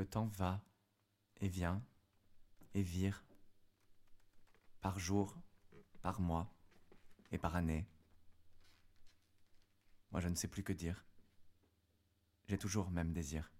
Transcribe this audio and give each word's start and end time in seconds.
Le 0.00 0.06
temps 0.06 0.28
va 0.28 0.64
et 1.42 1.48
vient 1.48 1.84
et 2.72 2.80
vire 2.80 3.22
par 4.80 4.98
jour, 4.98 5.36
par 6.00 6.22
mois 6.22 6.50
et 7.32 7.36
par 7.36 7.54
année. 7.54 7.86
Moi, 10.10 10.22
je 10.22 10.28
ne 10.28 10.34
sais 10.36 10.48
plus 10.48 10.62
que 10.62 10.72
dire. 10.72 11.04
J'ai 12.46 12.56
toujours 12.56 12.90
même 12.90 13.12
désir. 13.12 13.52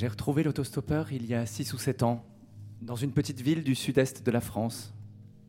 J'ai 0.00 0.08
retrouvé 0.08 0.42
l'autostoppeur 0.42 1.12
il 1.12 1.26
y 1.26 1.34
a 1.34 1.44
6 1.44 1.74
ou 1.74 1.76
7 1.76 2.04
ans, 2.04 2.24
dans 2.80 2.96
une 2.96 3.12
petite 3.12 3.42
ville 3.42 3.62
du 3.62 3.74
sud-est 3.74 4.24
de 4.24 4.30
la 4.30 4.40
France, 4.40 4.94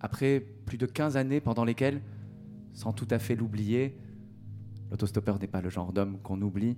après 0.01 0.41
plus 0.65 0.77
de 0.77 0.85
15 0.85 1.15
années 1.15 1.39
pendant 1.39 1.63
lesquelles, 1.63 2.01
sans 2.73 2.91
tout 2.91 3.07
à 3.11 3.17
fait 3.17 3.37
l'oublier, 3.37 3.95
l'autostoppeur 4.89 5.39
n'est 5.39 5.47
pas 5.47 5.61
le 5.61 5.69
genre 5.69 5.93
d'homme 5.93 6.17
qu'on 6.21 6.41
oublie, 6.41 6.75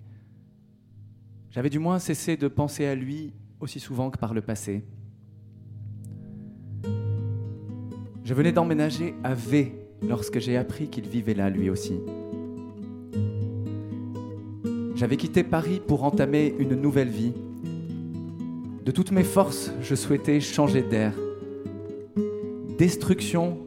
j'avais 1.50 1.72
du 1.72 1.80
moins 1.80 1.98
cessé 1.98 2.38
de 2.38 2.48
penser 2.48 2.86
à 2.86 2.94
lui 2.94 3.34
aussi 3.60 3.80
souvent 3.80 4.12
que 4.12 4.20
par 4.20 4.36
le 4.36 4.44
passé. 4.44 4.86
Je 8.24 8.36
venais 8.36 8.52
d'emménager 8.52 9.16
à 9.24 9.34
V 9.34 9.74
lorsque 10.08 10.38
j'ai 10.38 10.58
appris 10.58 10.90
qu'il 10.90 11.10
vivait 11.10 11.34
là 11.34 11.50
lui 11.50 11.72
aussi. 11.72 11.96
J'avais 14.96 15.18
quitté 15.18 15.44
Paris 15.44 15.82
pour 15.88 16.04
entamer 16.04 16.54
une 16.60 16.76
nouvelle 16.76 17.10
vie 17.10 17.34
de 18.84 18.92
toutes 18.92 19.12
mes 19.12 19.24
forces, 19.24 19.72
je 19.82 19.96
souhaitais 19.96 20.42
changer 20.42 20.82
d'air. 20.82 21.14
Destruction, 22.78 23.60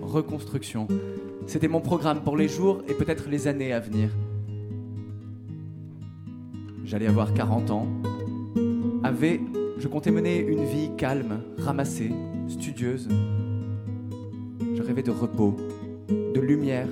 reconstruction. 0.00 0.88
C'était 1.46 1.68
mon 1.68 1.80
programme 1.80 2.22
pour 2.22 2.36
les 2.36 2.48
jours 2.48 2.82
et 2.88 2.94
peut-être 2.94 3.28
les 3.28 3.48
années 3.48 3.72
à 3.72 3.80
venir. 3.80 4.08
J'allais 6.84 7.06
avoir 7.06 7.34
40 7.34 7.70
ans. 7.70 7.86
Je 9.78 9.88
comptais 9.88 10.10
mener 10.10 10.38
une 10.38 10.64
vie 10.64 10.90
calme, 10.96 11.42
ramassée, 11.58 12.12
studieuse. 12.48 13.08
Je 14.74 14.82
rêvais 14.82 15.02
de 15.02 15.10
repos, 15.10 15.56
de 16.08 16.40
lumière, 16.40 16.88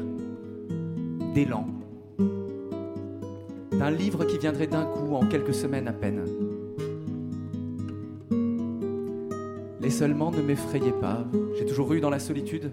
d'élan. 1.34 1.66
D'un 3.72 3.90
livre 3.90 4.24
qui 4.24 4.38
viendrait 4.38 4.66
d'un 4.66 4.84
coup 4.84 5.14
en 5.14 5.26
quelques 5.26 5.54
semaines 5.54 5.88
à 5.88 5.92
peine. 5.92 6.24
Les 9.88 9.94
seulement 9.94 10.30
ne 10.30 10.42
m'effrayez 10.42 10.92
pas. 10.92 11.24
J'ai 11.56 11.64
toujours 11.64 11.94
eu 11.94 12.00
dans 12.02 12.10
la 12.10 12.18
solitude 12.18 12.72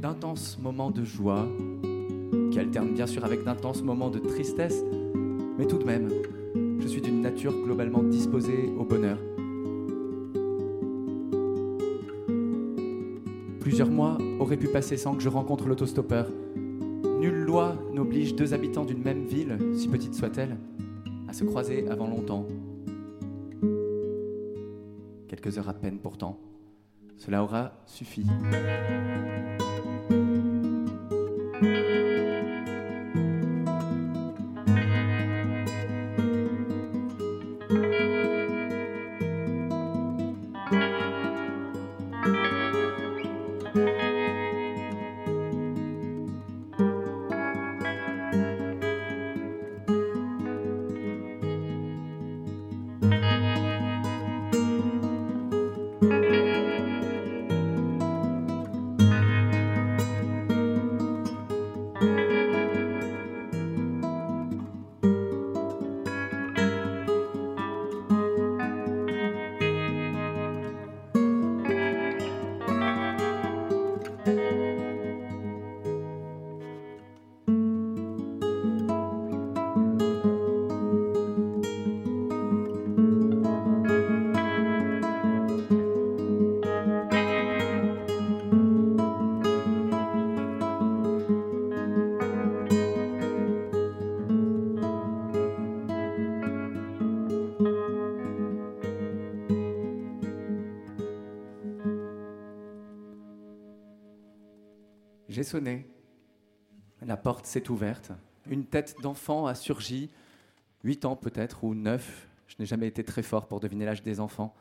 d'intenses 0.00 0.58
moments 0.58 0.90
de 0.90 1.04
joie, 1.04 1.46
qui 2.50 2.58
alternent 2.58 2.94
bien 2.94 3.06
sûr 3.06 3.22
avec 3.26 3.44
d'intenses 3.44 3.82
moments 3.82 4.08
de 4.08 4.18
tristesse, 4.18 4.82
mais 5.58 5.66
tout 5.66 5.76
de 5.76 5.84
même, 5.84 6.08
je 6.80 6.88
suis 6.88 7.02
d'une 7.02 7.20
nature 7.20 7.52
globalement 7.62 8.02
disposée 8.02 8.72
au 8.78 8.82
bonheur. 8.82 9.18
Plusieurs 13.60 13.90
mois 13.90 14.16
auraient 14.40 14.56
pu 14.56 14.68
passer 14.68 14.96
sans 14.96 15.14
que 15.14 15.20
je 15.20 15.28
rencontre 15.28 15.68
l'autostoppeur. 15.68 16.28
Nulle 17.20 17.42
loi 17.42 17.76
n'oblige 17.92 18.34
deux 18.34 18.54
habitants 18.54 18.86
d'une 18.86 19.02
même 19.02 19.24
ville, 19.26 19.58
si 19.74 19.86
petite 19.86 20.14
soit-elle, 20.14 20.56
à 21.28 21.34
se 21.34 21.44
croiser 21.44 21.86
avant 21.90 22.08
longtemps 22.08 22.46
quelques 25.42 25.58
heures 25.58 25.68
à 25.68 25.74
peine 25.74 25.98
pourtant. 25.98 26.38
Cela 27.18 27.42
aura 27.42 27.72
suffi. 27.86 28.24
J'ai 105.32 105.44
sonné. 105.44 105.86
La 107.00 107.16
porte 107.16 107.46
s'est 107.46 107.70
ouverte. 107.70 108.12
Une 108.50 108.66
tête 108.66 108.96
d'enfant 109.00 109.46
a 109.46 109.54
surgi. 109.54 110.10
Huit 110.84 111.06
ans 111.06 111.16
peut-être, 111.16 111.64
ou 111.64 111.74
neuf. 111.74 112.28
Je 112.48 112.56
n'ai 112.58 112.66
jamais 112.66 112.86
été 112.86 113.02
très 113.02 113.22
fort 113.22 113.48
pour 113.48 113.58
deviner 113.58 113.86
l'âge 113.86 114.02
des 114.02 114.20
enfants. 114.20 114.54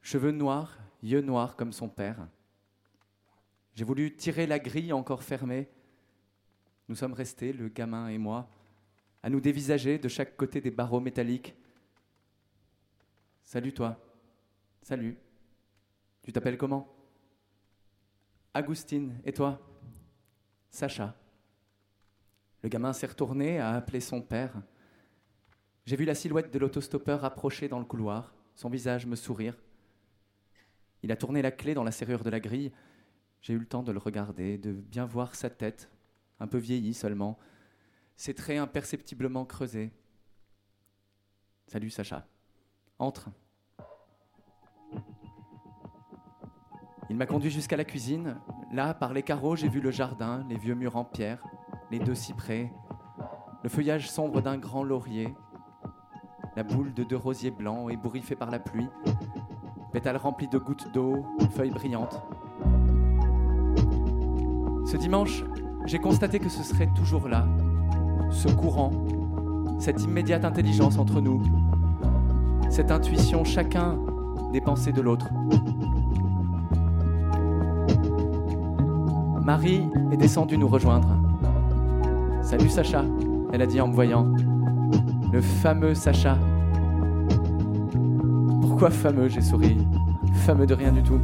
Cheveux 0.00 0.30
noirs, 0.30 0.78
yeux 1.02 1.20
noirs 1.20 1.56
comme 1.56 1.72
son 1.72 1.88
père. 1.88 2.28
J'ai 3.74 3.82
voulu 3.82 4.14
tirer 4.14 4.46
la 4.46 4.60
grille 4.60 4.92
encore 4.92 5.24
fermée. 5.24 5.68
Nous 6.88 6.94
sommes 6.94 7.14
restés, 7.14 7.52
le 7.52 7.68
gamin 7.68 8.06
et 8.06 8.18
moi, 8.18 8.48
à 9.20 9.30
nous 9.30 9.40
dévisager 9.40 9.98
de 9.98 10.06
chaque 10.06 10.36
côté 10.36 10.60
des 10.60 10.70
barreaux 10.70 11.00
métalliques. 11.00 11.56
Salut 13.42 13.74
toi. 13.74 14.00
Salut. 14.80 15.18
Tu 16.22 16.32
t'appelles 16.32 16.56
comment? 16.56 16.88
Agustine. 18.54 19.18
Et 19.24 19.32
toi? 19.32 19.60
Sacha. 20.72 21.14
Le 22.62 22.68
gamin 22.70 22.94
s'est 22.94 23.06
retourné, 23.06 23.58
a 23.58 23.72
appelé 23.72 24.00
son 24.00 24.22
père. 24.22 24.62
J'ai 25.84 25.96
vu 25.96 26.06
la 26.06 26.14
silhouette 26.14 26.50
de 26.50 26.58
l'autostoppeur 26.58 27.26
approcher 27.26 27.68
dans 27.68 27.78
le 27.78 27.84
couloir, 27.84 28.34
son 28.54 28.70
visage 28.70 29.04
me 29.04 29.14
sourire. 29.14 29.54
Il 31.02 31.12
a 31.12 31.16
tourné 31.16 31.42
la 31.42 31.50
clé 31.50 31.74
dans 31.74 31.84
la 31.84 31.90
serrure 31.90 32.24
de 32.24 32.30
la 32.30 32.40
grille. 32.40 32.72
J'ai 33.42 33.52
eu 33.52 33.58
le 33.58 33.66
temps 33.66 33.82
de 33.82 33.92
le 33.92 33.98
regarder, 33.98 34.56
de 34.56 34.72
bien 34.72 35.04
voir 35.04 35.34
sa 35.34 35.50
tête, 35.50 35.90
un 36.40 36.46
peu 36.46 36.58
vieillie 36.58 36.94
seulement, 36.94 37.38
ses 38.16 38.34
traits 38.34 38.58
imperceptiblement 38.58 39.44
creusés. 39.44 39.92
Salut 41.66 41.90
Sacha. 41.90 42.26
Entre. 42.98 43.28
Il 47.10 47.16
m'a 47.16 47.26
conduit 47.26 47.50
jusqu'à 47.50 47.76
la 47.76 47.84
cuisine. 47.84 48.40
Là, 48.72 48.94
par 48.94 49.12
les 49.12 49.22
carreaux, 49.22 49.54
j'ai 49.54 49.68
vu 49.68 49.82
le 49.82 49.90
jardin, 49.90 50.46
les 50.48 50.56
vieux 50.56 50.74
murs 50.74 50.96
en 50.96 51.04
pierre, 51.04 51.44
les 51.90 51.98
deux 51.98 52.14
cyprès, 52.14 52.72
le 53.62 53.68
feuillage 53.68 54.10
sombre 54.10 54.40
d'un 54.40 54.56
grand 54.56 54.82
laurier, 54.82 55.34
la 56.56 56.62
boule 56.62 56.94
de 56.94 57.04
deux 57.04 57.18
rosiers 57.18 57.50
blancs 57.50 57.92
ébouriffés 57.92 58.34
par 58.34 58.50
la 58.50 58.58
pluie, 58.58 58.88
pétales 59.92 60.16
remplis 60.16 60.48
de 60.48 60.56
gouttes 60.56 60.90
d'eau, 60.94 61.26
feuilles 61.50 61.70
brillantes. 61.70 62.22
Ce 64.86 64.96
dimanche, 64.96 65.44
j'ai 65.84 65.98
constaté 65.98 66.38
que 66.38 66.48
ce 66.48 66.62
serait 66.62 66.88
toujours 66.96 67.28
là, 67.28 67.46
ce 68.30 68.48
courant, 68.48 68.90
cette 69.78 70.02
immédiate 70.02 70.46
intelligence 70.46 70.96
entre 70.96 71.20
nous, 71.20 71.42
cette 72.70 72.90
intuition 72.90 73.44
chacun 73.44 73.98
des 74.50 74.62
pensées 74.62 74.92
de 74.92 75.02
l'autre. 75.02 75.28
Marie 79.44 79.82
est 80.12 80.16
descendue 80.16 80.56
nous 80.56 80.68
rejoindre. 80.68 81.08
Salut 82.42 82.68
Sacha, 82.68 83.04
elle 83.52 83.62
a 83.62 83.66
dit 83.66 83.80
en 83.80 83.88
me 83.88 83.92
voyant. 83.92 84.32
Le 85.32 85.40
fameux 85.40 85.94
Sacha. 85.94 86.38
Pourquoi 88.60 88.90
fameux 88.90 89.28
J'ai 89.28 89.40
souri. 89.40 89.78
Fameux 90.46 90.66
de 90.66 90.74
rien 90.74 90.92
du 90.92 91.02
tout. 91.02 91.18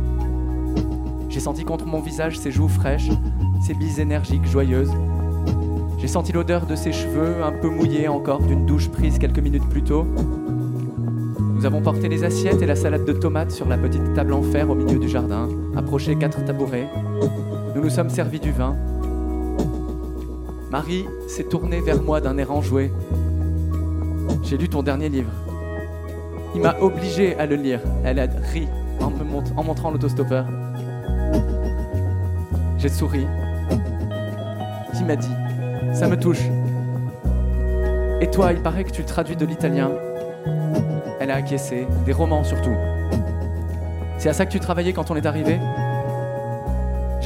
J'ai 1.28 1.38
senti 1.38 1.64
contre 1.64 1.86
mon 1.86 2.00
visage 2.00 2.40
ses 2.40 2.50
joues 2.50 2.66
fraîches, 2.66 3.10
ses 3.60 3.74
bises 3.74 4.00
énergiques, 4.00 4.46
joyeuses. 4.46 4.92
J'ai 5.98 6.08
senti 6.08 6.32
l'odeur 6.32 6.66
de 6.66 6.74
ses 6.74 6.90
cheveux, 6.90 7.44
un 7.44 7.52
peu 7.52 7.68
mouillés 7.68 8.08
encore, 8.08 8.42
d'une 8.42 8.66
douche 8.66 8.88
prise 8.88 9.18
quelques 9.18 9.38
minutes 9.38 9.68
plus 9.68 9.82
tôt. 9.82 10.04
Nous 11.38 11.66
avons 11.66 11.82
porté 11.82 12.08
les 12.08 12.24
assiettes 12.24 12.62
et 12.62 12.66
la 12.66 12.76
salade 12.76 13.04
de 13.04 13.12
tomates 13.12 13.52
sur 13.52 13.68
la 13.68 13.78
petite 13.78 14.14
table 14.14 14.32
en 14.32 14.42
fer 14.42 14.68
au 14.70 14.74
milieu 14.74 14.98
du 14.98 15.08
jardin, 15.08 15.48
approché 15.76 16.16
quatre 16.16 16.44
tabourets. 16.44 16.88
Nous 17.74 17.82
nous 17.82 17.90
sommes 17.90 18.10
servis 18.10 18.40
du 18.40 18.52
vin. 18.52 18.76
Marie 20.70 21.06
s'est 21.26 21.44
tournée 21.44 21.80
vers 21.80 22.02
moi 22.02 22.20
d'un 22.20 22.36
air 22.38 22.50
enjoué. 22.50 22.92
J'ai 24.42 24.56
lu 24.56 24.68
ton 24.68 24.82
dernier 24.82 25.08
livre. 25.08 25.30
Il 26.54 26.62
m'a 26.62 26.76
obligé 26.80 27.36
à 27.36 27.46
le 27.46 27.56
lire. 27.56 27.80
Elle 28.04 28.18
a 28.18 28.26
ri 28.52 28.66
en, 29.00 29.12
en 29.56 29.62
montrant 29.64 29.90
l'autostoppeur. 29.90 30.46
J'ai 32.78 32.88
souri. 32.88 33.26
Qui 34.94 35.04
m'a 35.04 35.16
dit? 35.16 35.32
Ça 35.94 36.08
me 36.08 36.18
touche. 36.18 36.42
Et 38.20 38.28
toi, 38.30 38.52
il 38.52 38.60
paraît 38.60 38.84
que 38.84 38.90
tu 38.90 39.04
traduis 39.04 39.36
de 39.36 39.46
l'italien. 39.46 39.90
Elle 41.20 41.30
a 41.30 41.36
acquiescé, 41.36 41.86
des 42.06 42.12
romans 42.12 42.44
surtout. 42.44 42.74
C'est 44.18 44.28
à 44.28 44.32
ça 44.32 44.46
que 44.46 44.50
tu 44.50 44.60
travaillais 44.60 44.92
quand 44.92 45.10
on 45.10 45.16
est 45.16 45.26
arrivé? 45.26 45.58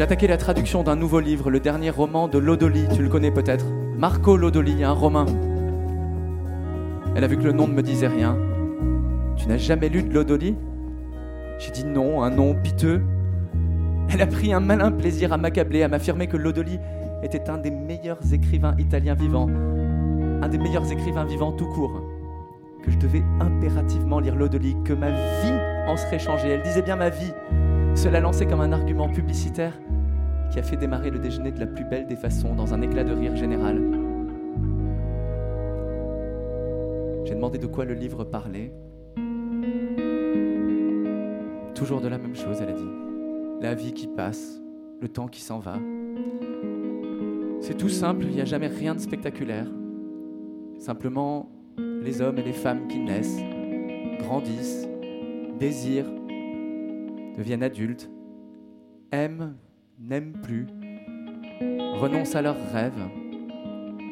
J'ai 0.03 0.07
attaqué 0.07 0.27
la 0.27 0.37
traduction 0.37 0.83
d'un 0.83 0.97
nouveau 0.97 1.21
livre, 1.21 1.49
le 1.49 1.61
dernier 1.61 1.91
roman 1.91 2.27
de 2.27 2.37
Lodoli, 2.37 2.89
tu 2.93 3.05
le 3.05 3.09
connais 3.09 3.31
peut-être. 3.31 3.67
Marco 3.97 4.37
Lodoli, 4.37 4.83
un 4.83 4.91
romain. 4.91 5.27
Elle 7.15 7.23
a 7.23 7.29
vu 7.29 7.39
que 7.39 7.45
le 7.45 7.53
nom 7.53 7.69
ne 7.69 7.73
me 7.73 7.83
disait 7.83 8.09
rien. 8.09 8.37
Tu 9.37 9.47
n'as 9.47 9.59
jamais 9.59 9.89
lu 9.89 10.03
de 10.03 10.13
Lodoli? 10.13 10.57
J'ai 11.61 11.71
dit 11.71 11.85
non, 11.85 12.25
un 12.25 12.31
nom 12.31 12.53
piteux. 12.53 13.01
Elle 14.13 14.23
a 14.23 14.27
pris 14.27 14.53
un 14.53 14.59
malin 14.59 14.91
plaisir 14.91 15.33
à 15.33 15.37
m'accabler, 15.37 15.85
à 15.85 15.89
m'affirmer 15.89 16.27
que 16.27 16.37
Lodoli 16.37 16.81
était 17.23 17.49
un 17.49 17.59
des 17.59 17.71
meilleurs 17.71 18.19
écrivains 18.33 18.75
italiens 18.81 19.15
vivants, 19.15 19.49
un 20.43 20.49
des 20.49 20.59
meilleurs 20.59 20.91
écrivains 20.91 21.27
vivants 21.27 21.53
tout 21.53 21.67
court, 21.67 22.03
que 22.83 22.91
je 22.91 22.99
devais 22.99 23.23
impérativement 23.39 24.19
lire 24.19 24.35
Lodoli, 24.35 24.75
que 24.85 24.95
ma 24.95 25.11
vie 25.11 25.87
en 25.87 25.97
serait 25.97 26.19
changée. 26.19 26.49
Elle 26.49 26.63
disait 26.63 26.83
bien 26.83 26.97
ma 26.97 27.09
vie. 27.09 27.33
Cela 27.95 28.19
lancé 28.19 28.47
comme 28.47 28.63
un 28.63 28.73
argument 28.73 29.09
publicitaire 29.09 29.75
qui 30.53 30.59
a 30.59 30.63
fait 30.63 30.77
démarrer 30.77 31.09
le 31.09 31.19
déjeuner 31.19 31.51
de 31.51 31.59
la 31.59 31.67
plus 31.67 31.85
belle 31.85 32.07
des 32.07 32.15
façons, 32.15 32.55
dans 32.55 32.75
un 32.75 32.83
éclat 32.83 33.05
de 33.05 33.13
rire 33.13 33.35
général. 33.35 33.77
J'ai 37.25 37.35
demandé 37.35 37.57
de 37.57 37.67
quoi 37.67 37.87
le 37.87 37.95
livre 37.95 38.25
parlait. 38.25 38.71
Toujours 41.75 42.03
de 42.03 42.09
la 42.09 42.19
même 42.19 42.37
chose, 42.37 42.59
elle 42.61 42.69
a 42.69 42.73
dit. 42.73 42.91
La 43.63 43.75
vie 43.75 43.95
qui 43.95 44.07
passe, 44.07 44.61
le 45.01 45.09
temps 45.09 45.27
qui 45.27 45.41
s'en 45.41 45.59
va. 45.59 45.79
C'est 47.61 47.79
tout 47.79 47.89
simple, 47.89 48.27
il 48.27 48.33
n'y 48.33 48.43
a 48.43 48.45
jamais 48.45 48.67
rien 48.67 48.95
de 48.95 49.01
spectaculaire. 49.01 49.69
Simplement 50.79 51.49
les 51.79 52.21
hommes 52.21 52.39
et 52.39 52.43
les 52.43 52.53
femmes 52.53 52.89
qui 52.89 52.99
naissent, 52.99 53.41
grandissent, 54.19 54.87
désirent, 55.59 56.13
deviennent 57.39 57.63
adultes, 57.63 58.11
aiment, 59.13 59.55
n'aiment 60.03 60.33
plus, 60.43 60.67
renoncent 61.95 62.35
à 62.35 62.43
leurs 62.43 62.71
rêves, 62.73 63.09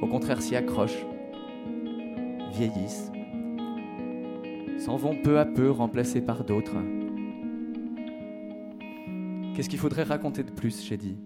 au 0.01 0.07
contraire 0.07 0.41
s'y 0.41 0.57
accrochent, 0.57 1.05
vieillissent, 2.53 3.11
s'en 4.79 4.97
vont 4.97 5.21
peu 5.23 5.39
à 5.39 5.45
peu 5.45 5.71
remplacés 5.71 6.21
par 6.21 6.45
d'autres. 6.45 6.77
Qu'est-ce 9.55 9.69
qu'il 9.69 9.79
faudrait 9.79 10.05
raconter 10.05 10.43
de 10.43 10.51
plus, 10.51 10.93
dit 10.93 11.19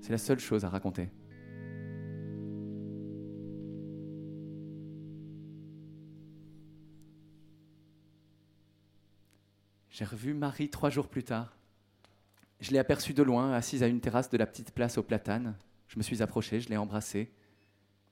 C'est 0.00 0.12
la 0.12 0.18
seule 0.18 0.38
chose 0.38 0.64
à 0.64 0.68
raconter. 0.68 1.10
J'ai 9.90 10.06
revu 10.06 10.32
Marie 10.32 10.70
trois 10.70 10.88
jours 10.88 11.08
plus 11.08 11.22
tard. 11.22 11.58
Je 12.62 12.70
l'ai 12.70 12.78
aperçue 12.78 13.12
de 13.12 13.24
loin, 13.24 13.52
assise 13.52 13.82
à 13.82 13.88
une 13.88 14.00
terrasse 14.00 14.30
de 14.30 14.36
la 14.36 14.46
petite 14.46 14.70
place 14.70 14.96
aux 14.96 15.02
platanes. 15.02 15.56
Je 15.88 15.98
me 15.98 16.02
suis 16.04 16.22
approché, 16.22 16.60
je 16.60 16.68
l'ai 16.68 16.76
embrassée. 16.76 17.32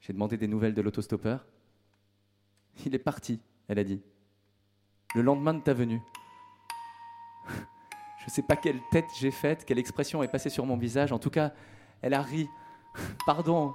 J'ai 0.00 0.12
demandé 0.12 0.36
des 0.36 0.48
nouvelles 0.48 0.74
de 0.74 0.82
l'autostoppeur. 0.82 1.46
Il 2.84 2.92
est 2.92 2.98
parti, 2.98 3.40
elle 3.68 3.78
a 3.78 3.84
dit. 3.84 4.02
Le 5.14 5.22
lendemain 5.22 5.54
de 5.54 5.60
ta 5.60 5.72
venue. 5.72 6.02
Je 7.48 8.26
ne 8.26 8.30
sais 8.30 8.42
pas 8.42 8.56
quelle 8.56 8.80
tête 8.90 9.06
j'ai 9.18 9.30
faite, 9.30 9.64
quelle 9.64 9.78
expression 9.78 10.22
est 10.22 10.28
passée 10.28 10.50
sur 10.50 10.66
mon 10.66 10.76
visage. 10.76 11.10
En 11.10 11.18
tout 11.18 11.30
cas, 11.30 11.54
elle 12.02 12.12
a 12.12 12.20
ri. 12.20 12.48
Pardon, 13.26 13.72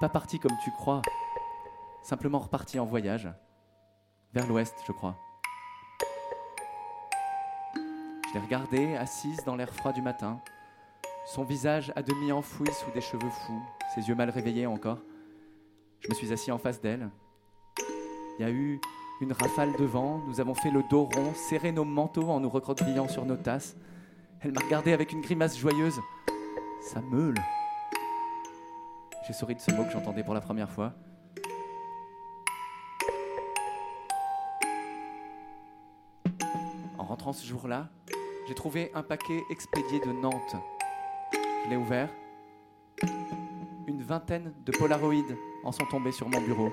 pas 0.00 0.08
parti 0.08 0.40
comme 0.40 0.56
tu 0.64 0.70
crois. 0.72 1.02
Simplement 2.02 2.40
reparti 2.40 2.80
en 2.80 2.86
voyage. 2.86 3.28
Vers 4.32 4.48
l'ouest, 4.48 4.74
je 4.86 4.92
crois. 4.92 5.16
L'ai 8.36 8.42
regardée, 8.42 8.96
assise 8.96 9.42
dans 9.46 9.56
l'air 9.56 9.72
froid 9.72 9.92
du 9.92 10.02
matin, 10.02 10.38
son 11.26 11.42
visage 11.42 11.90
à 11.96 12.02
demi 12.02 12.32
enfoui 12.32 12.68
sous 12.70 12.90
des 12.90 13.00
cheveux 13.00 13.30
fous, 13.30 13.62
ses 13.94 14.08
yeux 14.08 14.14
mal 14.14 14.28
réveillés 14.28 14.66
encore. 14.66 14.98
Je 16.00 16.10
me 16.10 16.14
suis 16.14 16.30
assis 16.34 16.52
en 16.52 16.58
face 16.58 16.82
d'elle. 16.82 17.08
Il 18.38 18.42
y 18.42 18.44
a 18.44 18.50
eu 18.50 18.78
une 19.22 19.32
rafale 19.32 19.74
de 19.78 19.84
vent, 19.86 20.20
nous 20.28 20.38
avons 20.38 20.54
fait 20.54 20.70
le 20.70 20.82
dos 20.90 21.04
rond, 21.04 21.32
serré 21.34 21.72
nos 21.72 21.86
manteaux 21.86 22.28
en 22.28 22.40
nous 22.40 22.50
recroquevillant 22.50 23.08
sur 23.08 23.24
nos 23.24 23.36
tasses. 23.36 23.74
Elle 24.40 24.52
m'a 24.52 24.60
regardé 24.60 24.92
avec 24.92 25.12
une 25.12 25.22
grimace 25.22 25.56
joyeuse. 25.56 25.98
Ça 26.82 27.00
meule. 27.00 27.38
J'ai 29.26 29.32
souri 29.32 29.54
de 29.54 29.60
ce 29.60 29.70
mot 29.72 29.84
que 29.84 29.92
j'entendais 29.92 30.22
pour 30.22 30.34
la 30.34 30.42
première 30.42 30.70
fois. 30.70 30.92
En 36.98 37.04
rentrant 37.04 37.32
ce 37.32 37.46
jour-là, 37.46 37.88
j'ai 38.46 38.54
trouvé 38.54 38.92
un 38.94 39.02
paquet 39.02 39.42
expédié 39.50 39.98
de 40.00 40.12
Nantes. 40.12 40.56
Je 41.64 41.70
l'ai 41.70 41.76
ouvert. 41.76 42.08
Une 43.88 44.02
vingtaine 44.02 44.52
de 44.64 44.72
polaroïdes 44.72 45.36
en 45.64 45.72
sont 45.72 45.86
tombés 45.86 46.12
sur 46.12 46.28
mon 46.28 46.40
bureau. 46.40 46.72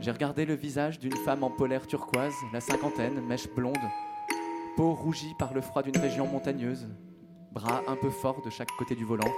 J'ai 0.00 0.10
regardé 0.10 0.44
le 0.44 0.54
visage 0.54 0.98
d'une 0.98 1.14
femme 1.14 1.44
en 1.44 1.50
polaire 1.50 1.86
turquoise, 1.86 2.34
la 2.52 2.60
cinquantaine, 2.60 3.20
mèche 3.20 3.48
blonde, 3.48 3.76
peau 4.76 4.94
rougie 4.94 5.34
par 5.38 5.54
le 5.54 5.60
froid 5.60 5.84
d'une 5.84 5.96
région 5.96 6.26
montagneuse, 6.26 6.88
bras 7.52 7.82
un 7.86 7.94
peu 7.94 8.10
forts 8.10 8.42
de 8.42 8.50
chaque 8.50 8.72
côté 8.76 8.96
du 8.96 9.04
volant. 9.04 9.32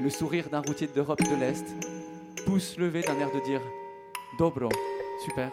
Le 0.00 0.08
sourire 0.08 0.48
d'un 0.48 0.60
routier 0.60 0.86
d'Europe 0.86 1.22
de 1.22 1.34
l'Est, 1.34 1.66
pouce 2.46 2.78
levé 2.78 3.02
d'un 3.02 3.18
air 3.18 3.30
de 3.30 3.40
dire 3.40 3.60
Dobro, 4.38 4.70
super. 5.22 5.50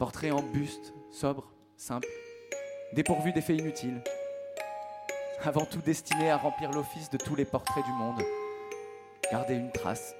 Portrait 0.00 0.30
en 0.30 0.40
buste, 0.40 0.94
sobre, 1.10 1.52
simple, 1.76 2.08
dépourvu 2.94 3.34
d'effets 3.34 3.54
inutiles. 3.54 4.02
Avant 5.44 5.66
tout 5.66 5.82
destiné 5.82 6.30
à 6.30 6.38
remplir 6.38 6.70
l'office 6.70 7.10
de 7.10 7.18
tous 7.18 7.34
les 7.34 7.44
portraits 7.44 7.84
du 7.84 7.92
monde. 7.92 8.22
Garder 9.30 9.56
une 9.56 9.70
trace, 9.70 10.14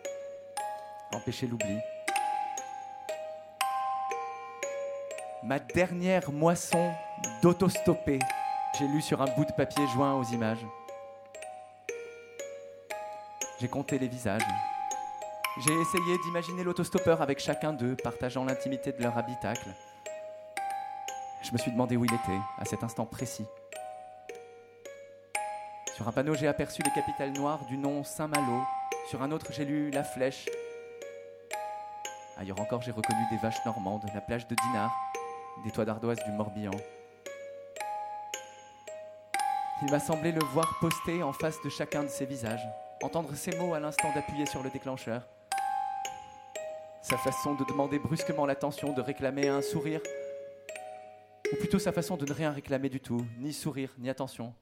empêcher 1.14 1.46
l'oubli. 1.46 1.78
Ma 5.44 5.58
dernière 5.58 6.30
moisson 6.30 6.92
d'autostoppé, 7.42 8.18
j'ai 8.78 8.86
lu 8.86 9.00
sur 9.00 9.22
un 9.22 9.34
bout 9.34 9.46
de 9.46 9.52
papier 9.52 9.86
joint 9.94 10.12
aux 10.12 10.24
images. 10.24 10.66
J'ai 13.58 13.68
compté 13.68 13.98
les 13.98 14.08
visages. 14.08 14.42
J'ai 15.66 15.78
essayé 15.78 16.16
d'imaginer 16.24 16.64
l'autostoppeur 16.64 17.20
avec 17.20 17.38
chacun 17.38 17.74
d'eux, 17.74 17.94
partageant 17.94 18.46
l'intimité 18.46 18.92
de 18.92 19.02
leur 19.02 19.18
habitacle. 19.18 19.68
Je 21.42 21.52
me 21.52 21.58
suis 21.58 21.70
demandé 21.70 21.98
où 21.98 22.04
il 22.06 22.14
était, 22.14 22.40
à 22.56 22.64
cet 22.64 22.82
instant 22.82 23.04
précis. 23.04 23.44
Sur 25.94 26.08
un 26.08 26.12
panneau, 26.12 26.32
j'ai 26.32 26.48
aperçu 26.48 26.82
les 26.82 26.90
capitales 26.92 27.32
noires 27.32 27.66
du 27.66 27.76
nom 27.76 28.02
Saint-Malo. 28.04 28.62
Sur 29.10 29.22
un 29.22 29.32
autre, 29.32 29.52
j'ai 29.52 29.66
lu 29.66 29.90
La 29.90 30.02
Flèche. 30.02 30.48
Ailleurs 32.38 32.58
encore, 32.58 32.80
j'ai 32.80 32.92
reconnu 32.92 33.20
des 33.30 33.36
vaches 33.36 33.62
normandes, 33.66 34.04
la 34.14 34.22
plage 34.22 34.46
de 34.46 34.54
Dinard, 34.54 34.94
des 35.62 35.70
toits 35.70 35.84
d'ardoise 35.84 36.24
du 36.24 36.32
Morbihan. 36.32 36.70
Il 39.82 39.90
m'a 39.90 40.00
semblé 40.00 40.32
le 40.32 40.42
voir 40.54 40.78
posté 40.80 41.22
en 41.22 41.34
face 41.34 41.60
de 41.62 41.68
chacun 41.68 42.02
de 42.02 42.08
ses 42.08 42.24
visages, 42.24 42.66
entendre 43.02 43.34
ses 43.34 43.54
mots 43.58 43.74
à 43.74 43.80
l'instant 43.80 44.10
d'appuyer 44.14 44.46
sur 44.46 44.62
le 44.62 44.70
déclencheur. 44.70 45.28
Sa 47.02 47.16
façon 47.16 47.54
de 47.54 47.64
demander 47.64 47.98
brusquement 47.98 48.44
l'attention, 48.46 48.92
de 48.92 49.00
réclamer 49.00 49.48
un 49.48 49.62
sourire, 49.62 50.00
ou 51.52 51.56
plutôt 51.56 51.78
sa 51.78 51.92
façon 51.92 52.16
de 52.16 52.26
ne 52.26 52.32
rien 52.32 52.50
réclamer 52.50 52.88
du 52.88 53.00
tout, 53.00 53.24
ni 53.38 53.52
sourire, 53.52 53.94
ni 53.98 54.10
attention. 54.10 54.54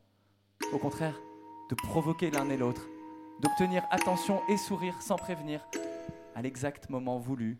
Au 0.73 0.79
contraire, 0.79 1.21
de 1.69 1.75
provoquer 1.75 2.31
l'un 2.31 2.49
et 2.49 2.57
l'autre, 2.57 2.89
d'obtenir 3.41 3.83
attention 3.91 4.41
et 4.49 4.57
sourire 4.57 4.95
sans 5.03 5.17
prévenir, 5.17 5.67
à 6.35 6.43
l'exact 6.43 6.89
moment 6.91 7.19
voulu, 7.19 7.57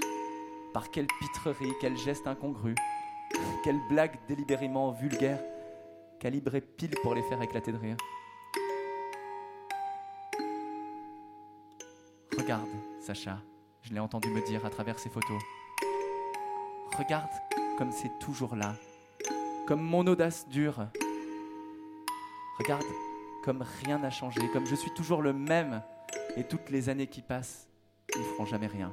par 0.73 0.91
quelle 0.91 1.09
pitrerie, 1.19 1.73
quel 1.81 1.97
geste 1.97 2.27
incongru, 2.27 2.75
quelle 3.65 3.81
blague 3.91 4.19
délibérément 4.29 4.93
vulgaire, 4.93 5.41
calibré 6.21 6.61
pile 6.61 6.95
pour 7.03 7.15
les 7.15 7.23
faire 7.23 7.43
éclater 7.43 7.73
de 7.73 7.79
rire. 7.79 7.97
Regarde, 12.39 12.69
Sacha, 13.01 13.39
je 13.83 13.93
l'ai 13.93 14.01
entendu 14.01 14.29
me 14.29 14.45
dire 14.47 14.65
à 14.67 14.71
travers 14.71 14.99
ces 14.99 15.09
photos. 15.09 15.41
Regarde 16.99 17.31
comme 17.77 17.93
c'est 17.93 18.19
toujours 18.19 18.57
là, 18.57 18.75
comme 19.67 19.83
mon 19.83 20.07
audace 20.07 20.49
dure. 20.49 20.89
Regarde 22.59 22.85
comme 23.45 23.65
rien 23.85 23.99
n'a 23.99 24.11
changé, 24.11 24.41
comme 24.53 24.67
je 24.67 24.75
suis 24.75 24.91
toujours 24.91 25.23
le 25.23 25.33
même 25.33 25.83
et 26.37 26.45
toutes 26.45 26.71
les 26.71 26.89
années 26.89 27.07
qui 27.07 27.23
passent 27.23 27.69
ne 28.17 28.23
feront 28.23 28.47
jamais 28.47 28.67
rien. 28.67 28.93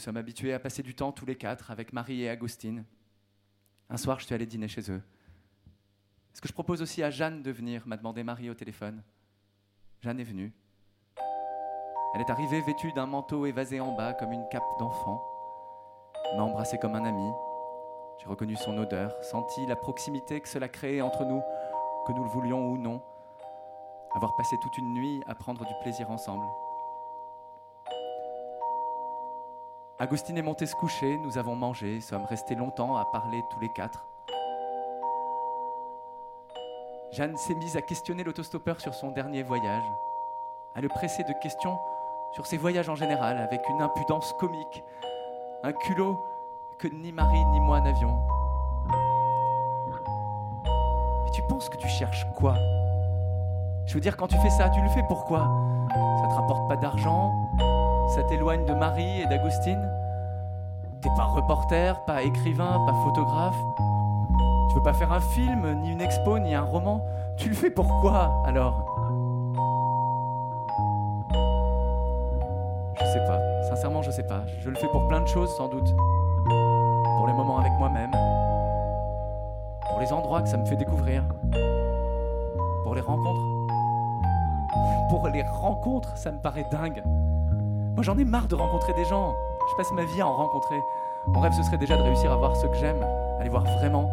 Sommes 0.00 0.16
habitués 0.16 0.52
à 0.52 0.58
passer 0.58 0.82
du 0.82 0.94
temps 0.94 1.12
tous 1.12 1.26
les 1.26 1.36
quatre 1.36 1.70
avec 1.70 1.92
Marie 1.92 2.22
et 2.22 2.28
Agustine. 2.28 2.84
Un 3.88 3.96
soir, 3.96 4.18
je 4.18 4.26
suis 4.26 4.34
allé 4.34 4.46
dîner 4.46 4.68
chez 4.68 4.90
eux. 4.90 5.02
Est-ce 6.32 6.40
que 6.40 6.48
je 6.48 6.52
propose 6.52 6.82
aussi 6.82 7.02
à 7.02 7.10
Jeanne 7.10 7.42
de 7.42 7.50
venir 7.50 7.86
m'a 7.86 7.96
demandé 7.96 8.22
Marie 8.22 8.50
au 8.50 8.54
téléphone. 8.54 9.02
Jeanne 10.00 10.20
est 10.20 10.24
venue. 10.24 10.52
Elle 12.14 12.20
est 12.20 12.30
arrivée 12.30 12.60
vêtue 12.60 12.92
d'un 12.92 13.06
manteau 13.06 13.46
évasé 13.46 13.80
en 13.80 13.94
bas 13.94 14.14
comme 14.14 14.32
une 14.32 14.48
cape 14.48 14.62
d'enfant. 14.78 15.22
M'a 16.36 16.42
embrassé 16.42 16.78
comme 16.78 16.94
un 16.94 17.04
ami. 17.04 17.30
J'ai 18.18 18.26
reconnu 18.26 18.56
son 18.56 18.76
odeur, 18.78 19.12
senti 19.22 19.66
la 19.66 19.76
proximité 19.76 20.40
que 20.40 20.48
cela 20.48 20.68
créait 20.68 21.00
entre 21.00 21.24
nous, 21.24 21.42
que 22.06 22.12
nous 22.12 22.24
le 22.24 22.30
voulions 22.30 22.70
ou 22.70 22.78
non. 22.78 23.02
Avoir 24.14 24.34
passé 24.36 24.56
toute 24.60 24.76
une 24.78 24.92
nuit 24.92 25.22
à 25.26 25.34
prendre 25.34 25.64
du 25.64 25.74
plaisir 25.82 26.10
ensemble. 26.10 26.46
Agustine 30.00 30.38
est 30.38 30.42
montée 30.42 30.64
se 30.64 30.74
coucher, 30.74 31.18
nous 31.18 31.36
avons 31.36 31.54
mangé, 31.54 32.00
sommes 32.00 32.24
restés 32.24 32.54
longtemps 32.54 32.96
à 32.96 33.04
parler 33.04 33.44
tous 33.50 33.60
les 33.60 33.68
quatre. 33.68 34.06
Jeanne 37.12 37.36
s'est 37.36 37.54
mise 37.54 37.76
à 37.76 37.82
questionner 37.82 38.24
l'autostoppeur 38.24 38.80
sur 38.80 38.94
son 38.94 39.10
dernier 39.10 39.42
voyage, 39.42 39.84
à 40.74 40.80
le 40.80 40.88
presser 40.88 41.22
de 41.24 41.34
questions 41.42 41.76
sur 42.32 42.46
ses 42.46 42.56
voyages 42.56 42.88
en 42.88 42.94
général, 42.94 43.36
avec 43.36 43.60
une 43.68 43.82
impudence 43.82 44.32
comique, 44.40 44.82
un 45.64 45.72
culot 45.72 46.18
que 46.78 46.88
ni 46.88 47.12
Marie 47.12 47.44
ni 47.52 47.60
moi 47.60 47.82
n'avions. 47.82 48.18
Mais 51.24 51.30
tu 51.34 51.42
penses 51.42 51.68
que 51.68 51.76
tu 51.76 51.88
cherches 51.88 52.26
quoi? 52.36 52.54
Je 53.84 53.92
veux 53.92 54.00
dire, 54.00 54.16
quand 54.16 54.28
tu 54.28 54.38
fais 54.38 54.48
ça, 54.48 54.70
tu 54.70 54.80
le 54.80 54.88
fais 54.88 55.04
pourquoi? 55.08 55.40
Ça 55.90 56.26
te 56.26 56.34
rapporte 56.36 56.66
pas 56.70 56.76
d'argent? 56.78 57.30
Ça 58.14 58.22
t'éloigne 58.24 58.64
de 58.64 58.72
Marie 58.72 59.20
et 59.20 59.26
d'Agustine 59.26 59.89
T'es 61.02 61.08
pas 61.16 61.24
reporter, 61.24 62.04
pas 62.04 62.22
écrivain, 62.22 62.84
pas 62.86 62.92
photographe. 63.04 63.56
Tu 64.68 64.74
veux 64.76 64.82
pas 64.82 64.92
faire 64.92 65.10
un 65.12 65.20
film, 65.20 65.80
ni 65.80 65.92
une 65.92 66.00
expo, 66.00 66.38
ni 66.38 66.54
un 66.54 66.62
roman? 66.62 67.00
Tu 67.38 67.48
le 67.48 67.54
fais 67.54 67.70
pourquoi 67.70 68.42
alors? 68.44 68.84
Je 73.00 73.04
sais 73.06 73.24
pas, 73.26 73.40
sincèrement 73.68 74.02
je 74.02 74.10
sais 74.10 74.26
pas. 74.26 74.42
Je 74.60 74.68
le 74.68 74.76
fais 74.76 74.88
pour 74.88 75.08
plein 75.08 75.22
de 75.22 75.26
choses 75.26 75.50
sans 75.56 75.68
doute. 75.68 75.94
Pour 77.16 77.26
les 77.26 77.32
moments 77.32 77.58
avec 77.58 77.72
moi-même. 77.78 78.10
Pour 79.88 80.00
les 80.00 80.12
endroits 80.12 80.42
que 80.42 80.48
ça 80.50 80.58
me 80.58 80.66
fait 80.66 80.76
découvrir. 80.76 81.24
Pour 82.84 82.94
les 82.94 83.00
rencontres. 83.00 83.40
Pour 85.08 85.26
les 85.28 85.42
rencontres, 85.42 86.16
ça 86.16 86.30
me 86.30 86.38
paraît 86.38 86.66
dingue. 86.70 87.02
Moi 87.94 88.04
j'en 88.04 88.16
ai 88.18 88.24
marre 88.24 88.46
de 88.46 88.54
rencontrer 88.54 88.92
des 88.92 89.04
gens. 89.06 89.34
Je 89.70 89.76
passe 89.76 89.92
ma 89.92 90.04
vie 90.04 90.20
à 90.20 90.26
en 90.26 90.34
rencontrer. 90.34 90.84
Mon 91.28 91.38
rêve 91.40 91.52
ce 91.52 91.62
serait 91.62 91.78
déjà 91.78 91.96
de 91.96 92.02
réussir 92.02 92.32
à 92.32 92.36
voir 92.36 92.56
ceux 92.56 92.66
que 92.66 92.76
j'aime, 92.76 93.00
à 93.38 93.44
les 93.44 93.50
voir 93.50 93.62
vraiment. 93.62 94.10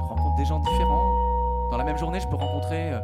Je 0.00 0.08
rencontre 0.08 0.36
des 0.36 0.44
gens 0.44 0.58
différents. 0.58 1.08
Dans 1.70 1.76
la 1.76 1.84
même 1.84 1.98
journée, 1.98 2.18
je 2.18 2.26
peux 2.26 2.34
rencontrer 2.34 2.90
euh, 2.90 2.98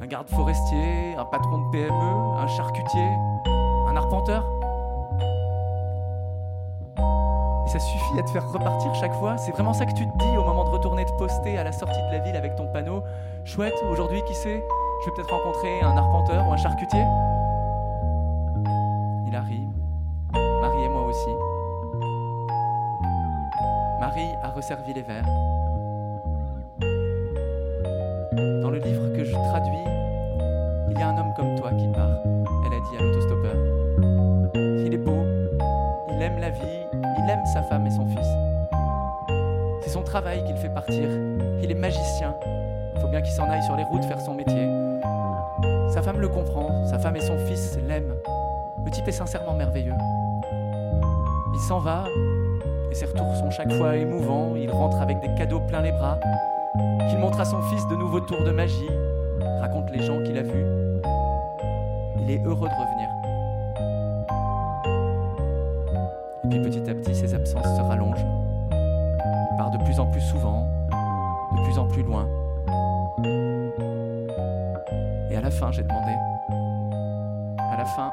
un 0.00 0.06
garde 0.06 0.28
forestier, 0.28 1.16
un 1.18 1.24
patron 1.24 1.58
de 1.58 1.70
PME, 1.72 2.38
un 2.38 2.46
charcutier, 2.46 3.08
un 3.88 3.96
arpenteur. 3.96 4.44
Et 7.66 7.68
ça 7.68 7.80
suffit 7.80 8.18
à 8.18 8.22
te 8.22 8.30
faire 8.30 8.48
repartir 8.48 8.94
chaque 8.94 9.14
fois. 9.14 9.36
C'est 9.38 9.52
vraiment 9.52 9.72
ça 9.72 9.86
que 9.86 9.92
tu 9.92 10.06
te 10.06 10.18
dis 10.18 10.36
au 10.36 10.44
moment 10.44 10.64
de 10.64 10.70
retourner 10.70 11.04
te 11.04 11.12
poster 11.14 11.58
à 11.58 11.64
la 11.64 11.72
sortie 11.72 12.00
de 12.00 12.12
la 12.12 12.18
ville 12.20 12.36
avec 12.36 12.54
ton 12.54 12.68
panneau. 12.72 13.02
Chouette, 13.44 13.74
aujourd'hui, 13.90 14.22
qui 14.22 14.34
sait? 14.34 14.64
Je 15.00 15.10
vais 15.10 15.16
peut-être 15.16 15.34
rencontrer 15.34 15.80
un 15.82 15.96
arpenteur 15.96 16.46
ou 16.46 16.52
un 16.52 16.56
charcutier. 16.56 17.02
Il 19.32 19.36
arrive. 19.36 19.72
Marie 20.34 20.84
et 20.84 20.88
moi 20.90 21.06
aussi. 21.06 21.30
Marie 23.98 24.28
a 24.42 24.50
resservi 24.50 24.92
les 24.92 25.00
verres. 25.00 25.24
Dans 28.60 28.68
le 28.68 28.78
livre 28.78 29.08
que 29.16 29.24
je 29.24 29.32
traduis, 29.32 29.86
il 30.90 30.98
y 30.98 31.02
a 31.02 31.08
un 31.08 31.16
homme 31.16 31.32
comme 31.34 31.54
toi 31.56 31.70
qui 31.70 31.88
part, 31.94 32.10
elle 32.66 32.74
a 32.74 32.80
dit 32.90 32.98
à 32.98 33.02
l'autostoppeur. 33.02 33.56
Il 34.84 34.92
est 34.92 34.98
beau, 34.98 35.24
il 36.10 36.20
aime 36.20 36.38
la 36.38 36.50
vie, 36.50 36.86
il 36.92 37.30
aime 37.30 37.46
sa 37.54 37.62
femme 37.62 37.86
et 37.86 37.90
son 37.90 38.04
fils. 38.04 38.28
C'est 39.80 39.92
son 39.92 40.02
travail 40.02 40.44
qui 40.44 40.52
le 40.52 40.58
fait 40.58 40.74
partir. 40.74 41.08
Il 41.62 41.70
est 41.70 41.80
magicien. 41.80 42.34
Il 42.94 43.00
faut 43.00 43.08
bien 43.08 43.22
qu'il 43.22 43.32
s'en 43.32 43.48
aille 43.48 43.62
sur 43.62 43.76
les 43.76 43.84
routes 43.84 44.04
faire 44.04 44.20
son 44.20 44.34
métier. 44.34 44.68
Sa 45.88 46.02
femme 46.02 46.20
le 46.20 46.28
comprend, 46.28 46.84
sa 46.84 46.98
femme 46.98 47.16
et 47.16 47.22
son 47.22 47.38
fils 47.46 47.78
l'aiment. 47.88 48.14
Le 48.84 48.90
type 48.90 49.06
est 49.08 49.12
sincèrement 49.12 49.54
merveilleux. 49.54 49.94
Il 51.54 51.60
s'en 51.60 51.78
va, 51.78 52.04
et 52.90 52.94
ses 52.94 53.06
retours 53.06 53.34
sont 53.36 53.50
chaque 53.50 53.72
fois 53.72 53.96
émouvants. 53.96 54.54
Il 54.56 54.70
rentre 54.70 55.00
avec 55.00 55.20
des 55.20 55.34
cadeaux 55.34 55.60
plein 55.60 55.82
les 55.82 55.92
bras. 55.92 56.18
qu'il 57.08 57.18
montre 57.18 57.40
à 57.40 57.44
son 57.44 57.60
fils 57.62 57.86
de 57.88 57.96
nouveaux 57.96 58.20
tours 58.20 58.42
de 58.44 58.50
magie, 58.50 58.90
raconte 59.60 59.90
les 59.90 60.02
gens 60.02 60.22
qu'il 60.22 60.38
a 60.38 60.42
vus. 60.42 60.66
Il 62.20 62.30
est 62.30 62.42
heureux 62.44 62.68
de 62.68 62.74
revenir. 62.74 63.08
Et 66.44 66.48
puis 66.48 66.60
petit 66.60 66.90
à 66.90 66.94
petit, 66.94 67.14
ses 67.14 67.34
absences 67.34 67.76
se 67.76 67.82
rallongent. 67.82 68.26
Il 68.70 69.56
part 69.56 69.70
de 69.70 69.78
plus 69.84 69.98
en 70.00 70.06
plus 70.06 70.20
souvent, 70.20 70.66
de 71.56 71.62
plus 71.64 71.78
en 71.78 71.86
plus 71.86 72.02
loin 72.02 72.26
à 75.42 75.46
la 75.46 75.50
fin, 75.50 75.72
j'ai 75.72 75.82
demandé. 75.82 76.12
À 77.58 77.76
la 77.76 77.84
fin, 77.84 78.12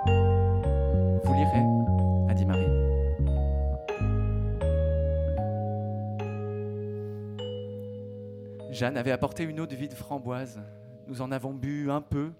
Jeanne 8.79 8.95
avait 8.95 9.11
apporté 9.11 9.43
une 9.43 9.59
eau 9.59 9.67
de 9.67 9.75
vie 9.75 9.89
framboise. 9.89 10.63
Nous 11.05 11.21
en 11.21 11.33
avons 11.33 11.53
bu 11.53 11.91
un 11.91 11.99
peu, 11.99 12.31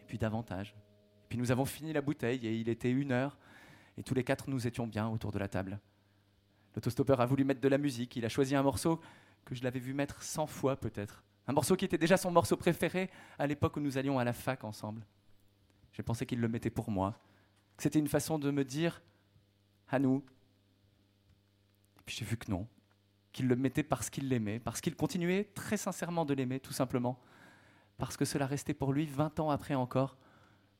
et 0.00 0.04
puis 0.04 0.18
davantage. 0.18 0.74
Et 1.22 1.28
puis 1.28 1.38
nous 1.38 1.52
avons 1.52 1.64
fini 1.64 1.92
la 1.92 2.00
bouteille, 2.00 2.44
et 2.44 2.56
il 2.56 2.68
était 2.68 2.90
une 2.90 3.12
heure, 3.12 3.38
et 3.96 4.02
tous 4.02 4.12
les 4.12 4.24
quatre 4.24 4.50
nous 4.50 4.66
étions 4.66 4.88
bien 4.88 5.06
autour 5.08 5.30
de 5.30 5.38
la 5.38 5.46
table. 5.46 5.78
L'autostoppeur 6.74 7.20
a 7.20 7.26
voulu 7.26 7.44
mettre 7.44 7.60
de 7.60 7.68
la 7.68 7.78
musique, 7.78 8.16
il 8.16 8.24
a 8.24 8.28
choisi 8.28 8.56
un 8.56 8.62
morceau 8.64 9.00
que 9.44 9.54
je 9.54 9.62
l'avais 9.62 9.78
vu 9.78 9.94
mettre 9.94 10.20
cent 10.20 10.48
fois 10.48 10.74
peut-être, 10.74 11.22
Un 11.46 11.52
morceau 11.52 11.76
qui 11.76 11.84
était 11.84 11.96
déjà 11.96 12.16
son 12.16 12.32
morceau 12.32 12.56
préféré 12.56 13.08
à 13.38 13.46
l'époque 13.46 13.76
où 13.76 13.80
nous 13.80 13.98
allions 13.98 14.18
à 14.18 14.24
la 14.24 14.32
fac 14.32 14.64
ensemble. 14.64 15.06
J'ai 15.92 16.02
pensé 16.02 16.26
qu'il 16.26 16.40
le 16.40 16.48
mettait 16.48 16.70
pour 16.70 16.90
moi. 16.90 17.20
C'était 17.78 18.00
une 18.00 18.08
façon 18.08 18.40
de 18.40 18.50
me 18.50 18.64
dire 18.64 19.00
à 19.86 20.00
nous. 20.00 20.24
Et 22.00 22.02
puis 22.04 22.16
j'ai 22.16 22.24
vu 22.24 22.36
que 22.36 22.50
non, 22.50 22.66
qu'il 23.36 23.48
le 23.48 23.56
mettait 23.56 23.82
parce 23.82 24.08
qu'il 24.08 24.30
l'aimait, 24.30 24.58
parce 24.58 24.80
qu'il 24.80 24.96
continuait 24.96 25.44
très 25.54 25.76
sincèrement 25.76 26.24
de 26.24 26.32
l'aimer, 26.32 26.58
tout 26.58 26.72
simplement, 26.72 27.20
parce 27.98 28.16
que 28.16 28.24
cela 28.24 28.46
restait 28.46 28.72
pour 28.72 28.94
lui, 28.94 29.04
20 29.04 29.40
ans 29.40 29.50
après 29.50 29.74
encore, 29.74 30.16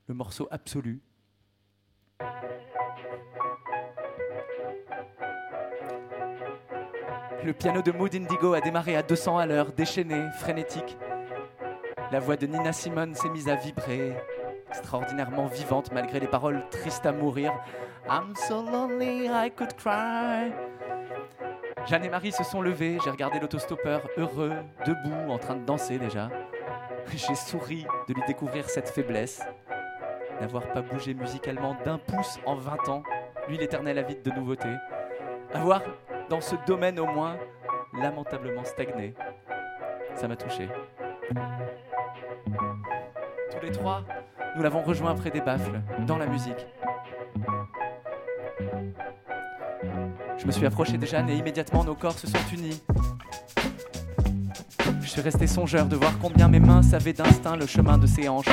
le 0.08 0.14
morceau 0.14 0.48
absolu. 0.50 1.02
Le 7.44 7.52
piano 7.52 7.82
de 7.82 7.92
Mood 7.92 8.14
Indigo 8.14 8.54
a 8.54 8.62
démarré 8.62 8.96
à 8.96 9.02
200 9.02 9.36
à 9.36 9.44
l'heure, 9.44 9.72
déchaîné, 9.72 10.30
frénétique. 10.38 10.96
La 12.10 12.20
voix 12.20 12.36
de 12.36 12.46
Nina 12.46 12.72
Simone 12.72 13.14
s'est 13.14 13.28
mise 13.28 13.50
à 13.50 13.56
vibrer, 13.56 14.16
extraordinairement 14.70 15.46
vivante 15.46 15.92
malgré 15.92 16.20
les 16.20 16.26
paroles 16.26 16.64
tristes 16.70 17.04
à 17.04 17.12
mourir. 17.12 17.52
I'm 18.08 18.34
so 18.34 18.62
lonely 18.62 19.26
I 19.26 19.50
could 19.54 19.76
cry. 19.76 20.65
Jeanne 21.86 22.04
et 22.04 22.08
Marie 22.08 22.32
se 22.32 22.42
sont 22.42 22.62
levés, 22.62 22.98
j'ai 23.04 23.10
regardé 23.10 23.38
l'autostoppeur 23.38 24.08
heureux, 24.16 24.54
debout, 24.84 25.30
en 25.30 25.38
train 25.38 25.54
de 25.54 25.64
danser 25.64 25.98
déjà. 25.98 26.28
J'ai 27.14 27.36
souri 27.36 27.86
de 28.08 28.14
lui 28.14 28.22
découvrir 28.26 28.68
cette 28.68 28.88
faiblesse, 28.88 29.40
n'avoir 30.40 30.66
pas 30.72 30.82
bougé 30.82 31.14
musicalement 31.14 31.76
d'un 31.84 31.98
pouce 31.98 32.40
en 32.44 32.56
20 32.56 32.88
ans, 32.88 33.04
lui 33.48 33.56
l'éternel 33.56 33.98
avide 33.98 34.22
de 34.22 34.32
nouveautés, 34.32 34.74
avoir, 35.54 35.82
dans 36.28 36.40
ce 36.40 36.56
domaine 36.66 36.98
au 36.98 37.06
moins, 37.06 37.36
lamentablement 37.94 38.64
stagné. 38.64 39.14
Ça 40.16 40.26
m'a 40.26 40.34
touché. 40.34 40.68
Tous 43.52 43.60
les 43.62 43.70
trois, 43.70 44.02
nous 44.56 44.62
l'avons 44.64 44.82
rejoint 44.82 45.14
près 45.14 45.30
des 45.30 45.40
baffles, 45.40 45.80
dans 46.00 46.18
la 46.18 46.26
musique. 46.26 46.66
Je 50.46 50.50
me 50.52 50.54
suis 50.54 50.66
approché 50.66 50.96
de 50.96 51.04
Jeanne 51.04 51.28
et 51.28 51.36
immédiatement 51.36 51.82
nos 51.82 51.96
corps 51.96 52.16
se 52.16 52.28
sont 52.28 52.38
unis. 52.54 52.80
Je 55.02 55.08
suis 55.08 55.20
resté 55.20 55.48
songeur 55.48 55.86
de 55.86 55.96
voir 55.96 56.16
combien 56.20 56.46
mes 56.46 56.60
mains 56.60 56.82
savaient 56.82 57.12
d'instinct 57.12 57.56
le 57.56 57.66
chemin 57.66 57.98
de 57.98 58.06
ses 58.06 58.28
hanches, 58.28 58.46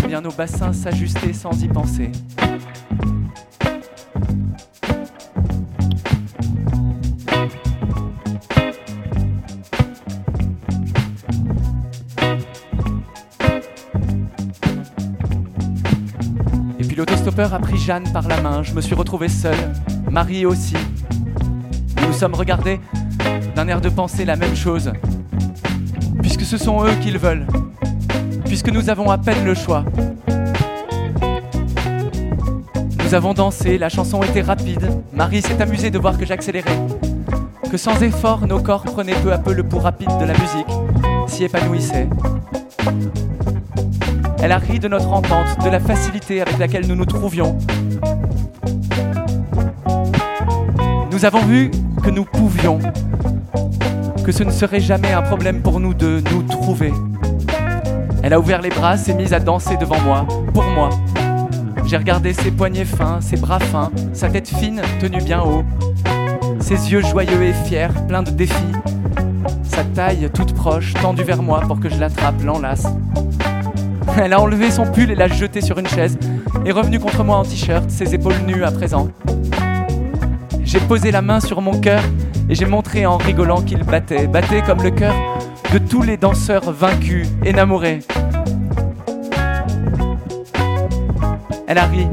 combien 0.00 0.20
nos 0.20 0.30
bassins 0.30 0.72
s'ajustaient 0.72 1.32
sans 1.32 1.60
y 1.60 1.66
penser. 1.66 2.12
Et 16.78 16.84
puis 16.84 16.94
l'autostoppeur 16.94 17.54
a 17.54 17.58
pris 17.58 17.76
Jeanne 17.76 18.12
par 18.12 18.28
la 18.28 18.40
main, 18.40 18.62
je 18.62 18.72
me 18.72 18.80
suis 18.80 18.94
retrouvé 18.94 19.28
seul, 19.28 19.56
Marie 20.10 20.44
aussi. 20.44 20.74
Nous 22.06 22.12
sommes 22.12 22.34
regardés 22.34 22.80
d'un 23.54 23.68
air 23.68 23.80
de 23.80 23.88
penser 23.88 24.24
la 24.24 24.34
même 24.34 24.56
chose, 24.56 24.92
puisque 26.20 26.42
ce 26.42 26.58
sont 26.58 26.84
eux 26.84 26.94
qui 27.00 27.12
le 27.12 27.18
veulent, 27.18 27.46
puisque 28.46 28.70
nous 28.70 28.90
avons 28.90 29.10
à 29.10 29.18
peine 29.18 29.44
le 29.44 29.54
choix. 29.54 29.84
Nous 33.04 33.14
avons 33.14 33.34
dansé, 33.34 33.78
la 33.78 33.88
chanson 33.88 34.22
était 34.24 34.40
rapide, 34.40 34.90
Marie 35.12 35.42
s'est 35.42 35.62
amusée 35.62 35.90
de 35.90 35.98
voir 35.98 36.18
que 36.18 36.26
j'accélérais, 36.26 36.78
que 37.70 37.76
sans 37.76 38.02
effort 38.02 38.46
nos 38.48 38.60
corps 38.60 38.82
prenaient 38.82 39.20
peu 39.22 39.32
à 39.32 39.38
peu 39.38 39.52
le 39.52 39.62
pouls 39.62 39.78
rapide 39.78 40.10
de 40.20 40.24
la 40.24 40.32
musique, 40.32 41.28
s'y 41.28 41.44
épanouissaient. 41.44 42.08
Elle 44.42 44.52
a 44.52 44.58
ri 44.58 44.80
de 44.80 44.88
notre 44.88 45.12
entente, 45.12 45.62
de 45.64 45.68
la 45.68 45.78
facilité 45.78 46.40
avec 46.40 46.58
laquelle 46.58 46.86
nous 46.88 46.96
nous 46.96 47.04
trouvions. 47.04 47.58
Nous 51.20 51.26
avons 51.26 51.42
vu 51.42 51.70
que 52.02 52.08
nous 52.08 52.24
pouvions, 52.24 52.78
que 54.24 54.32
ce 54.32 54.42
ne 54.42 54.50
serait 54.50 54.80
jamais 54.80 55.12
un 55.12 55.20
problème 55.20 55.60
pour 55.60 55.78
nous 55.78 55.92
de 55.92 56.22
nous 56.32 56.42
trouver. 56.44 56.94
Elle 58.22 58.32
a 58.32 58.40
ouvert 58.40 58.62
les 58.62 58.70
bras, 58.70 58.96
s'est 58.96 59.12
mise 59.12 59.34
à 59.34 59.38
danser 59.38 59.76
devant 59.76 60.00
moi, 60.00 60.26
pour 60.54 60.64
moi. 60.64 60.88
J'ai 61.84 61.98
regardé 61.98 62.32
ses 62.32 62.50
poignets 62.50 62.86
fins, 62.86 63.20
ses 63.20 63.36
bras 63.36 63.58
fins, 63.58 63.90
sa 64.14 64.30
tête 64.30 64.48
fine 64.48 64.80
tenue 64.98 65.20
bien 65.20 65.42
haut, 65.42 65.62
ses 66.58 66.90
yeux 66.90 67.02
joyeux 67.02 67.42
et 67.42 67.52
fiers, 67.52 67.92
pleins 68.08 68.22
de 68.22 68.30
défis, 68.30 68.54
sa 69.64 69.84
taille 69.84 70.30
toute 70.32 70.54
proche, 70.54 70.94
tendue 71.02 71.24
vers 71.24 71.42
moi 71.42 71.60
pour 71.60 71.80
que 71.80 71.90
je 71.90 72.00
l'attrape, 72.00 72.42
l'enlace. 72.42 72.86
Elle 74.16 74.32
a 74.32 74.40
enlevé 74.40 74.70
son 74.70 74.86
pull 74.86 75.10
et 75.10 75.16
l'a 75.16 75.28
jeté 75.28 75.60
sur 75.60 75.78
une 75.78 75.86
chaise, 75.86 76.18
est 76.64 76.72
revenue 76.72 76.98
contre 76.98 77.22
moi 77.24 77.36
en 77.36 77.42
t-shirt, 77.42 77.90
ses 77.90 78.14
épaules 78.14 78.40
nues 78.46 78.64
à 78.64 78.70
présent. 78.70 79.08
J'ai 80.70 80.78
posé 80.78 81.10
la 81.10 81.20
main 81.20 81.40
sur 81.40 81.60
mon 81.60 81.80
cœur 81.80 82.00
et 82.48 82.54
j'ai 82.54 82.64
montré 82.64 83.04
en 83.04 83.16
rigolant 83.16 83.60
qu'il 83.60 83.82
battait, 83.82 84.28
battait 84.28 84.62
comme 84.62 84.80
le 84.80 84.92
cœur 84.92 85.12
de 85.72 85.78
tous 85.78 86.02
les 86.02 86.16
danseurs 86.16 86.70
vaincus, 86.70 87.26
énamourés. 87.44 87.98
Elle 91.66 91.76
a 91.76 91.86
ri. 91.86 92.06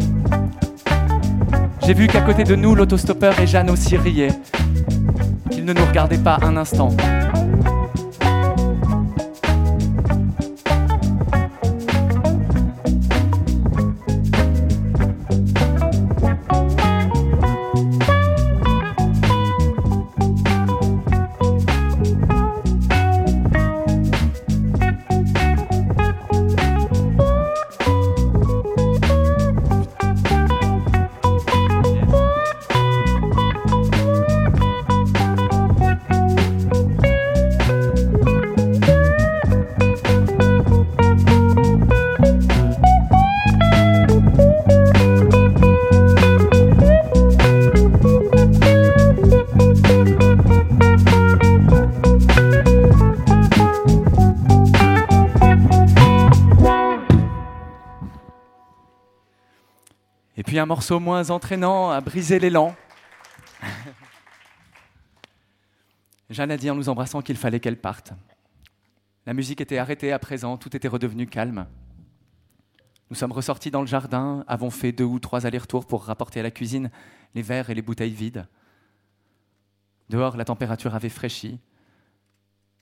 J'ai 1.85 1.93
vu 1.93 2.07
qu'à 2.07 2.21
côté 2.21 2.45
de 2.45 2.55
nous, 2.55 2.73
l'autostoppeur 2.73 3.39
et 3.39 3.45
Jeanne 3.45 3.69
aussi 3.69 3.95
riaient, 3.95 4.33
qu'ils 5.51 5.63
ne 5.63 5.73
nous 5.73 5.85
regardaient 5.85 6.17
pas 6.17 6.39
un 6.41 6.57
instant. 6.57 6.89
Un 60.59 60.65
morceau 60.65 60.99
moins 60.99 61.29
entraînant 61.29 61.91
a 61.91 62.01
brisé 62.01 62.39
l'élan. 62.39 62.75
Jeanne 66.29 66.51
a 66.51 66.57
dit 66.57 66.69
en 66.69 66.75
nous 66.75 66.89
embrassant 66.89 67.21
qu'il 67.21 67.37
fallait 67.37 67.59
qu'elle 67.59 67.79
parte. 67.79 68.13
La 69.25 69.33
musique 69.33 69.61
était 69.61 69.77
arrêtée 69.77 70.11
à 70.11 70.19
présent, 70.19 70.57
tout 70.57 70.75
était 70.75 70.87
redevenu 70.87 71.27
calme. 71.27 71.67
Nous 73.09 73.15
sommes 73.15 73.31
ressortis 73.31 73.71
dans 73.71 73.81
le 73.81 73.87
jardin, 73.87 74.43
avons 74.47 74.69
fait 74.69 74.91
deux 74.91 75.05
ou 75.05 75.19
trois 75.19 75.45
allers-retours 75.45 75.85
pour 75.85 76.03
rapporter 76.03 76.39
à 76.41 76.43
la 76.43 76.51
cuisine 76.51 76.91
les 77.35 77.41
verres 77.41 77.69
et 77.69 77.73
les 77.73 77.81
bouteilles 77.81 78.11
vides. 78.11 78.47
Dehors, 80.09 80.37
la 80.37 80.45
température 80.45 80.95
avait 80.95 81.09
fraîchi. 81.09 81.59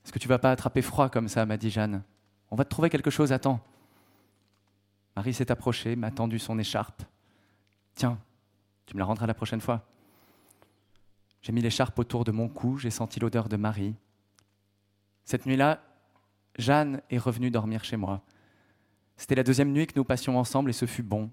Est-ce 0.03 0.11
que 0.11 0.19
tu 0.19 0.27
vas 0.27 0.39
pas 0.39 0.51
attraper 0.51 0.81
froid 0.81 1.09
comme 1.09 1.27
ça 1.27 1.45
m'a 1.45 1.57
dit 1.57 1.69
Jeanne. 1.69 2.03
On 2.51 2.55
va 2.55 2.63
te 2.63 2.69
trouver 2.69 2.89
quelque 2.89 3.09
chose 3.09 3.31
à 3.31 3.39
temps. 3.39 3.59
Marie 5.15 5.33
s'est 5.33 5.51
approchée, 5.51 5.95
m'a 5.95 6.11
tendu 6.11 6.39
son 6.39 6.59
écharpe. 6.59 7.03
Tiens, 7.95 8.19
tu 8.85 8.93
me 8.93 8.99
la 8.99 9.05
rendras 9.05 9.25
la 9.25 9.33
prochaine 9.33 9.61
fois. 9.61 9.87
J'ai 11.41 11.53
mis 11.53 11.61
l'écharpe 11.61 11.97
autour 11.97 12.23
de 12.25 12.31
mon 12.31 12.49
cou, 12.49 12.77
j'ai 12.77 12.89
senti 12.89 13.19
l'odeur 13.19 13.47
de 13.47 13.55
Marie. 13.55 13.95
Cette 15.23 15.45
nuit-là, 15.45 15.81
Jeanne 16.57 17.01
est 17.09 17.17
revenue 17.17 17.51
dormir 17.51 17.83
chez 17.83 17.97
moi. 17.97 18.21
C'était 19.17 19.35
la 19.35 19.43
deuxième 19.43 19.71
nuit 19.71 19.87
que 19.87 19.93
nous 19.95 20.03
passions 20.03 20.37
ensemble 20.37 20.69
et 20.69 20.73
ce 20.73 20.85
fut 20.85 21.03
bon. 21.03 21.31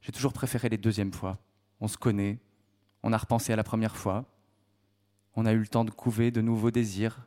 J'ai 0.00 0.12
toujours 0.12 0.32
préféré 0.32 0.68
les 0.68 0.78
deuxièmes 0.78 1.12
fois. 1.12 1.38
On 1.80 1.88
se 1.88 1.96
connaît, 1.96 2.38
on 3.02 3.12
a 3.12 3.16
repensé 3.16 3.52
à 3.52 3.56
la 3.56 3.64
première 3.64 3.96
fois, 3.96 4.24
on 5.34 5.46
a 5.46 5.52
eu 5.52 5.58
le 5.58 5.68
temps 5.68 5.84
de 5.84 5.90
couver 5.90 6.30
de 6.32 6.40
nouveaux 6.40 6.72
désirs, 6.72 7.26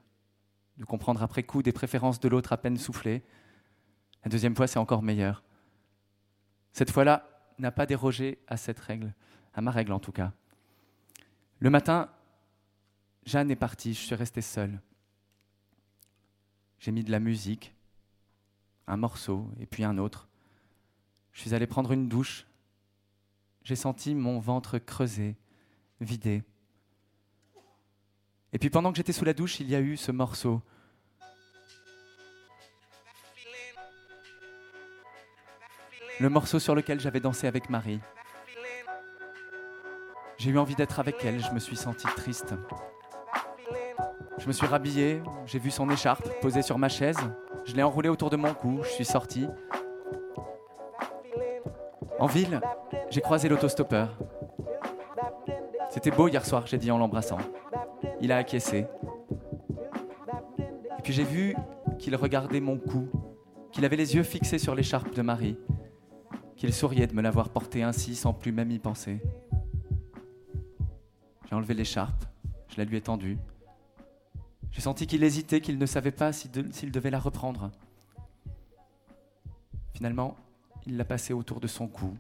de 0.78 0.84
comprendre 0.84 1.24
après 1.24 1.44
coup 1.44 1.62
des 1.62 1.72
préférences 1.72 2.20
de 2.20 2.28
l'autre 2.28 2.52
à 2.52 2.58
peine 2.58 2.78
soufflées. 2.78 3.24
La 4.26 4.30
deuxième 4.30 4.56
fois, 4.56 4.68
c'est 4.68 4.80
encore 4.80 5.04
meilleur. 5.04 5.44
Cette 6.74 6.92
fois-là, 6.92 7.31
n'a 7.60 7.72
pas 7.72 7.86
dérogé 7.86 8.40
à 8.48 8.58
cette 8.58 8.80
règle, 8.80 9.14
à 9.54 9.62
ma 9.62 9.72
règle 9.72 9.94
en 9.94 10.00
tout 10.00 10.12
cas. 10.12 10.34
Le 11.60 11.70
matin, 11.70 12.10
Jeanne 13.26 13.52
est 13.52 13.56
partie, 13.56 13.94
je 13.94 14.00
suis 14.00 14.16
resté 14.16 14.42
seul. 14.42 14.82
J'ai 16.80 16.92
mis 16.92 17.04
de 17.04 17.12
la 17.12 17.20
musique, 17.20 17.76
un 18.88 18.98
morceau 18.98 19.50
et 19.60 19.66
puis 19.66 19.84
un 19.84 19.98
autre. 19.98 20.28
Je 21.32 21.42
suis 21.42 21.54
allé 21.54 21.68
prendre 21.68 21.92
une 21.92 22.10
douche. 22.10 22.48
J'ai 23.64 23.76
senti 23.76 24.16
mon 24.16 24.40
ventre 24.40 24.80
creusé, 24.80 25.36
vidé. 26.00 26.44
Et 28.54 28.60
puis 28.60 28.70
pendant 28.70 28.92
que 28.92 28.98
j'étais 28.98 29.14
sous 29.14 29.26
la 29.26 29.34
douche, 29.34 29.60
il 29.60 29.70
y 29.70 29.76
a 29.76 29.82
eu 29.82 29.96
ce 29.98 30.12
morceau. 30.12 30.62
Le 36.22 36.30
morceau 36.30 36.60
sur 36.60 36.76
lequel 36.76 37.00
j'avais 37.00 37.20
dansé 37.20 37.48
avec 37.48 37.68
Marie. 37.72 38.00
J'ai 40.38 40.52
eu 40.52 40.60
envie 40.60 40.76
d'être 40.76 41.00
avec 41.00 41.26
elle, 41.26 41.40
je 41.40 41.50
me 41.50 41.58
suis 41.58 41.76
senti 41.76 42.06
triste. 42.16 42.54
Je 44.38 44.46
me 44.46 44.52
suis 44.52 44.68
rhabillé, 44.68 45.24
j'ai 45.48 45.58
vu 45.58 45.72
son 45.72 45.90
écharpe 45.90 46.30
posée 46.40 46.62
sur 46.62 46.78
ma 46.78 46.90
chaise, 46.90 47.18
je 47.66 47.74
l'ai 47.74 47.82
enroulée 47.82 48.08
autour 48.08 48.30
de 48.30 48.36
mon 48.36 48.54
cou, 48.54 48.82
je 48.84 48.90
suis 48.90 49.04
sorti. 49.04 49.48
En 52.20 52.28
ville, 52.28 52.62
j'ai 53.10 53.22
croisé 53.22 53.50
l'autostoppeur. 53.50 54.16
C'était 55.90 56.12
beau 56.12 56.28
hier 56.28 56.46
soir, 56.46 56.68
j'ai 56.68 56.78
dit 56.78 56.92
en 56.92 57.00
l'embrassant. 57.00 57.40
Il 58.22 58.32
a 58.32 58.38
acquiescé. 58.38 58.86
Et 61.00 61.02
puis 61.02 61.14
j'ai 61.14 61.24
vu 61.24 61.56
qu'il 61.98 62.16
regardait 62.16 62.62
mon 62.62 62.78
cou, 62.78 63.10
qu'il 63.72 63.86
avait 63.86 63.96
les 63.96 64.14
yeux 64.14 64.24
fixés 64.24 64.60
sur 64.60 64.76
l'écharpe 64.76 65.16
de 65.16 65.24
Marie, 65.24 65.58
qu'il 66.62 66.76
souriait 66.76 67.08
de 67.08 67.16
me 67.16 67.24
l'avoir 67.24 67.50
portée 67.50 67.82
ainsi 67.82 68.16
sans 68.16 68.34
plus 68.34 68.52
même 68.52 68.70
y 68.70 68.78
penser. 68.78 69.20
J'ai 71.50 71.56
enlevé 71.56 71.74
l'écharpe, 71.74 72.24
je 72.70 72.78
la 72.78 72.84
lui 72.84 72.98
ai 72.98 73.02
tendue. 73.02 73.40
J'ai 74.70 74.82
senti 74.82 75.08
qu'il 75.08 75.24
hésitait, 75.24 75.60
qu'il 75.60 75.80
ne 75.80 75.86
savait 75.88 76.12
pas 76.12 76.32
s'il 76.32 76.92
devait 76.92 77.10
la 77.10 77.18
reprendre. 77.18 77.72
Finalement, 79.96 80.38
il 80.86 80.98
l'a 80.98 81.04
passée 81.04 81.34
autour 81.34 81.62
de 81.62 81.66
son 81.66 81.88
cou, 81.88 82.16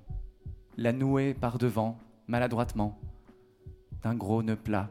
l'a 0.75 0.91
nouée 0.91 1.35
par 1.35 1.59
devant, 1.59 1.99
maladroitement, 2.25 2.99
d'un 4.01 4.15
gros 4.15 4.41
nœud 4.41 4.55
plat. 4.55 4.89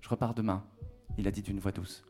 Je 0.00 0.08
repars 0.08 0.32
demain, 0.32 0.64
il 1.18 1.28
a 1.28 1.30
dit 1.30 1.42
d'une 1.42 1.60
voix 1.60 1.72
douce. 1.72 2.05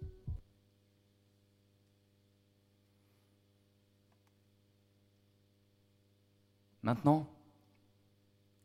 Maintenant, 6.86 7.28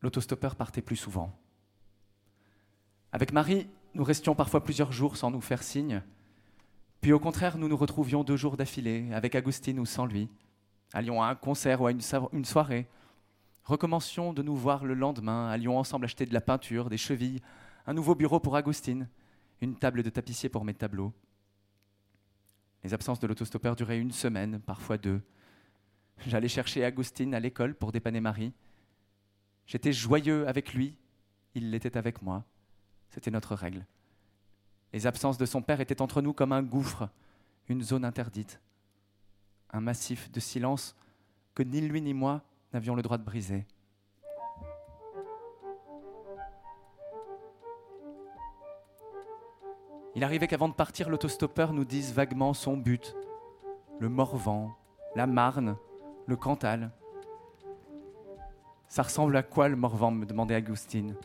l'autostoppeur 0.04 0.56
partait 0.56 0.84
plus 0.84 0.96
souvent. 0.96 1.36
Avec 3.12 3.34
Marie, 3.34 3.68
nous 3.96 4.04
restions 4.04 4.36
parfois 4.36 4.64
plusieurs 4.64 4.92
jours 4.92 5.18
sans 5.18 5.32
nous 5.32 5.42
faire 5.42 5.64
signe. 5.64 6.04
Puis 7.02 7.14
au 7.14 7.20
contraire, 7.20 7.58
nous 7.58 7.68
nous 7.68 7.76
retrouvions 7.76 8.24
deux 8.24 8.38
jours 8.38 8.58
d'affilée, 8.58 9.12
avec 9.12 9.34
Agustine 9.34 9.80
ou 9.80 9.88
sans 9.88 10.06
lui. 10.06 10.30
Allions 10.94 11.24
à 11.24 11.30
un 11.30 11.36
concert 11.36 11.82
ou 11.82 11.88
à 11.88 11.92
une, 11.92 12.46
soirée. 12.46 12.88
Recommencions 13.64 14.34
de 14.34 14.44
nous 14.44 14.56
voir 14.56 14.86
le 14.86 14.94
lendemain, 14.94 15.50
allions 15.50 15.80
ensemble 15.80 16.06
acheter 16.06 16.28
de 16.28 16.34
la 16.36 16.42
peinture, 16.42 16.92
des 16.92 16.98
chevilles, 16.98 17.42
un 17.88 17.96
nouveau 17.96 18.14
bureau 18.14 18.40
pour 18.40 18.56
Agustine, 18.56 19.10
une 19.62 19.76
table 19.76 20.04
de 20.04 20.12
tapissier 20.12 20.48
pour 20.48 20.64
mes 20.64 20.76
tableaux. 20.76 21.12
Les 22.84 22.94
absences 22.94 23.20
de 23.20 23.26
l'autostoppeur 23.26 23.76
duraient 23.76 23.98
une 23.98 24.12
semaine, 24.12 24.60
parfois 24.60 25.00
deux. 25.00 25.24
J'allais 26.28 26.48
chercher 26.48 26.86
Agustine 26.86 27.34
à 27.34 27.40
l'école 27.40 27.74
pour 27.74 27.92
dépanner 27.92 28.22
Marie. 28.22 28.54
J'étais 29.66 29.92
joyeux 29.92 30.48
avec 30.48 30.74
lui, 30.74 30.96
il 31.56 31.72
l'était 31.72 31.98
avec 31.98 32.22
moi. 32.22 32.44
C'était 33.10 33.32
notre 33.32 33.56
règle. 33.56 33.86
Les 34.94 35.08
absences 35.08 35.38
de 35.38 35.46
son 35.46 35.62
père 35.62 35.82
étaient 35.82 36.02
entre 36.02 36.22
nous 36.22 36.34
comme 36.34 36.52
un 36.52 36.62
gouffre, 36.62 37.10
une 37.70 37.82
zone 37.82 38.06
interdite, 38.06 38.60
un 39.72 39.82
massif 39.82 40.32
de 40.32 40.40
silence 40.40 40.96
que 41.56 41.64
ni 41.64 41.82
lui 41.82 42.02
ni 42.02 42.14
moi 42.14 42.44
n'avions 42.74 42.96
le 42.96 43.02
droit 43.02 43.18
de 43.18 43.24
briser. 43.24 43.66
Il 50.14 50.24
arrivait 50.24 50.48
qu'avant 50.48 50.70
de 50.70 50.74
partir, 50.74 51.10
l'autostoppeur 51.10 51.74
nous 51.74 51.86
dise 51.86 52.14
vaguement 52.14 52.54
son 52.54 52.76
but. 52.76 53.16
Le 54.00 54.10
Morvan, 54.10 54.76
la 55.16 55.26
Marne, 55.26 55.78
le 56.28 56.36
Cantal. 56.36 56.92
Ça 58.88 59.04
ressemble 59.04 59.36
à 59.38 59.44
quoi 59.44 59.70
le 59.70 59.76
Morvan 59.76 60.12
me 60.12 60.26
demandait 60.26 60.56
Agustine. 60.56 61.16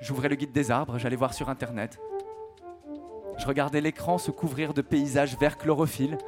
J'ouvrais 0.00 0.28
le 0.28 0.36
guide 0.36 0.52
des 0.52 0.70
arbres, 0.70 0.98
j'allais 0.98 1.16
voir 1.16 1.34
sur 1.34 1.48
Internet. 1.48 1.98
Je 3.38 3.46
regardais 3.46 3.80
l'écran 3.80 4.18
se 4.18 4.30
couvrir 4.30 4.74
de 4.74 4.82
paysages 4.82 5.36
verts 5.38 5.58
chlorophylle. 5.58 6.18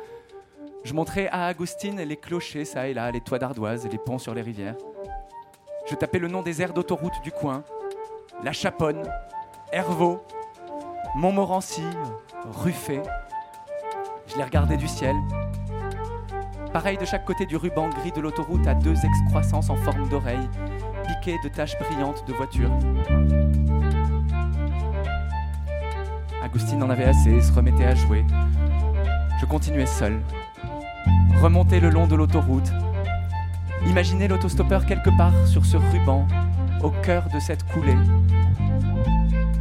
Je 0.85 0.94
montrais 0.94 1.29
à 1.29 1.46
Agustine 1.46 2.00
les 2.00 2.16
clochers, 2.16 2.64
ça 2.64 2.88
et 2.88 2.94
là, 2.94 3.11
les 3.11 3.20
toits 3.20 3.38
d'ardoise 3.38 3.87
les 3.87 3.98
ponts 3.98 4.18
sur 4.18 4.35
les 4.35 4.42
rivières. 4.42 4.76
Je 5.87 5.94
tapais 5.94 6.18
le 6.18 6.29
nom 6.29 6.42
des 6.42 6.62
aires 6.62 6.72
d'autoroute 6.72 7.20
du 7.22 7.33
coin. 7.33 7.64
La 8.42 8.53
Chaponne, 8.53 9.03
Hervaux, 9.72 10.20
Montmorency, 11.16 11.85
Ruffet. 12.62 13.03
Je 14.29 14.37
les 14.37 14.44
regardais 14.44 14.76
du 14.76 14.88
ciel. 14.88 15.16
Pareil 16.72 16.96
de 16.98 17.04
chaque 17.04 17.24
côté 17.24 17.46
du 17.46 17.56
ruban 17.56 17.88
gris 17.88 18.12
de 18.12 18.20
l'autoroute 18.20 18.64
à 18.68 18.74
deux 18.74 18.94
excroissances 18.94 19.70
en 19.70 19.76
forme 19.76 20.09
d'oreille, 20.09 20.48
piquées 21.04 21.37
de 21.42 21.48
taches 21.48 21.76
brillantes 21.80 22.24
de 22.28 22.33
voitures. 22.33 22.70
Agustine 26.40 26.80
en 26.85 26.90
avait 26.90 27.04
assez, 27.04 27.40
se 27.40 27.52
remettait 27.52 27.87
à 27.87 27.96
jouer. 27.96 28.24
Je 29.40 29.46
continuais 29.46 29.87
seul. 29.87 30.20
Remonter 31.42 31.80
le 31.80 31.90
long 31.90 32.06
de 32.06 32.14
l'autoroute. 32.14 32.72
Imaginer 33.87 34.28
l'autostoppeur 34.28 34.87
quelque 34.87 35.11
part 35.16 35.35
sur 35.48 35.66
ce 35.66 35.76
ruban, 35.76 36.28
au 36.85 36.90
cœur 36.90 37.24
de 37.35 37.40
cette 37.40 37.64
coulée. 37.64 37.96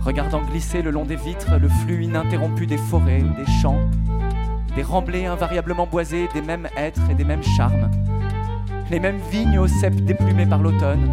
Regardant 0.01 0.41
glisser 0.41 0.83
le 0.83 0.91
long 0.91 1.05
des 1.05 1.15
vitres 1.15 1.57
le 1.59 1.69
flux 1.69 2.03
ininterrompu 2.03 2.67
des 2.67 2.77
forêts, 2.77 3.21
des 3.21 3.51
champs, 3.61 3.79
des 4.75 4.84
remblais 4.84 5.25
invariablement 5.25 5.88
boisés, 5.88 6.27
des 6.34 6.41
mêmes 6.41 6.67
êtres 6.77 7.01
et 7.10 7.15
des 7.15 7.23
mêmes 7.23 7.43
charmes. 7.43 7.89
Les 8.91 8.99
mêmes 8.99 9.19
vignes 9.32 9.60
aux 9.60 9.67
cèpes 9.67 10.03
déplumées 10.05 10.45
par 10.45 10.62
l'automne, 10.62 11.10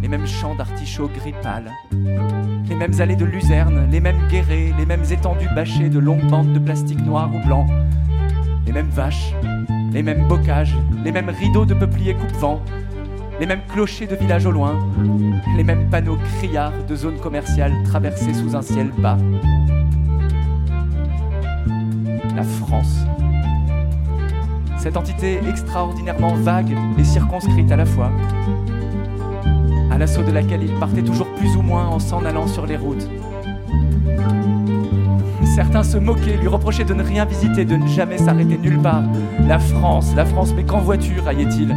les 0.00 0.08
mêmes 0.08 0.26
champs 0.26 0.54
d'artichauts 0.54 1.08
gris 1.08 1.34
pâles, 1.42 1.70
les 2.68 2.74
mêmes 2.74 3.00
allées 3.00 3.16
de 3.16 3.24
luzerne, 3.24 3.88
les 3.90 4.00
mêmes 4.00 4.26
guérets, 4.28 4.72
les 4.78 4.86
mêmes 4.86 5.04
étendues 5.10 5.48
bâchées 5.54 5.88
de 5.88 5.98
longues 5.98 6.26
bandes 6.28 6.52
de 6.52 6.58
plastique 6.58 7.04
noir 7.04 7.30
ou 7.34 7.46
blanc, 7.46 7.66
les 8.66 8.72
mêmes 8.72 8.90
vaches, 8.90 9.34
les 9.92 10.02
mêmes 10.02 10.28
bocages, 10.28 10.74
les 11.04 11.12
mêmes 11.12 11.30
rideaux 11.30 11.64
de 11.64 11.74
peupliers 11.74 12.14
coupe-vent, 12.14 12.62
les 13.40 13.46
mêmes 13.46 13.62
clochers 13.68 14.06
de 14.06 14.16
villages 14.16 14.46
au 14.46 14.50
loin, 14.50 14.78
les 15.56 15.64
mêmes 15.64 15.88
panneaux 15.90 16.18
criards 16.38 16.84
de 16.88 16.96
zones 16.96 17.18
commerciales 17.18 17.74
traversées 17.84 18.34
sous 18.34 18.56
un 18.56 18.62
ciel 18.62 18.90
bas. 18.98 19.16
La 22.38 22.44
France. 22.44 23.04
Cette 24.76 24.96
entité 24.96 25.40
extraordinairement 25.48 26.34
vague 26.34 26.72
et 26.96 27.02
circonscrite 27.02 27.72
à 27.72 27.74
la 27.74 27.84
fois, 27.84 28.12
à 29.90 29.98
l'assaut 29.98 30.22
de 30.22 30.30
laquelle 30.30 30.62
il 30.62 30.72
partait 30.74 31.02
toujours 31.02 31.26
plus 31.34 31.56
ou 31.56 31.62
moins 31.62 31.88
en 31.88 31.98
s'en 31.98 32.24
allant 32.24 32.46
sur 32.46 32.64
les 32.64 32.76
routes. 32.76 33.10
Certains 35.56 35.82
se 35.82 35.98
moquaient, 35.98 36.36
lui 36.36 36.46
reprochaient 36.46 36.84
de 36.84 36.94
ne 36.94 37.02
rien 37.02 37.24
visiter, 37.24 37.64
de 37.64 37.74
ne 37.74 37.88
jamais 37.88 38.18
s'arrêter 38.18 38.56
nulle 38.56 38.78
part. 38.78 39.02
La 39.48 39.58
France, 39.58 40.12
la 40.14 40.24
France, 40.24 40.54
mais 40.54 40.62
qu'en 40.62 40.78
vois-tu, 40.78 41.18
raillait-il? 41.18 41.74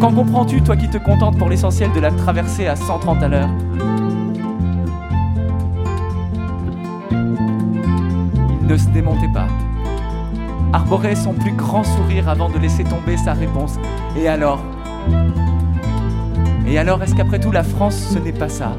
Qu'en 0.00 0.12
comprends-tu, 0.12 0.62
toi 0.62 0.76
qui 0.76 0.88
te 0.88 0.98
contentes 0.98 1.36
pour 1.36 1.48
l'essentiel 1.48 1.90
de 1.90 1.98
la 1.98 2.12
traverser 2.12 2.68
à 2.68 2.76
130 2.76 3.24
à 3.24 3.28
l'heure? 3.28 3.50
Il 8.60 8.68
ne 8.68 8.76
se 8.76 8.88
démontait 8.90 9.32
pas, 9.34 9.48
arborait 10.76 11.16
son 11.16 11.32
plus 11.32 11.52
grand 11.52 11.84
sourire 11.84 12.28
avant 12.28 12.50
de 12.50 12.58
laisser 12.58 12.84
tomber 12.84 13.16
sa 13.16 13.32
réponse. 13.32 13.76
Et 14.14 14.28
alors? 14.28 14.62
Et 16.68 16.76
alors, 16.78 17.02
est-ce 17.02 17.14
qu'après 17.14 17.40
tout, 17.40 17.50
la 17.50 17.62
France, 17.62 17.96
ce 18.12 18.18
n'est 18.18 18.32
pas 18.32 18.50
ça? 18.50 18.76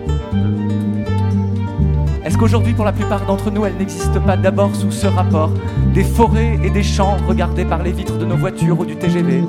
Est-ce 2.24 2.38
qu'aujourd'hui, 2.38 2.74
pour 2.74 2.86
la 2.86 2.92
plupart 2.92 3.26
d'entre 3.26 3.50
nous, 3.50 3.66
elle 3.66 3.78
n'existe 3.78 4.20
pas 4.20 4.38
d'abord 4.38 4.76
sous 4.76 4.92
ce 4.92 5.08
rapport? 5.08 5.50
Des 5.96 6.04
forêts 6.04 6.60
et 6.64 6.70
des 6.70 6.84
champs 6.84 7.18
regardés 7.28 7.66
par 7.66 7.82
les 7.82 7.94
vitres 7.94 8.20
de 8.20 8.26
nos 8.26 8.38
voitures 8.38 8.80
ou 8.80 8.86
du 8.86 8.96
TGV 8.96 9.44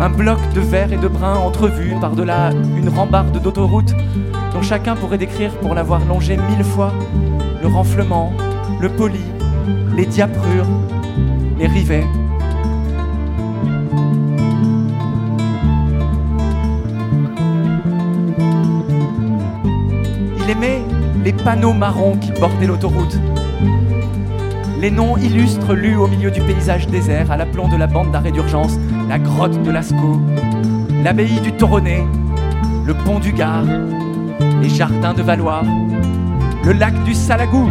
Un 0.00 0.10
bloc 0.10 0.40
de 0.52 0.60
verre 0.60 0.92
et 0.92 0.96
de 0.96 1.06
brun 1.06 1.36
entrevu 1.36 1.94
par-delà 2.00 2.50
une 2.76 2.88
rambarde 2.88 3.40
d'autoroute 3.40 3.94
dont 4.52 4.62
chacun 4.62 4.96
pourrait 4.96 5.18
décrire, 5.18 5.52
pour 5.58 5.74
l'avoir 5.74 6.04
longé 6.06 6.36
mille 6.36 6.64
fois, 6.64 6.92
le 7.62 7.68
renflement, 7.68 8.32
le 8.80 8.88
poli, 8.88 9.24
les 9.96 10.06
diaprures, 10.06 10.66
les 11.60 11.66
rivets. 11.66 12.06
aimait 20.48 20.82
les 21.24 21.32
panneaux 21.32 21.72
marrons 21.72 22.16
qui 22.16 22.32
bordaient 22.32 22.66
l'autoroute. 22.66 23.20
Les 24.80 24.90
noms 24.90 25.16
illustres 25.16 25.74
lus 25.74 25.94
au 25.94 26.08
milieu 26.08 26.32
du 26.32 26.40
paysage 26.40 26.88
désert, 26.88 27.30
à 27.30 27.36
l'aplomb 27.36 27.68
de 27.68 27.76
la 27.76 27.86
bande 27.86 28.10
d'arrêt 28.10 28.32
d'urgence, 28.32 28.76
la 29.08 29.20
grotte 29.20 29.62
de 29.62 29.70
Lascaux, 29.70 30.20
l'abbaye 31.04 31.38
du 31.40 31.52
Toronnet, 31.52 32.04
le 32.84 32.94
pont 32.94 33.20
du 33.20 33.32
Gard, 33.32 33.66
les 34.60 34.68
jardins 34.68 35.14
de 35.14 35.22
Valois, 35.22 35.62
le 36.64 36.72
lac 36.72 36.94
du 37.04 37.14
Salagou. 37.14 37.70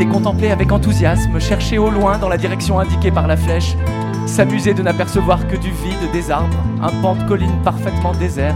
Les 0.00 0.06
contemplait 0.06 0.50
avec 0.50 0.72
enthousiasme, 0.72 1.38
cherchait 1.38 1.76
au 1.76 1.90
loin 1.90 2.16
dans 2.16 2.30
la 2.30 2.38
direction 2.38 2.80
indiquée 2.80 3.10
par 3.10 3.26
la 3.26 3.36
flèche, 3.36 3.76
s'amusait 4.24 4.72
de 4.72 4.82
n'apercevoir 4.82 5.46
que 5.46 5.56
du 5.56 5.68
vide, 5.68 6.10
des 6.10 6.30
arbres, 6.30 6.56
un 6.80 6.88
pan 7.02 7.14
de 7.16 7.22
colline 7.24 7.60
parfaitement 7.62 8.12
désert. 8.12 8.54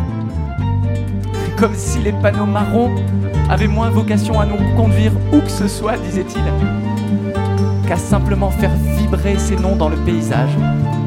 Comme 1.58 1.74
si 1.74 1.98
les 1.98 2.12
panneaux 2.12 2.46
marrons 2.46 2.94
avaient 3.50 3.66
moins 3.66 3.90
vocation 3.90 4.40
à 4.40 4.46
nous 4.46 4.56
conduire 4.74 5.12
où 5.34 5.40
que 5.40 5.50
ce 5.50 5.68
soit, 5.68 5.98
disait-il, 5.98 6.42
qu'à 7.86 7.98
simplement 7.98 8.50
faire 8.50 8.72
vibrer 8.96 9.36
ces 9.36 9.56
noms 9.56 9.76
dans 9.76 9.90
le 9.90 9.96
paysage, 9.96 10.56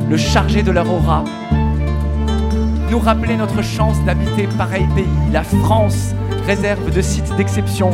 le 0.08 0.18
charger 0.18 0.62
de 0.62 0.70
leur 0.70 0.88
aura, 0.88 1.24
nous 2.92 3.00
rappeler 3.00 3.38
notre 3.38 3.64
chance 3.64 3.98
d'habiter 4.06 4.48
pareil 4.56 4.86
pays, 4.94 5.06
la 5.32 5.42
France, 5.42 6.14
réserve 6.46 6.92
de 6.92 7.02
sites 7.02 7.36
d'exception, 7.38 7.90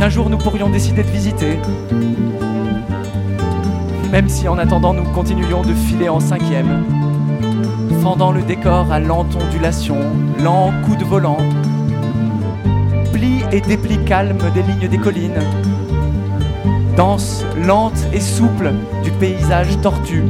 qu'un 0.00 0.08
jour 0.08 0.30
nous 0.30 0.38
pourrions 0.38 0.70
décider 0.70 1.02
de 1.02 1.10
visiter, 1.10 1.58
même 4.10 4.30
si 4.30 4.48
en 4.48 4.56
attendant 4.56 4.94
nous 4.94 5.04
continuions 5.12 5.60
de 5.60 5.74
filer 5.74 6.08
en 6.08 6.20
cinquième, 6.20 6.86
fendant 8.02 8.32
le 8.32 8.40
décor 8.40 8.90
à 8.90 8.98
lente 8.98 9.36
ondulation, 9.36 9.98
lent 10.42 10.72
coup 10.86 10.96
de 10.96 11.04
volant, 11.04 11.36
pli 13.12 13.42
et 13.52 13.60
dépli 13.60 14.02
calme 14.06 14.38
des 14.54 14.62
lignes 14.62 14.88
des 14.88 14.96
collines, 14.96 15.42
danse 16.96 17.44
lente 17.66 18.06
et 18.14 18.20
souple 18.20 18.72
du 19.04 19.10
paysage 19.10 19.78
tortu, 19.82 20.22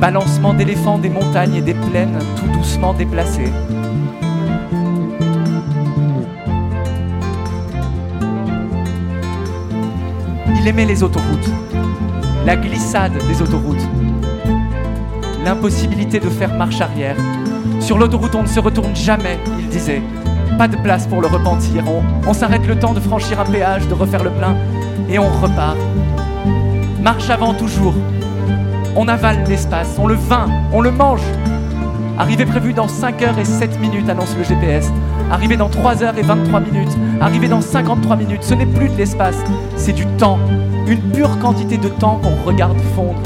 balancement 0.00 0.54
d'éléphants 0.54 0.98
des 0.98 1.10
montagnes 1.10 1.56
et 1.56 1.62
des 1.62 1.74
plaines 1.74 2.20
tout 2.36 2.46
doucement 2.56 2.94
déplacées. 2.94 3.50
Il 10.62 10.68
aimait 10.68 10.84
les 10.84 11.02
autoroutes, 11.02 11.50
la 12.46 12.54
glissade 12.54 13.14
des 13.26 13.42
autoroutes, 13.42 13.84
l'impossibilité 15.44 16.20
de 16.20 16.30
faire 16.30 16.54
marche 16.54 16.80
arrière. 16.80 17.16
Sur 17.80 17.98
l'autoroute, 17.98 18.36
on 18.36 18.44
ne 18.44 18.46
se 18.46 18.60
retourne 18.60 18.94
jamais, 18.94 19.40
il 19.58 19.66
disait. 19.66 20.00
Pas 20.58 20.68
de 20.68 20.76
place 20.76 21.08
pour 21.08 21.20
le 21.20 21.26
repentir. 21.26 21.82
On, 22.28 22.32
s'arrête 22.32 22.64
le 22.68 22.78
temps 22.78 22.92
de 22.92 23.00
franchir 23.00 23.40
un 23.40 23.44
péage, 23.44 23.88
de 23.88 23.94
refaire 23.94 24.22
le 24.22 24.30
plein, 24.30 24.54
et 25.10 25.18
on 25.18 25.28
repart. 25.40 25.76
Marche 27.02 27.28
avant 27.28 27.54
toujours. 27.54 27.94
On 28.94 29.08
avale 29.08 29.42
l'espace, 29.48 29.96
on 29.98 30.06
le 30.06 30.14
vain, 30.14 30.46
on 30.72 30.80
le 30.80 30.92
mange. 30.92 31.24
Arrivé 32.18 32.46
prévu 32.46 32.72
dans 32.72 32.86
5 32.86 33.20
heures 33.22 33.38
et 33.40 33.44
7 33.44 33.80
minutes, 33.80 34.08
annonce 34.08 34.36
le 34.38 34.44
GPS. 34.44 34.92
Arrivé 35.30 35.56
dans 35.56 35.68
3 35.68 36.02
heures 36.02 36.18
et 36.18 36.22
23 36.22 36.60
minutes. 36.60 36.96
Arrivé 37.20 37.48
dans 37.48 37.60
53 37.60 38.16
minutes. 38.16 38.42
Ce 38.42 38.54
n'est 38.54 38.66
plus 38.66 38.88
de 38.88 38.96
l'espace, 38.96 39.36
c'est 39.76 39.92
du 39.92 40.06
temps. 40.18 40.38
Une 40.86 41.00
pure 41.12 41.38
quantité 41.38 41.78
de 41.78 41.88
temps 41.88 42.20
qu'on 42.22 42.46
regarde 42.46 42.78
fondre. 42.94 43.20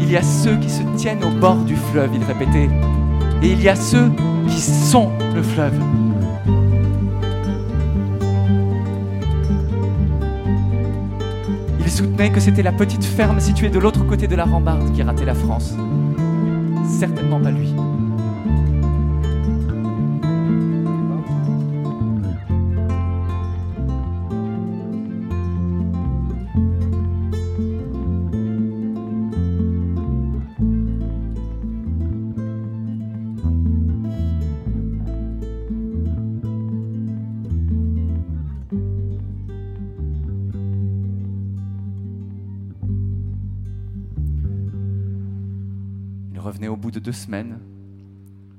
Il 0.00 0.10
y 0.10 0.16
a 0.16 0.22
ceux 0.22 0.56
qui 0.56 0.68
se 0.68 0.82
tiennent 0.96 1.22
au 1.22 1.30
bord 1.30 1.56
du 1.56 1.76
fleuve, 1.76 2.10
il 2.14 2.24
répétait. 2.24 2.68
Et 3.42 3.52
il 3.52 3.62
y 3.62 3.68
a 3.68 3.76
ceux 3.76 4.10
qui 4.48 4.60
sont 4.60 5.10
le 5.34 5.42
fleuve. 5.42 5.74
Il 11.78 11.90
soutenait 11.90 12.30
que 12.30 12.40
c'était 12.40 12.62
la 12.62 12.72
petite 12.72 13.04
ferme 13.04 13.38
située 13.38 13.68
de 13.68 13.78
l'autre 13.78 14.04
côté 14.04 14.26
de 14.26 14.34
la 14.34 14.44
rambarde 14.44 14.92
qui 14.92 15.02
ratait 15.02 15.24
la 15.24 15.34
France. 15.34 15.74
Certainement 17.00 17.40
pas 17.40 17.50
lui. 17.50 17.79
Revenait 46.50 46.68
au 46.68 46.76
bout 46.76 46.90
de 46.90 46.98
deux 46.98 47.12
semaines, 47.12 47.60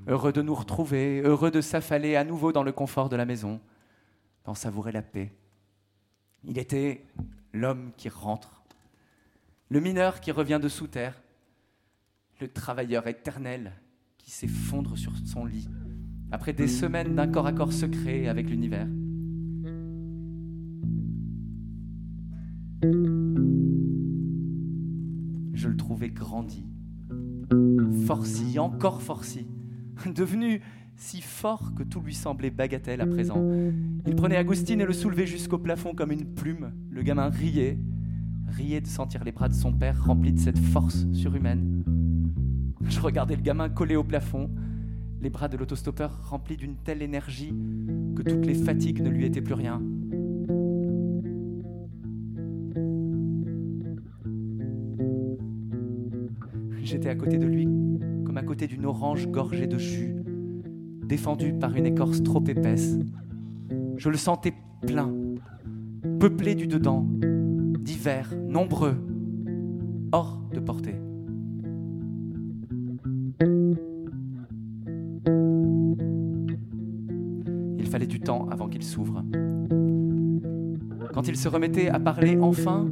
heureux 0.07 0.31
de 0.31 0.41
nous 0.41 0.55
retrouver, 0.55 1.21
heureux 1.21 1.51
de 1.51 1.59
s'affaler 1.59 2.15
à 2.15 2.23
nouveau 2.23 2.53
dans 2.53 2.63
le 2.63 2.71
confort 2.71 3.09
de 3.09 3.17
la 3.17 3.25
maison, 3.25 3.59
d'en 4.45 4.53
savourer 4.53 4.93
la 4.93 5.01
paix. 5.01 5.31
Il 6.45 6.57
était 6.57 7.05
l'homme 7.53 7.91
qui 7.97 8.07
rentre, 8.07 8.63
le 9.69 9.81
mineur 9.81 10.21
qui 10.21 10.31
revient 10.31 10.59
de 10.61 10.69
sous 10.69 10.87
terre, 10.87 11.21
le 12.39 12.47
travailleur 12.47 13.07
éternel 13.07 13.73
qui 14.17 14.31
s'effondre 14.31 14.97
sur 14.97 15.11
son 15.25 15.45
lit 15.45 15.67
après 16.31 16.53
des 16.53 16.69
semaines 16.69 17.15
d'un 17.15 17.27
corps 17.27 17.45
à 17.45 17.51
corps 17.51 17.73
secret 17.73 18.27
avec 18.27 18.49
l'univers. 18.49 18.87
Je 25.53 25.67
le 25.67 25.75
trouvais 25.75 26.09
grandi, 26.09 26.65
forci, 28.05 28.59
encore 28.59 29.01
forci, 29.01 29.47
devenu 30.05 30.61
si 30.95 31.21
fort 31.21 31.73
que 31.75 31.83
tout 31.83 31.99
lui 32.01 32.13
semblait 32.13 32.51
bagatelle 32.51 33.01
à 33.01 33.07
présent. 33.07 33.43
Il 34.05 34.15
prenait 34.15 34.35
Agustine 34.35 34.81
et 34.81 34.85
le 34.85 34.93
soulevait 34.93 35.25
jusqu'au 35.25 35.57
plafond 35.57 35.95
comme 35.95 36.11
une 36.11 36.25
plume. 36.25 36.73
Le 36.91 37.01
gamin 37.01 37.29
riait, 37.29 37.79
riait 38.47 38.81
de 38.81 38.87
sentir 38.87 39.23
les 39.23 39.31
bras 39.31 39.49
de 39.49 39.53
son 39.53 39.73
père 39.73 40.05
remplis 40.05 40.33
de 40.33 40.39
cette 40.39 40.59
force 40.59 41.07
surhumaine. 41.11 41.83
Je 42.83 42.99
regardais 42.99 43.35
le 43.35 43.41
gamin 43.41 43.69
collé 43.69 43.95
au 43.95 44.03
plafond, 44.03 44.49
les 45.21 45.29
bras 45.29 45.47
de 45.47 45.57
l'autostoppeur 45.57 46.29
remplis 46.29 46.57
d'une 46.57 46.75
telle 46.75 47.01
énergie 47.01 47.53
que 48.15 48.21
toutes 48.21 48.45
les 48.45 48.55
fatigues 48.55 49.01
ne 49.01 49.09
lui 49.09 49.25
étaient 49.25 49.41
plus 49.41 49.53
rien. 49.53 49.81
J'étais 56.91 57.07
à 57.07 57.15
côté 57.15 57.37
de 57.37 57.45
lui 57.45 57.69
comme 58.25 58.35
à 58.35 58.43
côté 58.43 58.67
d'une 58.67 58.85
orange 58.85 59.25
gorgée 59.29 59.65
de 59.65 59.77
jus, 59.77 60.13
défendue 61.05 61.53
par 61.53 61.73
une 61.73 61.85
écorce 61.85 62.21
trop 62.21 62.43
épaisse. 62.45 62.97
Je 63.95 64.09
le 64.09 64.17
sentais 64.17 64.51
plein, 64.85 65.09
peuplé 66.19 66.53
du 66.53 66.67
dedans, 66.67 67.07
divers, 67.79 68.33
nombreux, 68.45 68.97
hors 70.11 70.41
de 70.53 70.59
portée. 70.59 70.95
Il 77.79 77.85
fallait 77.85 78.05
du 78.05 78.19
temps 78.19 78.49
avant 78.51 78.67
qu'il 78.67 78.83
s'ouvre. 78.83 79.23
Quand 81.13 81.25
il 81.25 81.37
se 81.37 81.47
remettait 81.47 81.87
à 81.87 82.01
parler 82.01 82.37
enfin, 82.41 82.89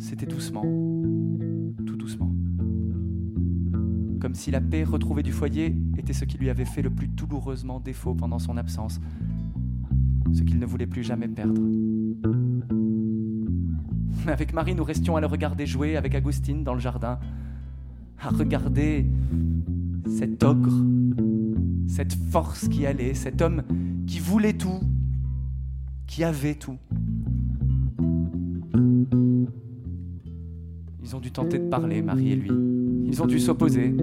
c'était 0.00 0.26
doucement, 0.26 0.64
si 4.36 4.50
la 4.50 4.60
paix 4.60 4.84
retrouvée 4.84 5.22
du 5.22 5.32
foyer 5.32 5.74
était 5.96 6.12
ce 6.12 6.24
qui 6.24 6.36
lui 6.36 6.50
avait 6.50 6.66
fait 6.66 6.82
le 6.82 6.90
plus 6.90 7.08
douloureusement 7.08 7.80
défaut 7.80 8.14
pendant 8.14 8.38
son 8.38 8.56
absence, 8.56 9.00
ce 10.32 10.42
qu'il 10.42 10.58
ne 10.58 10.66
voulait 10.66 10.86
plus 10.86 11.02
jamais 11.02 11.26
perdre. 11.26 11.60
Avec 14.26 14.52
Marie, 14.52 14.74
nous 14.74 14.84
restions 14.84 15.16
à 15.16 15.20
le 15.20 15.26
regarder 15.26 15.66
jouer 15.66 15.96
avec 15.96 16.14
Agustine 16.14 16.64
dans 16.64 16.74
le 16.74 16.80
jardin, 16.80 17.18
à 18.20 18.28
regarder 18.28 19.06
cet 20.06 20.42
ogre, 20.42 20.84
cette 21.88 22.12
force 22.12 22.68
qui 22.68 22.84
allait, 22.84 23.14
cet 23.14 23.40
homme 23.40 23.62
qui 24.06 24.18
voulait 24.18 24.52
tout, 24.52 24.80
qui 26.06 26.24
avait 26.24 26.56
tout. 26.56 26.76
Ils 31.02 31.16
ont 31.16 31.20
dû 31.20 31.30
tenter 31.30 31.58
de 31.58 31.68
parler, 31.68 32.02
Marie 32.02 32.32
et 32.32 32.36
lui. 32.36 32.50
Ils 33.06 33.22
ont 33.22 33.26
dû 33.26 33.38
s'opposer. 33.38 33.94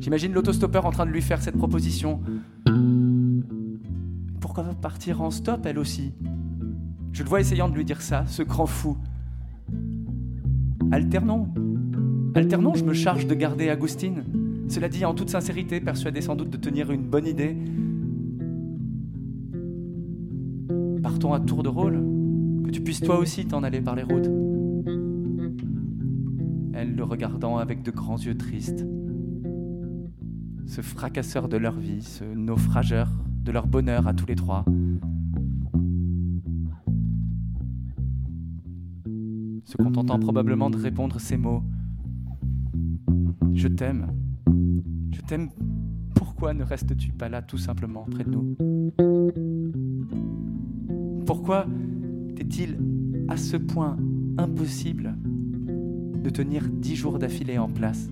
J'imagine 0.00 0.32
l'autostoppeur 0.32 0.86
en 0.86 0.90
train 0.90 1.06
de 1.06 1.10
lui 1.10 1.22
faire 1.22 1.42
cette 1.42 1.56
proposition. 1.56 2.20
Pourquoi 4.40 4.64
pas 4.64 4.74
partir 4.74 5.20
en 5.20 5.30
stop, 5.30 5.66
elle 5.66 5.78
aussi? 5.78 6.12
Je 7.12 7.22
le 7.22 7.28
vois 7.28 7.40
essayant 7.40 7.68
de 7.68 7.74
lui 7.74 7.84
dire 7.84 8.00
ça, 8.00 8.24
ce 8.26 8.42
grand 8.42 8.66
fou. 8.66 8.96
Alternons. 10.90 11.48
Alternons, 12.34 12.74
je 12.74 12.84
me 12.84 12.92
charge 12.92 13.26
de 13.26 13.34
garder 13.34 13.68
Agustine. 13.68 14.24
Cela 14.68 14.88
dit, 14.88 15.04
en 15.04 15.14
toute 15.14 15.30
sincérité, 15.30 15.80
persuadé 15.80 16.20
sans 16.20 16.36
doute 16.36 16.50
de 16.50 16.56
tenir 16.56 16.90
une 16.90 17.02
bonne 17.02 17.26
idée, 17.26 17.56
partons 21.02 21.32
à 21.32 21.40
tour 21.40 21.62
de 21.62 21.68
rôle, 21.68 22.04
que 22.64 22.70
tu 22.70 22.80
puisses 22.80 23.00
toi 23.00 23.18
aussi 23.18 23.46
t'en 23.46 23.62
aller 23.62 23.80
par 23.80 23.96
les 23.96 24.02
routes. 24.02 24.30
Elle 26.74 26.94
le 26.94 27.02
regardant 27.02 27.56
avec 27.56 27.82
de 27.82 27.90
grands 27.90 28.18
yeux 28.18 28.36
tristes, 28.36 28.86
ce 30.68 30.82
fracasseur 30.82 31.48
de 31.48 31.56
leur 31.56 31.74
vie, 31.74 32.02
ce 32.02 32.24
naufrageur 32.24 33.08
de 33.42 33.50
leur 33.50 33.66
bonheur 33.66 34.06
à 34.06 34.12
tous 34.12 34.26
les 34.26 34.34
trois. 34.34 34.64
Se 39.64 39.76
contentant 39.78 40.18
probablement 40.18 40.70
de 40.70 40.76
répondre 40.76 41.18
ces 41.18 41.38
mots. 41.38 41.62
Je 43.54 43.68
t'aime. 43.68 44.08
Je 45.10 45.20
t'aime. 45.22 45.48
Pourquoi 46.14 46.52
ne 46.52 46.62
restes-tu 46.62 47.12
pas 47.12 47.28
là 47.28 47.42
tout 47.42 47.58
simplement 47.58 48.04
près 48.10 48.24
de 48.24 48.30
nous? 48.30 48.56
Pourquoi 51.24 51.66
t'est-il 52.36 52.78
à 53.28 53.36
ce 53.36 53.56
point 53.56 53.96
impossible 54.36 55.16
de 56.22 56.30
tenir 56.30 56.68
dix 56.68 56.94
jours 56.94 57.18
d'affilée 57.18 57.58
en 57.58 57.68
place? 57.68 58.08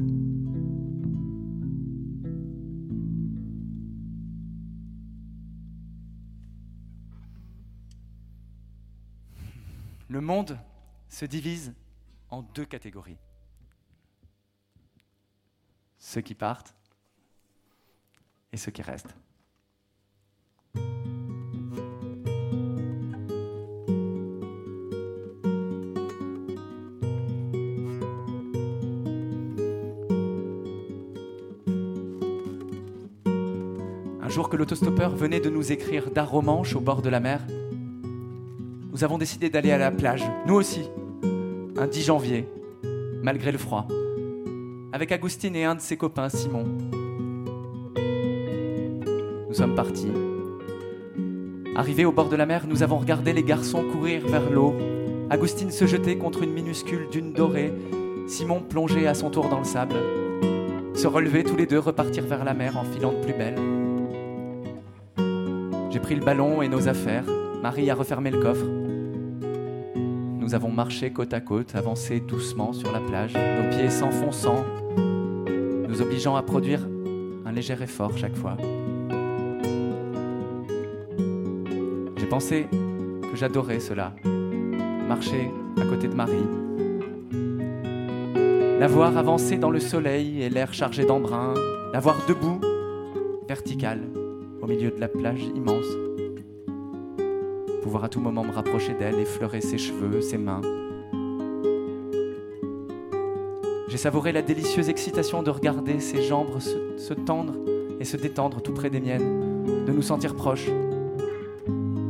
Le 10.09 10.21
monde 10.21 10.59
se 11.09 11.25
divise 11.25 11.75
en 12.31 12.42
deux 12.42 12.64
catégories. 12.64 13.19
Ceux 15.99 16.21
qui 16.21 16.35
partent 16.35 16.75
et 18.53 18.57
ceux 18.57 18.71
qui 18.71 18.83
restent. 18.83 19.16
Un 34.23 34.29
jour 34.29 34.49
que 34.49 34.57
l'autostoppeur 34.57 35.16
venait 35.16 35.40
de 35.40 35.51
nous 35.51 35.73
écrire 35.73 36.11
d'Aromanche 36.11 36.77
au 36.77 36.81
bord 36.81 37.03
de 37.03 37.09
la 37.09 37.21
mer, 37.21 37.45
nous 38.97 39.05
avons 39.05 39.19
décidé 39.19 39.51
d'aller 39.51 39.73
à 39.73 39.77
la 39.77 39.91
plage, 39.91 40.25
nous 40.47 40.55
aussi, 40.55 40.89
un 41.77 41.87
10 41.87 42.03
janvier, 42.03 42.49
malgré 43.23 43.53
le 43.53 43.59
froid, 43.59 43.87
avec 44.91 45.13
Agustine 45.13 45.55
et 45.55 45.67
un 45.67 45.75
de 45.75 45.83
ses 45.83 45.99
copains, 45.99 46.31
Simon. 46.31 46.65
Nous 49.49 49.55
sommes 49.55 49.75
partis. 49.75 50.11
Arrivés 51.75 52.07
au 52.07 52.13
bord 52.13 52.31
de 52.31 52.37
la 52.37 52.47
mer, 52.47 52.65
nous 52.67 52.83
avons 52.83 52.97
regardé 52.97 53.35
les 53.35 53.43
garçons 53.43 53.85
courir 53.93 54.27
vers 54.27 54.51
l'eau, 54.51 54.75
Agustine 55.29 55.71
se 55.71 55.85
jeter 55.85 56.17
contre 56.17 56.43
une 56.43 56.55
minuscule 56.55 57.09
dune 57.11 57.35
dorée, 57.35 57.75
Simon 58.27 58.63
plonger 58.63 59.07
à 59.07 59.13
son 59.13 59.29
tour 59.29 59.51
dans 59.51 59.59
le 59.59 59.67
sable, 59.67 59.97
se 60.95 61.07
relever 61.07 61.45
tous 61.45 61.57
les 61.57 61.67
deux, 61.67 61.81
repartir 61.81 62.25
vers 62.25 62.47
la 62.47 62.55
mer 62.55 62.79
en 62.79 62.85
filant 62.85 63.13
de 63.13 63.23
plus 63.23 63.35
belle. 63.35 63.59
J'ai 65.91 66.01
pris 66.01 66.15
le 66.15 66.25
ballon 66.25 66.63
et 66.63 66.69
nos 66.69 66.89
affaires, 66.89 67.27
Marie 67.63 67.91
a 67.91 67.95
refermé 67.95 68.31
le 68.31 68.41
coffre. 68.41 68.86
Nous 70.47 70.55
avons 70.55 70.71
marché 70.71 71.13
côte 71.13 71.35
à 71.35 71.41
côte, 71.41 71.75
avancé 71.75 72.21
doucement 72.21 72.73
sur 72.73 72.93
la 72.93 73.01
plage, 73.01 73.35
nos 73.35 73.69
pieds 73.69 73.91
s'enfonçant, 73.91 74.65
nous 74.97 76.01
obligeant 76.01 76.37
à 76.37 76.43
produire 76.45 76.87
un 77.45 77.51
léger 77.51 77.75
effort 77.83 78.17
chaque 78.17 78.37
fois. 78.37 78.57
J'ai 82.17 82.27
pensé 82.27 82.69
que 82.71 83.35
j'adorais 83.35 83.81
cela, 83.81 84.15
marcher 85.09 85.51
à 85.81 85.85
côté 85.85 86.07
de 86.07 86.15
Marie, 86.15 86.47
la 88.79 88.87
voir 88.87 89.19
avancer 89.19 89.57
dans 89.57 89.71
le 89.71 89.81
soleil 89.81 90.43
et 90.43 90.49
l'air 90.49 90.73
chargé 90.73 91.05
d'embrun, 91.05 91.55
la 91.93 91.99
voir 91.99 92.25
debout, 92.29 92.61
verticale, 93.49 94.03
au 94.63 94.69
milieu 94.69 94.93
de 94.93 95.01
la 95.01 95.09
plage 95.09 95.43
immense 95.57 96.06
pouvoir 97.87 98.03
à 98.03 98.09
tout 98.09 98.18
moment 98.18 98.42
me 98.42 98.51
rapprocher 98.51 98.94
d'elle, 98.94 99.20
effleurer 99.20 99.61
ses 99.61 99.79
cheveux, 99.79 100.20
ses 100.20 100.38
mains. 100.38 100.61
J'ai 103.87 103.96
savouré 103.96 104.33
la 104.33 104.42
délicieuse 104.42 104.88
excitation 104.88 105.44
de 105.44 105.51
regarder 105.51 106.01
ses 106.01 106.20
jambes 106.25 106.59
se, 106.59 107.14
tendre 107.14 107.53
et 108.01 108.05
se 108.05 108.16
détendre 108.16 108.61
tout 108.61 108.72
près 108.72 108.90
des 108.90 108.99
miennes, 108.99 109.85
de 109.87 109.92
nous 109.92 110.03
sentir 110.03 110.35
proches. 110.35 110.66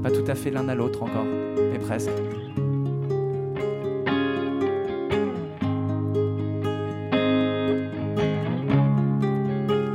Pas 0.03 0.11
tout 0.11 0.25
à 0.27 0.35
fait 0.35 0.51
l'un 0.51 0.67
à 0.71 0.75
l'autre 0.75 1.03
encore, 1.03 1.27
mais 1.27 1.79
presque. 1.79 2.09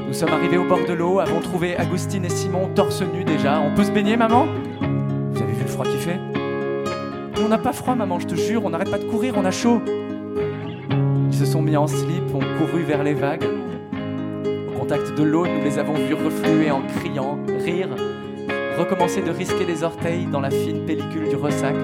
Nous 0.06 0.14
sommes 0.14 0.30
arrivés 0.30 0.60
au 0.60 0.68
bord 0.68 0.86
de 0.88 0.94
l'eau, 0.94 1.20
avons 1.20 1.40
trouvé 1.40 1.76
Agustine 1.76 2.26
et 2.26 2.30
Simon 2.30 2.70
torse 2.76 3.02
nus 3.02 3.24
déjà. 3.24 3.60
On 3.60 3.74
peut 3.74 3.84
se 3.84 3.92
baigner, 3.92 4.16
maman? 4.16 4.46
Qui 5.84 5.98
fait. 5.98 6.20
On 7.44 7.48
n'a 7.48 7.58
pas 7.58 7.74
froid, 7.74 7.96
maman, 7.96 8.20
je 8.20 8.28
te 8.28 8.36
jure, 8.36 8.64
on 8.66 8.70
n'arrête 8.70 8.92
pas 8.92 8.98
de 8.98 9.06
courir, 9.06 9.34
on 9.38 9.46
a 9.46 9.52
chaud. 9.52 9.82
Ils 11.28 11.38
se 11.38 11.46
sont 11.46 11.62
mis 11.62 11.76
en 11.76 11.88
slip, 11.88 12.34
ont 12.34 12.40
couru 12.60 12.84
vers 12.84 13.04
les 13.04 13.14
vagues. 13.14 13.46
Au 14.70 14.80
contact 14.80 15.16
de 15.18 15.24
l'eau, 15.24 15.46
nous 15.46 15.64
les 15.64 15.80
avons 15.80 15.94
vus 15.94 16.14
refluer 16.14 16.72
en 16.72 16.82
criant, 16.82 17.40
rire, 17.64 17.90
recommencer 18.78 19.22
de 19.22 19.32
risquer 19.32 19.66
les 19.66 19.84
orteils 19.84 20.26
dans 20.26 20.40
la 20.40 20.50
fine 20.50 20.86
pellicule 20.86 21.30
du 21.30 21.36
ressac. 21.36 21.76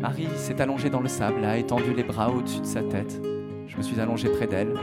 Marie 0.00 0.28
s'est 0.36 0.60
allongée 0.60 0.90
dans 0.90 1.00
le 1.00 1.08
sable, 1.08 1.44
a 1.44 1.56
étendu 1.56 1.94
les 1.94 2.04
bras 2.04 2.30
au-dessus 2.30 2.60
de 2.60 2.66
sa 2.66 2.82
tête. 2.82 3.20
Je 3.66 3.76
me 3.76 3.82
suis 3.82 3.98
allongé 4.00 4.28
près 4.28 4.46
d'elle. 4.46 4.74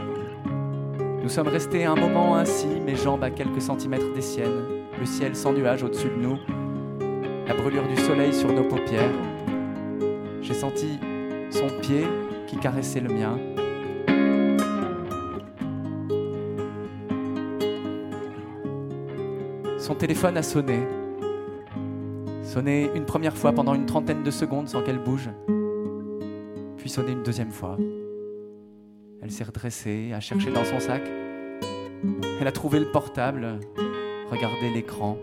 Nous 1.22 1.28
sommes 1.28 1.48
restés 1.48 1.84
un 1.84 1.94
moment 1.94 2.34
ainsi, 2.34 2.66
mes 2.84 2.96
jambes 2.96 3.22
à 3.22 3.30
quelques 3.30 3.62
centimètres 3.62 4.12
des 4.12 4.20
siennes, 4.20 4.64
le 4.98 5.06
ciel 5.06 5.36
sans 5.36 5.52
nuages 5.52 5.84
au-dessus 5.84 6.08
de 6.08 6.16
nous, 6.16 6.36
la 7.46 7.54
brûlure 7.54 7.86
du 7.86 7.96
soleil 7.96 8.34
sur 8.34 8.52
nos 8.52 8.64
paupières. 8.64 9.12
J'ai 10.40 10.54
senti 10.54 10.98
son 11.50 11.68
pied 11.80 12.08
qui 12.48 12.56
caressait 12.56 12.98
le 12.98 13.08
mien. 13.08 13.38
Son 19.78 19.94
téléphone 19.94 20.36
a 20.36 20.42
sonné. 20.42 20.80
Sonné 22.42 22.90
une 22.96 23.04
première 23.04 23.36
fois 23.36 23.52
pendant 23.52 23.74
une 23.74 23.86
trentaine 23.86 24.24
de 24.24 24.30
secondes 24.32 24.68
sans 24.68 24.82
qu'elle 24.82 24.98
bouge, 24.98 25.30
puis 26.78 26.90
sonné 26.90 27.12
une 27.12 27.22
deuxième 27.22 27.52
fois. 27.52 27.76
Elle 29.22 29.30
s'est 29.30 29.44
redressée, 29.44 30.12
a 30.12 30.18
cherché 30.18 30.50
dans 30.50 30.64
son 30.64 30.80
sac. 30.80 31.02
Elle 32.40 32.46
a 32.46 32.52
trouvé 32.52 32.80
le 32.80 32.90
portable, 32.90 33.60
regardé 34.30 34.68
l'écran. 34.74 35.16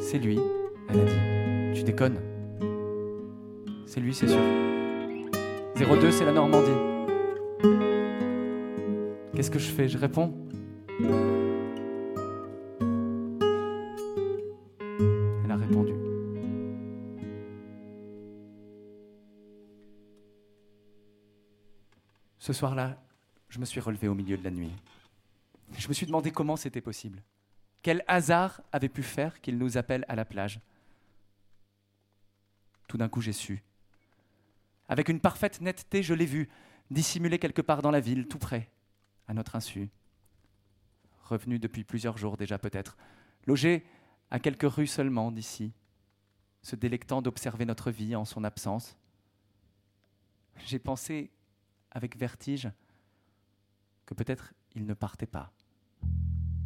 C'est 0.00 0.18
lui, 0.18 0.38
elle 0.90 1.00
a 1.00 1.04
dit. 1.04 1.74
Tu 1.74 1.82
déconnes. 1.82 2.20
C'est 3.86 4.00
lui, 4.00 4.12
c'est 4.12 4.28
sûr. 4.28 4.40
02, 5.76 6.10
c'est 6.10 6.26
la 6.26 6.32
Normandie. 6.32 6.70
Qu'est-ce 9.34 9.50
que 9.50 9.58
je 9.58 9.70
fais? 9.70 9.88
Je 9.88 9.96
réponds 9.96 10.34
soir-là, 22.54 23.02
je 23.48 23.58
me 23.58 23.64
suis 23.64 23.80
relevé 23.80 24.08
au 24.08 24.14
milieu 24.14 24.36
de 24.36 24.44
la 24.44 24.50
nuit. 24.50 24.72
Je 25.76 25.88
me 25.88 25.92
suis 25.92 26.06
demandé 26.06 26.30
comment 26.30 26.56
c'était 26.56 26.80
possible. 26.80 27.22
Quel 27.82 28.02
hasard 28.06 28.62
avait 28.72 28.88
pu 28.88 29.02
faire 29.02 29.40
qu'il 29.40 29.58
nous 29.58 29.76
appelle 29.76 30.04
à 30.08 30.14
la 30.14 30.24
plage? 30.24 30.60
Tout 32.88 32.96
d'un 32.96 33.08
coup, 33.08 33.20
j'ai 33.20 33.32
su. 33.32 33.62
Avec 34.88 35.08
une 35.08 35.20
parfaite 35.20 35.60
netteté, 35.60 36.02
je 36.02 36.14
l'ai 36.14 36.26
vu, 36.26 36.48
dissimulé 36.90 37.38
quelque 37.38 37.62
part 37.62 37.82
dans 37.82 37.90
la 37.90 38.00
ville, 38.00 38.26
tout 38.26 38.38
près, 38.38 38.70
à 39.28 39.34
notre 39.34 39.56
insu. 39.56 39.90
Revenu 41.24 41.58
depuis 41.58 41.84
plusieurs 41.84 42.18
jours 42.18 42.36
déjà 42.36 42.58
peut-être, 42.58 42.96
logé 43.46 43.84
à 44.30 44.38
quelques 44.38 44.70
rues 44.70 44.86
seulement 44.86 45.30
d'ici, 45.30 45.72
se 46.62 46.76
délectant 46.76 47.22
d'observer 47.22 47.64
notre 47.64 47.90
vie 47.90 48.16
en 48.16 48.24
son 48.24 48.44
absence. 48.44 48.96
J'ai 50.66 50.78
pensé 50.78 51.30
avec 51.94 52.18
vertige 52.18 52.68
que 54.06 54.14
peut-être 54.14 54.52
il 54.74 54.84
ne 54.84 54.94
partait 54.94 55.26
pas. 55.26 55.52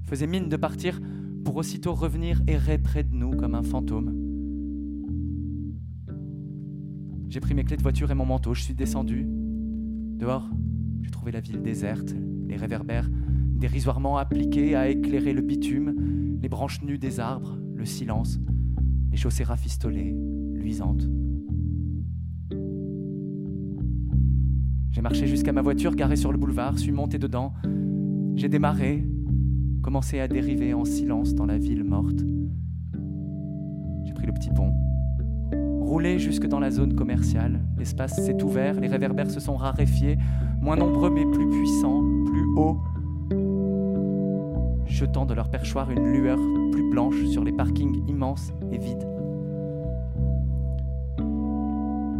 Faisait 0.04 0.26
mine 0.26 0.48
de 0.48 0.56
partir 0.56 1.00
pour 1.44 1.56
aussitôt 1.56 1.94
revenir 1.94 2.40
errer 2.46 2.78
près 2.78 3.04
de 3.04 3.14
nous 3.14 3.30
comme 3.30 3.54
un 3.54 3.62
fantôme. 3.62 4.14
J'ai 7.28 7.40
pris 7.40 7.54
mes 7.54 7.64
clés 7.64 7.76
de 7.76 7.82
voiture 7.82 8.10
et 8.10 8.14
mon 8.14 8.24
manteau, 8.24 8.54
je 8.54 8.62
suis 8.62 8.74
descendu. 8.74 9.26
Dehors, 9.28 10.48
j'ai 11.02 11.10
trouvé 11.10 11.30
la 11.30 11.40
ville 11.40 11.62
déserte, 11.62 12.14
les 12.46 12.56
réverbères 12.56 13.08
dérisoirement 13.10 14.16
appliqués 14.16 14.74
à 14.74 14.88
éclairer 14.88 15.32
le 15.32 15.42
bitume, 15.42 16.38
les 16.40 16.48
branches 16.48 16.80
nues 16.82 16.98
des 16.98 17.20
arbres, 17.20 17.58
le 17.74 17.84
silence, 17.84 18.38
les 19.10 19.16
chaussées 19.16 19.44
rafistolées, 19.44 20.14
luisantes. 20.54 21.06
J'ai 24.98 25.02
marché 25.02 25.28
jusqu'à 25.28 25.52
ma 25.52 25.62
voiture 25.62 25.94
garée 25.94 26.16
sur 26.16 26.32
le 26.32 26.38
boulevard, 26.38 26.76
suis 26.76 26.90
monté 26.90 27.20
dedans, 27.20 27.52
j'ai 28.34 28.48
démarré, 28.48 29.06
commencé 29.80 30.18
à 30.18 30.26
dériver 30.26 30.74
en 30.74 30.84
silence 30.84 31.36
dans 31.36 31.46
la 31.46 31.56
ville 31.56 31.84
morte. 31.84 32.18
J'ai 34.04 34.12
pris 34.12 34.26
le 34.26 34.32
petit 34.32 34.50
pont, 34.50 34.72
roulé 35.80 36.18
jusque 36.18 36.48
dans 36.48 36.58
la 36.58 36.72
zone 36.72 36.96
commerciale. 36.96 37.60
L'espace 37.78 38.16
s'est 38.16 38.42
ouvert, 38.42 38.80
les 38.80 38.88
réverbères 38.88 39.30
se 39.30 39.38
sont 39.38 39.54
raréfiés, 39.54 40.18
moins 40.60 40.74
nombreux 40.74 41.10
mais 41.10 41.26
plus 41.26 41.48
puissants, 41.48 42.02
plus 42.26 42.44
hauts, 42.56 42.80
jetant 44.84 45.26
de 45.26 45.34
leur 45.34 45.48
perchoir 45.48 45.92
une 45.92 46.12
lueur 46.12 46.40
plus 46.72 46.90
blanche 46.90 47.24
sur 47.26 47.44
les 47.44 47.52
parkings 47.52 48.02
immenses 48.08 48.50
et 48.72 48.78
vides. 48.78 49.17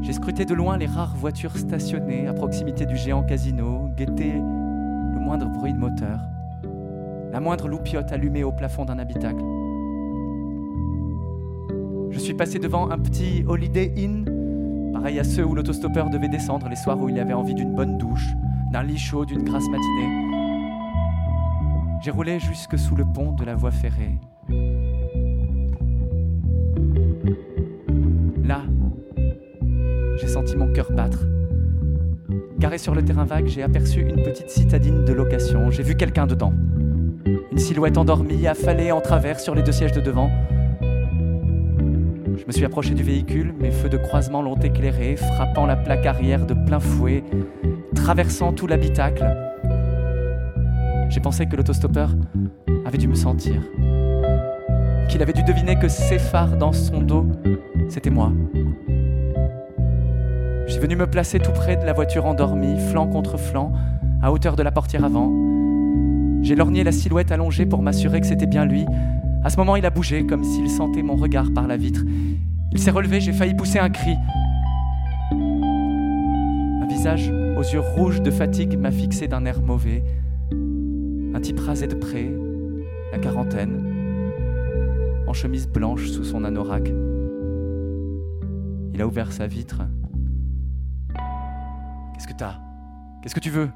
J'ai 0.09 0.15
scruté 0.15 0.47
de 0.47 0.55
loin 0.55 0.79
les 0.79 0.87
rares 0.87 1.15
voitures 1.15 1.59
stationnées 1.59 2.29
à 2.29 2.33
proximité 2.33 2.87
du 2.87 2.97
géant 2.97 3.23
casino, 3.23 3.91
guetté 3.95 4.33
le 4.33 5.21
moindre 5.21 5.51
bruit 5.51 5.75
de 5.75 5.79
moteur, 5.79 6.21
la 7.31 7.41
moindre 7.41 7.69
loupiote 7.69 8.11
allumée 8.11 8.43
au 8.43 8.51
plafond 8.51 8.87
d'un 8.87 8.99
habitacle. 8.99 9.45
Je 12.09 12.19
suis 12.19 12.33
passé 12.33 12.59
devant 12.59 12.91
un 12.91 12.99
petit 12.99 13.45
Holiday 13.47 13.93
Inn, 13.99 14.25
pareil 14.95 15.19
à 15.19 15.25
ceux 15.25 15.45
où 15.45 15.55
l'autostoppeur 15.55 16.09
devait 16.09 16.29
descendre 16.29 16.71
les 16.71 16.77
soirs 16.77 16.99
où 16.99 17.11
il 17.11 17.21
avait 17.21 17.35
envie 17.35 17.53
d'une 17.53 17.75
bonne 17.75 17.99
douche, 17.99 18.29
d'un 18.73 18.85
lit 18.85 18.97
chaud, 18.97 19.27
d'une 19.27 19.43
grasse 19.43 19.69
matinée. 19.69 20.09
J'ai 22.01 22.13
roulé 22.13 22.41
jusque 22.41 22.79
sous 22.79 22.97
le 22.97 23.05
pont 23.05 23.33
de 23.33 23.45
la 23.45 23.57
voie 23.57 23.73
ferrée. 23.73 24.19
J'ai 30.39 30.47
senti 30.47 30.57
mon 30.57 30.73
cœur 30.73 30.93
battre. 30.93 31.27
Garé 32.59 32.79
sur 32.79 32.95
le 32.95 33.03
terrain 33.03 33.25
vague, 33.25 33.47
j'ai 33.47 33.63
aperçu 33.63 34.01
une 34.01 34.23
petite 34.23 34.51
citadine 34.51 35.05
de 35.05 35.13
location. 35.13 35.71
J'ai 35.71 35.83
vu 35.83 35.97
quelqu'un 35.97 36.27
dedans. 36.27 36.53
Une 37.51 37.59
silhouette 37.59 37.99
endormie, 37.99 38.47
affalée 38.47 38.93
en 38.93 39.01
travers 39.01 39.41
sur 39.41 39.55
les 39.55 39.63
deux 39.63 39.73
sièges 39.73 39.93
de 39.93 40.01
devant. 40.01 40.31
Je 40.81 42.47
me 42.47 42.53
suis 42.53 42.65
approché 42.65 42.95
du 42.95 43.03
véhicule, 43.03 43.53
mes 43.59 43.71
feux 43.71 43.89
de 43.89 43.97
croisement 43.97 44.43
l'ont 44.43 44.57
éclairé, 44.57 45.17
frappant 45.17 45.67
la 45.67 45.77
plaque 45.77 46.07
arrière 46.07 46.47
de 46.47 46.55
plein 46.55 46.81
fouet, 46.81 47.25
traversant 47.95 48.53
tout 48.53 48.67
l'habitacle. 48.67 49.27
J'ai 51.09 51.21
pensé 51.21 51.47
que 51.47 51.57
l'autostoppeur 51.57 52.11
avait 52.87 52.99
dû 52.99 53.09
me 53.09 53.15
sentir, 53.15 53.61
qu'il 55.09 55.21
avait 55.21 55.33
dû 55.33 55.43
deviner 55.43 55.79
que 55.79 55.89
ses 55.89 56.19
phares 56.19 56.57
dans 56.57 56.73
son 56.73 57.01
dos, 57.01 57.27
c'était 57.89 58.11
moi. 58.11 58.33
Je 60.69 60.75
suis 60.75 60.83
venu 60.83 60.97
me 60.97 61.07
placer 61.07 61.39
tout 61.39 61.53
près 61.53 61.77
de 61.79 61.87
la 61.87 61.95
voiture 61.95 62.27
endormie, 62.27 62.79
flanc 62.91 63.07
contre 63.07 63.39
flanc, 63.39 63.73
à 64.21 64.31
hauteur 64.31 64.55
de 64.55 64.63
la 64.63 64.71
portière 64.71 65.03
avant. 65.03 65.33
J'ai 66.43 66.55
lorgné 66.55 66.85
la 66.85 66.93
silhouette 66.93 67.33
allongée 67.33 67.65
pour 67.65 67.81
m'assurer 67.81 68.21
que 68.21 68.27
c'était 68.27 68.45
bien 68.45 68.67
lui. 68.67 68.85
À 69.43 69.49
ce 69.49 69.57
moment, 69.57 69.77
il 69.77 69.87
a 69.87 69.91
bougé, 69.91 70.27
comme 70.27 70.45
s'il 70.45 70.69
sentait 70.69 71.03
mon 71.03 71.17
regard 71.17 71.55
par 71.55 71.67
la 71.69 71.79
vitre. 71.79 72.03
Il 72.71 72.79
s'est 72.79 72.91
relevé, 72.91 73.19
j'ai 73.19 73.33
failli 73.33 73.55
pousser 73.55 73.79
un 73.79 73.89
cri. 73.89 74.15
Un 75.33 76.87
visage 76.87 77.33
aux 77.57 77.63
yeux 77.63 77.81
rouges 77.81 78.21
de 78.21 78.31
fatigue 78.31 78.79
m'a 78.79 78.91
fixé 78.91 79.27
d'un 79.27 79.47
air 79.47 79.63
mauvais. 79.63 80.05
Un 80.53 81.41
type 81.41 81.61
rasé 81.61 81.87
de 81.87 81.95
près, 81.95 82.31
la 83.11 83.17
quarantaine, 83.17 83.81
en 85.27 85.33
chemise 85.33 85.67
blanche 85.67 86.09
sous 86.09 86.25
son 86.25 86.45
anorak. 86.45 86.93
Il 88.93 89.01
a 89.01 89.07
ouvert 89.07 89.33
sa 89.33 89.47
vitre. 89.47 89.81
Qu'est-ce 92.29 92.35
que 92.35 92.41
t'as. 92.41 92.61
Qu'est-ce 93.23 93.35
que 93.35 93.41
tu 93.41 93.49
veux? 93.49 93.71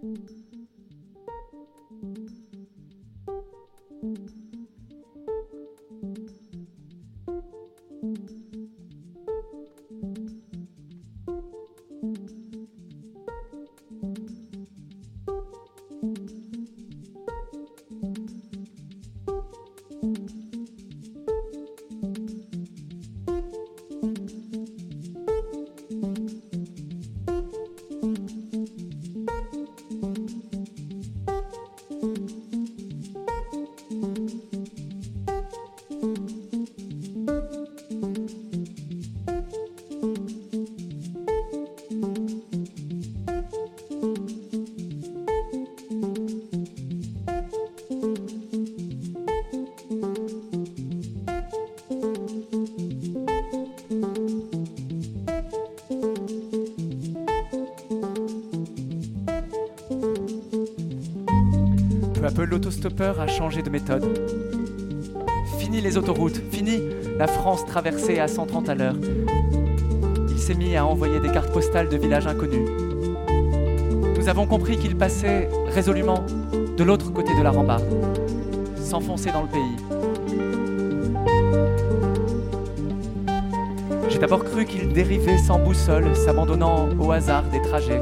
Peu 0.00 0.14
à 0.14 0.51
l'autostoppeur 62.82 63.20
a 63.20 63.26
changé 63.28 63.62
de 63.62 63.70
méthode. 63.70 64.18
Fini 65.58 65.80
les 65.80 65.96
autoroutes, 65.96 66.40
fini 66.50 66.80
la 67.16 67.26
France 67.28 67.64
traversée 67.64 68.18
à 68.18 68.26
130 68.26 68.68
à 68.68 68.74
l'heure. 68.74 68.96
Il 70.30 70.38
s'est 70.38 70.54
mis 70.54 70.76
à 70.76 70.84
envoyer 70.84 71.20
des 71.20 71.30
cartes 71.30 71.52
postales 71.52 71.88
de 71.88 71.96
villages 71.96 72.26
inconnus. 72.26 72.68
Nous 74.18 74.28
avons 74.28 74.46
compris 74.46 74.78
qu'il 74.78 74.96
passait 74.96 75.48
résolument 75.68 76.24
de 76.76 76.82
l'autre 76.82 77.12
côté 77.12 77.36
de 77.36 77.42
la 77.42 77.50
rambarde, 77.50 77.84
s'enfoncer 78.76 79.30
dans 79.30 79.42
le 79.42 79.48
pays. 79.48 79.76
J'ai 84.08 84.18
d'abord 84.18 84.44
cru 84.44 84.64
qu'il 84.64 84.92
dérivait 84.92 85.38
sans 85.38 85.58
boussole, 85.58 86.16
s'abandonnant 86.16 86.88
au 86.98 87.12
hasard 87.12 87.44
des 87.44 87.62
trajets. 87.62 88.00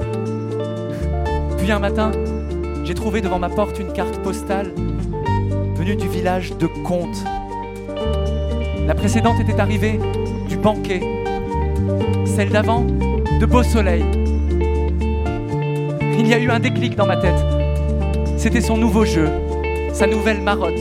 Puis 1.58 1.70
un 1.70 1.78
matin, 1.78 2.12
j'ai 2.90 2.94
trouvé 2.94 3.20
devant 3.20 3.38
ma 3.38 3.48
porte 3.48 3.78
une 3.78 3.92
carte 3.92 4.18
postale 4.20 4.72
venue 5.76 5.94
du 5.94 6.08
village 6.08 6.56
de 6.58 6.66
Comte. 6.66 7.24
La 8.84 8.96
précédente 8.96 9.38
était 9.38 9.60
arrivée 9.60 10.00
du 10.48 10.56
banquet, 10.56 11.00
celle 12.26 12.48
d'avant 12.48 12.80
de 12.80 13.46
Beau 13.46 13.62
Soleil. 13.62 14.04
Il 16.18 16.26
y 16.26 16.34
a 16.34 16.38
eu 16.38 16.50
un 16.50 16.58
déclic 16.58 16.96
dans 16.96 17.06
ma 17.06 17.16
tête. 17.16 17.40
C'était 18.36 18.60
son 18.60 18.76
nouveau 18.76 19.04
jeu, 19.04 19.28
sa 19.92 20.08
nouvelle 20.08 20.40
marotte. 20.40 20.80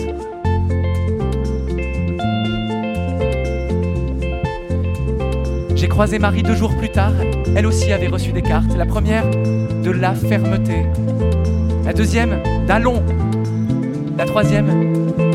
J'ai 5.76 5.88
croisé 5.88 6.18
Marie 6.18 6.41
deux 6.41 6.55
jours 6.55 6.76
plus 6.76 6.89
tard. 6.89 7.14
Elle 7.55 7.68
aussi 7.68 7.91
avait 7.91 8.07
reçu 8.07 8.32
des 8.32 8.41
cartes. 8.41 8.76
La 8.76 8.88
première 8.88 9.30
de 9.30 9.91
la 9.91 10.16
fermeté. 10.16 10.86
La 11.90 11.94
deuxième, 11.94 12.38
d'un 12.68 12.78
long. 12.78 13.02
La 14.16 14.26
troisième, 14.26 14.68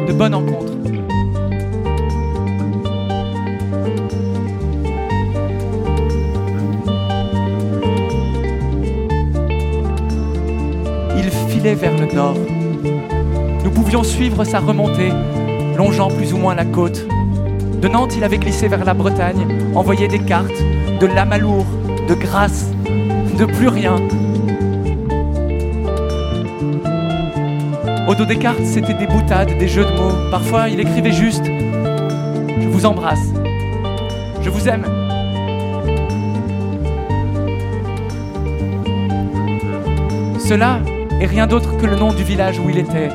de 0.06 0.12
bonne 0.12 0.36
rencontre. 0.36 0.72
Il 11.16 11.28
filait 11.50 11.74
vers 11.74 11.98
le 11.98 12.14
nord. 12.14 12.36
Nous 13.64 13.70
pouvions 13.72 14.04
suivre 14.04 14.44
sa 14.44 14.60
remontée, 14.60 15.10
longeant 15.76 16.06
plus 16.06 16.32
ou 16.32 16.36
moins 16.36 16.54
la 16.54 16.64
côte. 16.64 17.04
De 17.82 17.88
Nantes, 17.88 18.14
il 18.16 18.22
avait 18.22 18.38
glissé 18.38 18.68
vers 18.68 18.84
la 18.84 18.94
Bretagne, 18.94 19.44
envoyé 19.74 20.06
des 20.06 20.20
cartes, 20.20 20.62
de 21.00 21.06
Lamalour, 21.06 21.66
de 22.06 22.14
grâce, 22.14 22.70
de 23.36 23.44
plus 23.44 23.66
rien, 23.66 23.96
Au 28.14 28.16
dos 28.16 28.26
des 28.26 28.38
cartes, 28.38 28.64
c'était 28.64 28.94
des 28.94 29.08
boutades, 29.08 29.58
des 29.58 29.66
jeux 29.66 29.84
de 29.84 29.90
mots. 29.90 30.30
Parfois, 30.30 30.68
il 30.68 30.78
écrivait 30.78 31.10
juste 31.10 31.46
Je 31.46 32.68
vous 32.68 32.86
embrasse. 32.86 33.32
Je 34.40 34.50
vous 34.50 34.68
aime. 34.68 34.84
Cela 40.38 40.78
est 41.20 41.26
rien 41.26 41.48
d'autre 41.48 41.76
que 41.76 41.86
le 41.86 41.96
nom 41.96 42.12
du 42.12 42.22
village 42.22 42.60
où 42.60 42.70
il 42.70 42.78
était. 42.78 43.08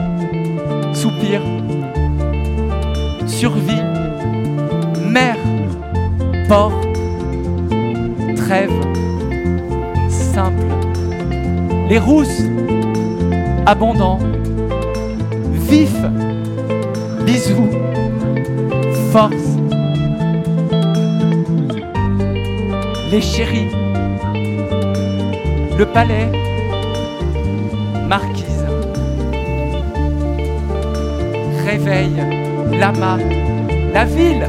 Soupir, 0.94 1.40
survie, 3.26 3.82
mer, 5.06 5.38
port, 6.50 6.74
trêve, 8.36 8.74
simple. 10.10 10.66
Les 11.88 12.00
rousses, 12.00 12.44
abondants, 13.66 14.20
vifs, 15.70 16.04
bisous, 17.26 17.70
force. 19.12 19.50
Les 23.12 23.22
chéris, 23.22 23.70
le 25.78 25.86
palais, 25.86 26.30
marquise. 28.08 28.66
Réveil, 31.66 32.16
lama, 32.80 33.18
la 33.94 34.06
ville. 34.06 34.48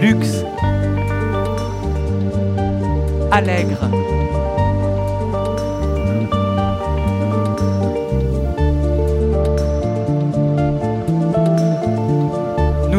Luxe, 0.00 0.44
allègre. 3.30 3.88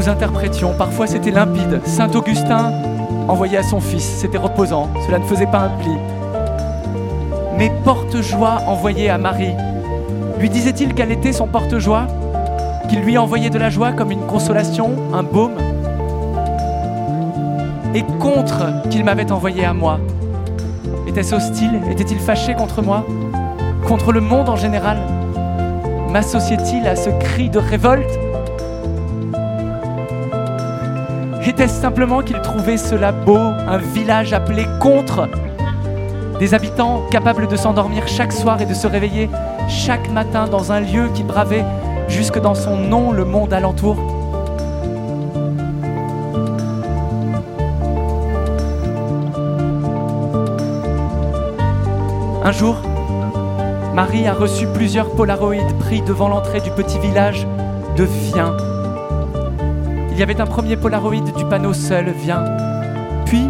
Nous 0.04 0.10
interprétions, 0.10 0.74
parfois 0.78 1.08
c'était 1.08 1.32
limpide. 1.32 1.80
Saint-Augustin 1.86 2.74
envoyait 3.30 3.60
à 3.60 3.64
son 3.64 3.80
fils, 3.80 4.04
c'était 4.04 4.38
reposant, 4.38 4.90
cela 5.06 5.18
ne 5.18 5.24
faisait 5.24 5.46
pas 5.46 5.60
un 5.60 5.70
pli. 5.70 5.92
Mais 7.58 7.72
porte-joie 7.86 8.64
envoyé 8.68 9.10
à 9.10 9.18
Marie. 9.18 9.54
Lui 10.40 10.50
disait-il 10.50 10.94
quel 10.94 11.10
était 11.14 11.32
son 11.32 11.48
porte-joie? 11.48 12.08
Qu'il 12.90 13.00
lui 13.00 13.18
envoyait 13.18 13.50
de 13.50 13.58
la 13.58 13.70
joie 13.70 13.94
comme 13.94 14.12
une 14.12 14.26
consolation, 14.26 14.92
un 15.14 15.24
baume? 15.24 15.56
Et 17.96 18.04
contre 18.20 18.90
qu'il 18.90 19.06
m'avait 19.06 19.32
envoyé 19.32 19.64
à 19.64 19.74
moi. 19.74 20.00
Était-ce 21.08 21.34
hostile? 21.34 21.80
Était-il 21.90 22.20
fâché 22.20 22.56
contre 22.56 22.82
moi? 22.82 23.06
Contre 23.88 24.12
le 24.12 24.20
monde 24.20 24.50
en 24.50 24.58
général? 24.58 24.98
M'associait-il 26.10 26.90
à 26.90 26.98
ce 26.98 27.10
cri 27.10 27.50
de 27.50 27.60
révolte? 27.60 28.20
Était-ce 31.64 31.80
simplement 31.80 32.22
qu'il 32.22 32.42
trouvait 32.42 32.76
cela 32.76 33.14
beau, 33.14 33.38
un 33.38 33.78
village 33.78 34.34
appelé 34.34 34.66
contre 34.82 35.30
des 36.38 36.54
habitants 36.54 37.08
capables 37.10 37.48
de 37.48 37.56
s'endormir 37.56 38.06
chaque 38.06 38.34
soir 38.34 38.60
et 38.62 38.66
de 38.66 38.74
se 38.74 38.86
réveiller 38.86 39.30
chaque 39.70 40.10
matin 40.12 40.50
dans 40.50 40.74
un 40.74 40.82
lieu 40.82 41.08
qui 41.14 41.24
bravait 41.24 41.64
jusque 42.10 42.38
dans 42.38 42.54
son 42.54 42.76
nom 42.76 43.14
le 43.14 43.24
monde 43.24 43.54
alentour. 43.54 43.96
Un 52.44 52.52
jour, 52.52 52.76
Marie 53.94 54.28
a 54.28 54.34
reçu 54.34 54.68
plusieurs 54.68 55.12
polaroïdes 55.12 55.78
pris 55.80 56.02
devant 56.02 56.28
l'entrée 56.28 56.60
du 56.60 56.72
petit 56.72 57.00
village 57.00 57.48
de 57.96 58.04
Vien. 58.04 58.54
Il 60.14 60.20
y 60.20 60.22
avait 60.24 60.40
un 60.40 60.46
premier 60.46 60.78
polaroïde 60.78 61.34
du 61.36 61.44
panneau 61.46 61.74
seul, 61.74 62.12
Vien. 62.12 62.46
Puis, 63.26 63.50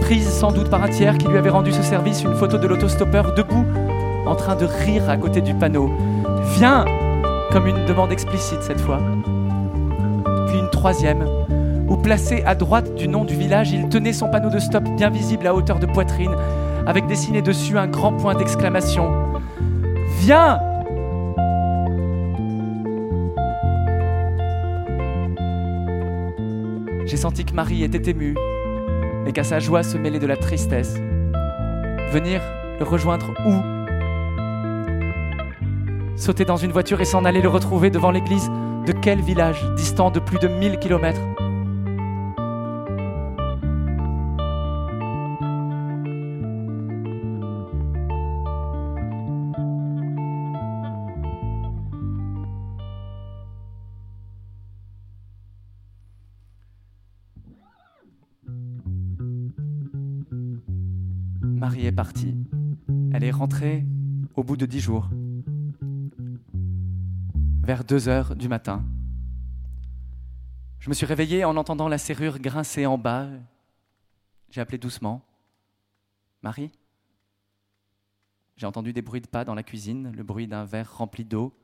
prise 0.00 0.28
sans 0.28 0.52
doute 0.52 0.68
par 0.68 0.82
un 0.82 0.88
tiers 0.88 1.16
qui 1.16 1.26
lui 1.26 1.38
avait 1.38 1.48
rendu 1.48 1.72
ce 1.72 1.80
service, 1.82 2.22
une 2.22 2.34
photo 2.34 2.58
de 2.58 2.66
l'autostoppeur 2.66 3.34
debout, 3.34 3.64
en 4.26 4.34
train 4.34 4.54
de 4.54 4.66
rire 4.66 5.08
à 5.08 5.16
côté 5.16 5.40
du 5.40 5.54
panneau. 5.54 5.90
Viens 6.58 6.84
comme 7.50 7.66
une 7.66 7.86
demande 7.86 8.12
explicite 8.12 8.62
cette 8.62 8.82
fois. 8.82 9.00
Puis 10.48 10.58
une 10.58 10.68
troisième, 10.70 11.24
où 11.88 11.96
placé 11.96 12.42
à 12.44 12.54
droite 12.54 12.94
du 12.96 13.08
nom 13.08 13.24
du 13.24 13.34
village, 13.34 13.72
il 13.72 13.88
tenait 13.88 14.12
son 14.12 14.28
panneau 14.28 14.50
de 14.50 14.58
stop 14.58 14.84
bien 14.98 15.08
visible 15.08 15.46
à 15.46 15.54
hauteur 15.54 15.78
de 15.78 15.86
poitrine, 15.86 16.36
avec 16.86 17.06
dessiné 17.06 17.40
dessus 17.40 17.78
un 17.78 17.86
grand 17.86 18.12
point 18.12 18.34
d'exclamation. 18.34 19.10
Viens 20.18 20.58
J'ai 27.24 27.30
senti 27.30 27.46
que 27.46 27.54
Marie 27.54 27.82
était 27.82 28.10
émue, 28.10 28.36
et 29.26 29.32
qu'à 29.32 29.44
sa 29.44 29.58
joie 29.58 29.82
se 29.82 29.96
mêlait 29.96 30.18
de 30.18 30.26
la 30.26 30.36
tristesse. 30.36 30.96
Venir 32.12 32.42
le 32.78 32.84
rejoindre 32.84 33.32
où? 33.46 33.54
Sauter 36.18 36.44
dans 36.44 36.58
une 36.58 36.70
voiture 36.70 37.00
et 37.00 37.06
s'en 37.06 37.24
aller 37.24 37.40
le 37.40 37.48
retrouver 37.48 37.88
devant 37.88 38.10
l'église 38.10 38.50
de 38.86 38.92
quel 38.92 39.22
village 39.22 39.64
distant 39.74 40.10
de 40.10 40.20
plus 40.20 40.38
de 40.38 40.48
1000 40.48 40.78
kilomètres? 40.78 41.33
Marie 61.64 61.86
est 61.86 61.92
partie. 61.92 62.36
Elle 63.14 63.24
est 63.24 63.30
rentrée 63.30 63.86
au 64.34 64.44
bout 64.44 64.58
de 64.58 64.66
dix 64.66 64.80
jours, 64.80 65.08
vers 67.62 67.84
deux 67.84 68.06
heures 68.06 68.36
du 68.36 68.48
matin. 68.48 68.84
Je 70.78 70.90
me 70.90 70.94
suis 70.94 71.06
réveillé 71.06 71.42
en 71.46 71.56
entendant 71.56 71.88
la 71.88 71.96
serrure 71.96 72.38
grincer 72.38 72.84
en 72.84 72.98
bas. 72.98 73.30
J'ai 74.50 74.60
appelé 74.60 74.76
doucement. 74.76 75.24
Marie? 76.42 76.70
J'ai 78.56 78.66
entendu 78.66 78.92
des 78.92 79.00
bruits 79.00 79.22
de 79.22 79.26
pas 79.26 79.46
dans 79.46 79.54
la 79.54 79.62
cuisine, 79.62 80.12
le 80.12 80.22
bruit 80.22 80.46
d'un 80.46 80.66
verre 80.66 80.94
rempli 80.94 81.24
d'eau, 81.24 81.56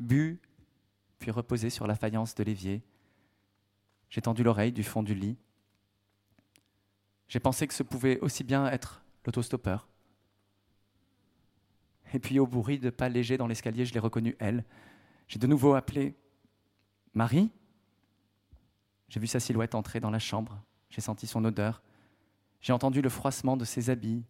bu, 0.00 0.40
puis 1.20 1.30
reposé 1.30 1.70
sur 1.70 1.86
la 1.86 1.94
faïence 1.94 2.34
de 2.34 2.42
l'évier. 2.42 2.82
J'ai 4.10 4.20
tendu 4.20 4.42
l'oreille 4.42 4.72
du 4.72 4.82
fond 4.82 5.04
du 5.04 5.14
lit. 5.14 5.36
J'ai 7.28 7.38
pensé 7.38 7.68
que 7.68 7.72
ce 7.72 7.84
pouvait 7.84 8.18
aussi 8.18 8.42
bien 8.42 8.66
être 8.66 9.01
l'autostoppeur. 9.24 9.88
Et 12.14 12.18
puis 12.18 12.38
au 12.38 12.46
bruit 12.46 12.78
de 12.78 12.90
pas 12.90 13.08
légers 13.08 13.38
dans 13.38 13.46
l'escalier, 13.46 13.84
je 13.84 13.94
l'ai 13.94 14.00
reconnue, 14.00 14.36
elle. 14.38 14.64
J'ai 15.28 15.38
de 15.38 15.46
nouveau 15.46 15.74
appelé 15.74 16.14
Marie. 17.14 17.50
J'ai 19.08 19.20
vu 19.20 19.26
sa 19.26 19.40
silhouette 19.40 19.74
entrer 19.74 20.00
dans 20.00 20.10
la 20.10 20.18
chambre. 20.18 20.62
J'ai 20.90 21.00
senti 21.00 21.26
son 21.26 21.44
odeur. 21.44 21.82
J'ai 22.60 22.72
entendu 22.72 23.02
le 23.02 23.08
froissement 23.08 23.56
de 23.56 23.64
ses 23.64 23.90
habits. 23.90 24.24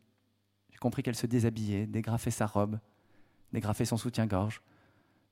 J'ai 0.71 0.79
compris 0.79 1.03
qu'elle 1.03 1.17
se 1.17 1.27
déshabillait, 1.27 1.87
dégrafait 1.87 2.31
sa 2.31 2.47
robe, 2.47 2.79
dégrafait 3.53 3.85
son 3.85 3.97
soutien-gorge, 3.97 4.63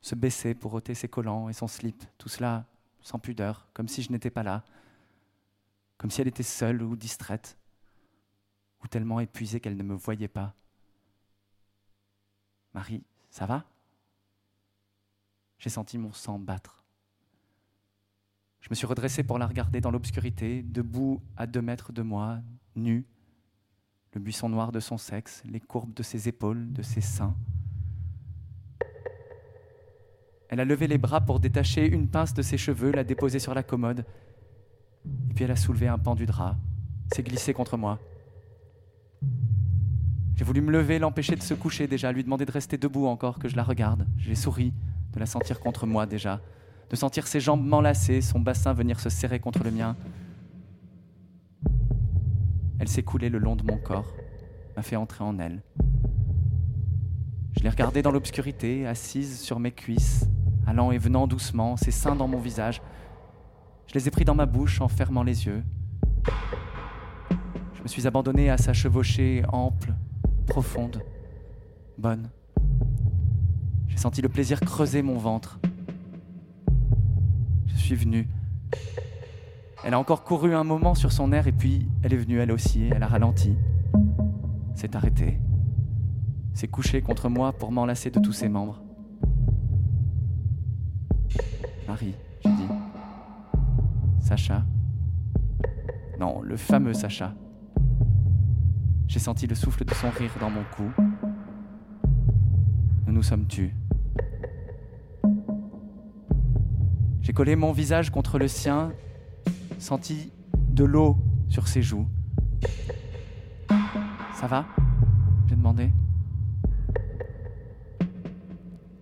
se 0.01 0.15
baissait 0.15 0.55
pour 0.55 0.75
ôter 0.75 0.95
ses 0.95 1.09
collants 1.09 1.49
et 1.49 1.53
son 1.53 1.67
slip. 1.67 2.05
Tout 2.19 2.29
cela 2.29 2.67
sans 3.01 3.19
pudeur, 3.19 3.69
comme 3.73 3.89
si 3.89 4.03
je 4.03 4.13
n'étais 4.13 4.31
pas 4.31 4.43
là, 4.43 4.65
comme 5.97 6.11
si 6.11 6.21
elle 6.21 6.29
était 6.29 6.43
seule 6.43 6.83
ou 6.83 6.97
distraite 6.97 7.57
ou 8.83 8.89
tellement 8.89 9.21
épuisée 9.21 9.61
qu'elle 9.61 9.77
ne 9.77 9.83
me 9.83 9.95
voyait 9.95 10.29
pas. 10.29 10.55
Marie, 12.75 13.03
ça 13.31 13.47
va? 13.47 13.65
J'ai 15.59 15.71
senti 15.71 15.99
mon 15.99 16.13
sang 16.13 16.39
battre. 16.39 16.85
Je 18.61 18.69
me 18.71 18.75
suis 18.75 18.87
redressé 18.87 19.23
pour 19.23 19.39
la 19.39 19.47
regarder 19.47 19.81
dans 19.81 19.91
l'obscurité, 19.91 20.63
debout 20.63 21.23
à 21.37 21.47
deux 21.47 21.63
mètres 21.63 21.93
de 21.93 22.03
moi, 22.03 22.41
nue, 22.77 23.07
le 24.13 24.21
buisson 24.21 24.49
noir 24.49 24.73
de 24.73 24.81
son 24.81 24.99
sexe, 24.99 25.43
les 25.45 25.61
courbes 25.61 25.95
de 25.95 26.03
ses 26.03 26.29
épaules, 26.29 26.73
de 26.73 26.83
ses 26.83 27.01
seins. 27.01 27.35
Elle 30.49 30.61
a 30.61 30.65
levé 30.65 30.89
les 30.89 30.99
bras 30.99 31.21
pour 31.21 31.39
détacher 31.39 31.87
une 31.87 32.09
pince 32.09 32.35
de 32.35 32.43
ses 32.43 32.59
cheveux, 32.59 32.91
la 32.91 33.05
déposer 33.05 33.39
sur 33.39 33.55
la 33.55 33.63
commode, 33.63 34.05
et 35.31 35.35
puis 35.35 35.45
elle 35.45 35.53
a 35.53 35.57
soulevé 35.57 35.87
un 35.89 35.99
pan 35.99 36.15
du 36.15 36.27
drap, 36.27 36.57
s'est 37.13 37.23
glissée 37.23 37.55
contre 37.55 37.77
moi. 37.77 38.01
J'ai 40.37 40.45
voulu 40.45 40.63
me 40.63 40.73
lever, 40.73 40.99
l'empêcher 40.99 41.37
de 41.37 41.43
se 41.43 41.53
coucher 41.53 41.87
déjà, 41.87 42.13
lui 42.13 42.25
demander 42.25 42.47
de 42.47 42.53
rester 42.53 42.79
debout 42.79 43.07
encore, 43.07 43.39
que 43.39 43.49
je 43.49 43.57
la 43.57 43.63
regarde. 43.63 44.07
J'ai 44.17 44.35
souri, 44.35 44.73
de 45.13 45.21
la 45.21 45.27
sentir 45.27 45.61
contre 45.61 45.87
moi 45.87 46.07
déjà, 46.07 46.41
de 46.89 46.97
sentir 46.97 47.27
ses 47.27 47.41
jambes 47.41 47.63
m'enlacer, 47.63 48.21
son 48.23 48.41
bassin 48.41 48.73
venir 48.73 49.01
se 49.01 49.11
serrer 49.11 49.39
contre 49.39 49.63
le 49.63 49.71
mien. 49.71 49.97
Elle 52.79 52.89
s'est 52.89 53.03
coulée 53.03 53.29
le 53.29 53.39
long 53.39 53.55
de 53.55 53.63
mon 53.63 53.77
corps, 53.77 54.15
m'a 54.77 54.83
fait 54.83 54.97
entrer 54.97 55.23
en 55.23 55.39
elle. 55.39 55.63
Je 57.53 57.63
l'ai 57.63 57.69
regardée 57.69 58.01
dans 58.01 58.11
l'obscurité, 58.11 58.87
assise 58.87 59.41
sur 59.41 59.61
mes 59.61 59.73
cuisses, 59.73 60.27
allant 60.67 60.91
et 60.91 60.97
venant 60.97 61.27
doucement, 61.27 61.77
ses 61.77 61.91
seins 61.91 62.17
dans 62.17 62.29
mon 62.29 62.39
visage. 62.39 62.81
Je 63.87 63.95
les 63.95 64.09
ai 64.09 64.11
pris 64.11 64.25
dans 64.25 64.35
ma 64.35 64.47
bouche 64.47 64.81
en 64.81 64.89
fermant 64.89 65.23
les 65.23 65.45
yeux. 65.45 65.63
Je 67.81 67.85
me 67.85 67.89
suis 67.89 68.07
abandonné 68.07 68.51
à 68.51 68.59
sa 68.59 68.75
chevauchée 68.75 69.43
ample, 69.51 69.95
profonde, 70.47 71.03
bonne. 71.97 72.29
J'ai 73.89 73.97
senti 73.97 74.21
le 74.21 74.29
plaisir 74.29 74.61
creuser 74.61 75.01
mon 75.01 75.17
ventre. 75.17 75.59
Je 77.67 77.75
suis 77.75 77.95
venu. 77.95 78.29
Elle 79.83 79.95
a 79.95 79.99
encore 79.99 80.25
couru 80.25 80.55
un 80.55 80.63
moment 80.63 80.95
sur 80.95 81.11
son 81.11 81.33
air 81.33 81.47
et 81.47 81.53
puis 81.53 81.89
elle 82.03 82.13
est 82.13 82.19
venue 82.19 82.39
elle 82.39 82.53
aussi, 82.53 82.91
elle 82.95 83.03
a 83.03 83.07
ralenti, 83.07 83.57
s'est 84.75 84.95
arrêtée, 84.95 85.39
s'est 86.53 86.69
couchée 86.69 87.01
contre 87.01 87.31
moi 87.31 87.55
pour 87.55 87.73
m'enlacer 87.73 88.11
de 88.11 88.21
tous 88.21 88.35
ses 88.35 88.51
membres. 88.51 88.83
Marie, 91.89 92.15
j'ai 92.45 92.51
dit. 92.51 92.69
Sacha. 94.21 94.67
Non, 96.19 96.43
le 96.43 96.59
fameux 96.59 96.93
Sacha. 96.93 97.33
J'ai 99.11 99.19
senti 99.19 99.49
le 99.49 99.57
souffle 99.57 99.85
de 99.85 99.93
son 99.93 100.09
rire 100.09 100.31
dans 100.39 100.51
mon 100.51 100.63
cou. 100.77 100.85
Nous 103.09 103.13
nous 103.13 103.25
sommes 103.25 103.45
tus. 103.49 103.75
J'ai 107.21 107.33
collé 107.33 107.57
mon 107.57 107.73
visage 107.73 108.11
contre 108.11 108.39
le 108.39 108.47
sien, 108.47 108.93
senti 109.81 110.33
de 110.55 110.85
l'eau 110.85 111.19
sur 111.49 111.67
ses 111.67 111.83
joues. 111.83 112.07
Ça 114.33 114.47
va? 114.47 114.65
J'ai 115.49 115.57
demandé. 115.57 115.91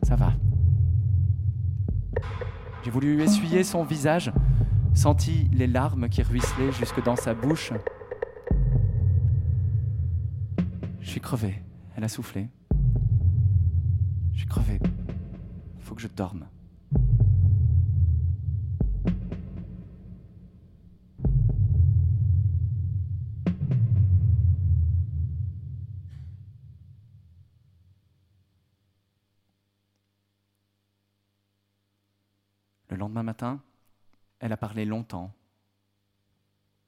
Ça 0.05 0.17
va. 0.17 0.33
J'ai 2.83 2.91
voulu 2.91 3.21
essuyer 3.21 3.63
son 3.63 3.85
visage, 3.85 4.33
senti 4.95 5.51
les 5.53 5.67
larmes 5.67 6.09
qui 6.09 6.23
ruisselaient 6.23 6.73
jusque 6.73 7.05
dans 7.05 7.17
sa 7.17 7.35
bouche. 7.35 7.75
Je 11.09 11.13
suis 11.13 11.23
crevé. 11.23 11.63
Elle 11.97 12.05
a 12.05 12.09
soufflé. 12.09 12.51
Je 14.35 14.41
suis 14.41 14.47
crevé. 14.47 14.79
Faut 15.81 15.95
que 15.95 16.03
je 16.03 16.07
dorme. 16.07 16.47
Le 32.91 32.97
lendemain 32.99 33.23
matin, 33.23 33.63
elle 34.41 34.53
a 34.53 34.59
parlé 34.59 34.85
longtemps. 34.85 35.35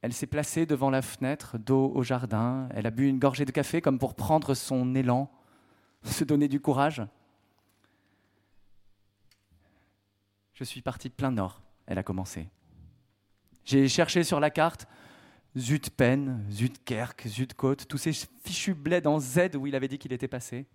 Elle 0.02 0.12
s'est 0.12 0.26
placée 0.26 0.64
devant 0.64 0.90
la 0.90 1.02
fenêtre, 1.02 1.58
dos 1.58 1.92
au 1.94 2.02
jardin. 2.02 2.68
Elle 2.74 2.86
a 2.86 2.90
bu 2.90 3.06
une 3.06 3.18
gorgée 3.18 3.44
de 3.44 3.50
café 3.50 3.80
comme 3.80 3.98
pour 3.98 4.14
prendre 4.14 4.54
son 4.54 4.94
élan, 4.94 5.30
se 6.04 6.24
donner 6.24 6.48
du 6.48 6.60
courage. 6.60 7.02
Je 10.54 10.64
suis 10.64 10.82
parti 10.82 11.08
plein 11.08 11.30
nord, 11.30 11.62
elle 11.86 11.98
a 11.98 12.02
commencé. 12.02 12.48
J'ai 13.64 13.88
cherché 13.88 14.24
sur 14.24 14.40
la 14.40 14.50
carte 14.50 14.86
Zutpen, 15.56 16.44
Zutkerk, 16.50 17.26
Zutkot, 17.26 17.76
tous 17.76 17.98
ces 17.98 18.12
fichus 18.44 18.74
bleds 18.74 19.06
en 19.06 19.18
Z 19.18 19.56
où 19.56 19.66
il 19.66 19.74
avait 19.74 19.88
dit 19.88 19.98
qu'il 19.98 20.12
était 20.12 20.28
passé. 20.28 20.66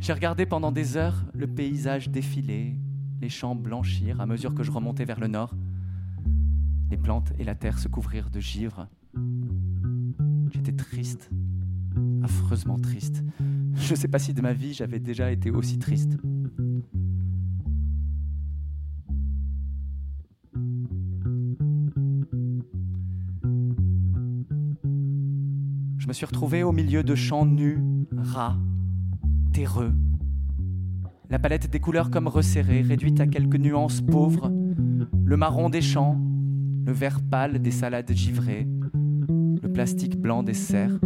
J'ai 0.00 0.12
regardé 0.12 0.46
pendant 0.46 0.70
des 0.70 0.96
heures 0.96 1.24
le 1.34 1.46
paysage 1.46 2.08
défiler, 2.10 2.76
les 3.20 3.28
champs 3.28 3.54
blanchir 3.54 4.20
à 4.20 4.26
mesure 4.26 4.54
que 4.54 4.62
je 4.62 4.70
remontais 4.70 5.04
vers 5.04 5.18
le 5.18 5.28
nord. 5.28 5.54
Les 6.90 6.96
plantes 6.96 7.32
et 7.38 7.44
la 7.44 7.54
terre 7.54 7.78
se 7.78 7.88
couvrirent 7.88 8.30
de 8.30 8.40
givre. 8.40 8.88
J'étais 10.50 10.72
triste, 10.72 11.30
affreusement 12.22 12.78
triste. 12.78 13.22
Je 13.74 13.90
ne 13.92 13.96
sais 13.96 14.08
pas 14.08 14.18
si 14.18 14.32
de 14.34 14.40
ma 14.40 14.52
vie 14.52 14.72
j'avais 14.72 14.98
déjà 14.98 15.30
été 15.30 15.50
aussi 15.50 15.78
triste. 15.78 16.16
Je 25.98 26.06
me 26.06 26.12
suis 26.14 26.24
retrouvé 26.24 26.62
au 26.62 26.72
milieu 26.72 27.02
de 27.02 27.14
champs 27.14 27.44
nus, 27.44 27.82
ras, 28.16 28.56
terreux. 29.52 29.92
La 31.28 31.38
palette 31.38 31.70
des 31.70 31.80
couleurs 31.80 32.10
comme 32.10 32.28
resserrée, 32.28 32.80
réduite 32.80 33.20
à 33.20 33.26
quelques 33.26 33.56
nuances 33.56 34.00
pauvres. 34.00 34.50
Le 35.24 35.36
marron 35.36 35.68
des 35.68 35.82
champs, 35.82 36.18
le 36.88 36.94
vert 36.94 37.20
pâle 37.20 37.58
des 37.58 37.70
salades 37.70 38.10
givrées, 38.12 38.66
le 39.62 39.68
plastique 39.70 40.18
blanc 40.18 40.42
des 40.42 40.54
serres. 40.54 40.98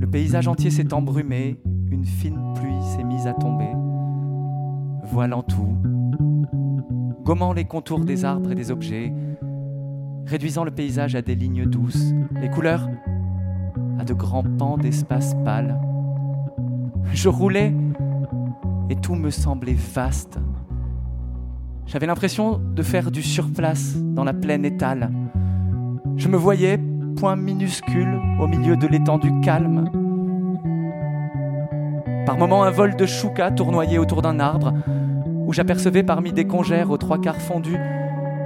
Le 0.00 0.06
paysage 0.10 0.48
entier 0.48 0.70
s'est 0.70 0.94
embrumé, 0.94 1.60
une 1.90 2.06
fine 2.06 2.54
pluie 2.54 2.82
s'est 2.84 3.04
mise 3.04 3.26
à 3.26 3.34
tomber, 3.34 3.68
voilant 5.12 5.42
tout, 5.42 5.76
gommant 7.22 7.52
les 7.52 7.66
contours 7.66 8.06
des 8.06 8.24
arbres 8.24 8.52
et 8.52 8.54
des 8.54 8.70
objets, 8.70 9.12
réduisant 10.24 10.64
le 10.64 10.70
paysage 10.70 11.14
à 11.14 11.20
des 11.20 11.34
lignes 11.34 11.66
douces, 11.66 12.14
les 12.40 12.48
couleurs 12.48 12.88
à 13.98 14.04
de 14.04 14.14
grands 14.14 14.42
pans 14.42 14.78
d'espace 14.78 15.34
pâle. 15.44 15.78
Je 17.12 17.28
roulais 17.28 17.74
et 18.88 18.96
tout 18.96 19.16
me 19.16 19.28
semblait 19.28 19.76
vaste, 19.76 20.38
j'avais 21.88 22.06
l'impression 22.06 22.58
de 22.58 22.82
faire 22.82 23.10
du 23.10 23.22
surplace 23.22 23.96
dans 23.96 24.24
la 24.24 24.34
plaine 24.34 24.64
étale. 24.64 25.10
Je 26.16 26.28
me 26.28 26.36
voyais, 26.36 26.78
point 27.16 27.34
minuscule, 27.34 28.20
au 28.38 28.46
milieu 28.46 28.76
de 28.76 28.86
l'étendue 28.86 29.32
calme. 29.40 29.90
Par 32.26 32.36
moments, 32.36 32.62
un 32.62 32.70
vol 32.70 32.94
de 32.94 33.06
chouka 33.06 33.50
tournoyait 33.50 33.96
autour 33.96 34.20
d'un 34.20 34.38
arbre, 34.38 34.74
où 35.46 35.54
j'apercevais 35.54 36.02
parmi 36.02 36.32
des 36.32 36.46
congères 36.46 36.90
aux 36.90 36.98
trois 36.98 37.18
quarts 37.20 37.40
fondus 37.40 37.80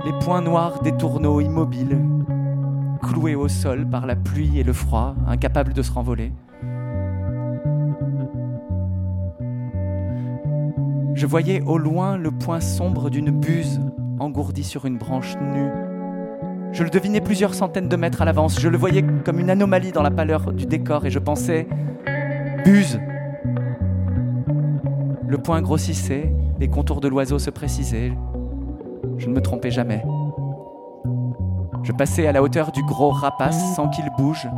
les 0.05 0.13
points 0.25 0.43
noirs 0.43 0.81
des 0.83 0.97
tourneaux 0.97 1.41
immobiles, 1.41 1.99
cloués 3.03 3.37
au 3.37 3.49
sol 3.49 3.89
par 3.89 4.07
la 4.07 4.17
pluie 4.17 4.59
et 4.59 4.65
le 4.65 4.73
froid, 4.73 5.15
incapables 5.27 5.73
de 5.73 5.83
se 5.83 5.93
renvoler. 5.93 6.33
Je 11.23 11.27
voyais 11.29 11.63
au 11.63 11.79
loin 11.79 12.17
le 12.17 12.33
point 12.33 12.59
sombre 12.59 13.09
d'une 13.09 13.31
buse 13.31 13.81
engourdie 14.19 14.65
sur 14.65 14.87
une 14.87 14.99
branche 14.99 15.37
nue. 15.37 15.71
Je 16.73 16.83
le 16.83 16.91
devinais 16.91 17.21
plusieurs 17.21 17.55
centaines 17.55 17.89
de 17.89 17.95
mètres 17.95 18.23
à 18.23 18.25
l'avance. 18.25 18.59
Je 18.59 18.69
le 18.69 18.77
voyais 18.77 19.05
comme 19.25 19.39
une 19.39 19.49
anomalie 19.49 19.93
dans 19.93 20.03
la 20.03 20.11
pâleur 20.11 20.53
du 20.53 20.67
décor 20.67 21.07
et 21.07 21.11
je 21.11 21.21
pensais 21.21 21.69
Buse 22.65 22.99
Le 25.29 25.39
point 25.39 25.63
grossissait, 25.63 26.35
les 26.59 26.67
contours 26.67 27.01
de 27.01 27.07
l'oiseau 27.07 27.39
se 27.39 27.51
précisaient. 27.51 28.13
Je 29.17 29.29
ne 29.29 29.33
me 29.33 29.41
trompais 29.41 29.71
jamais. 29.71 30.05
Je 31.85 31.93
passais 31.93 32.27
à 32.27 32.33
la 32.33 32.43
hauteur 32.43 32.73
du 32.73 32.83
gros 32.83 33.11
rapace 33.11 33.77
sans 33.77 33.89
qu'il 33.89 34.11
bouge, 34.19 34.49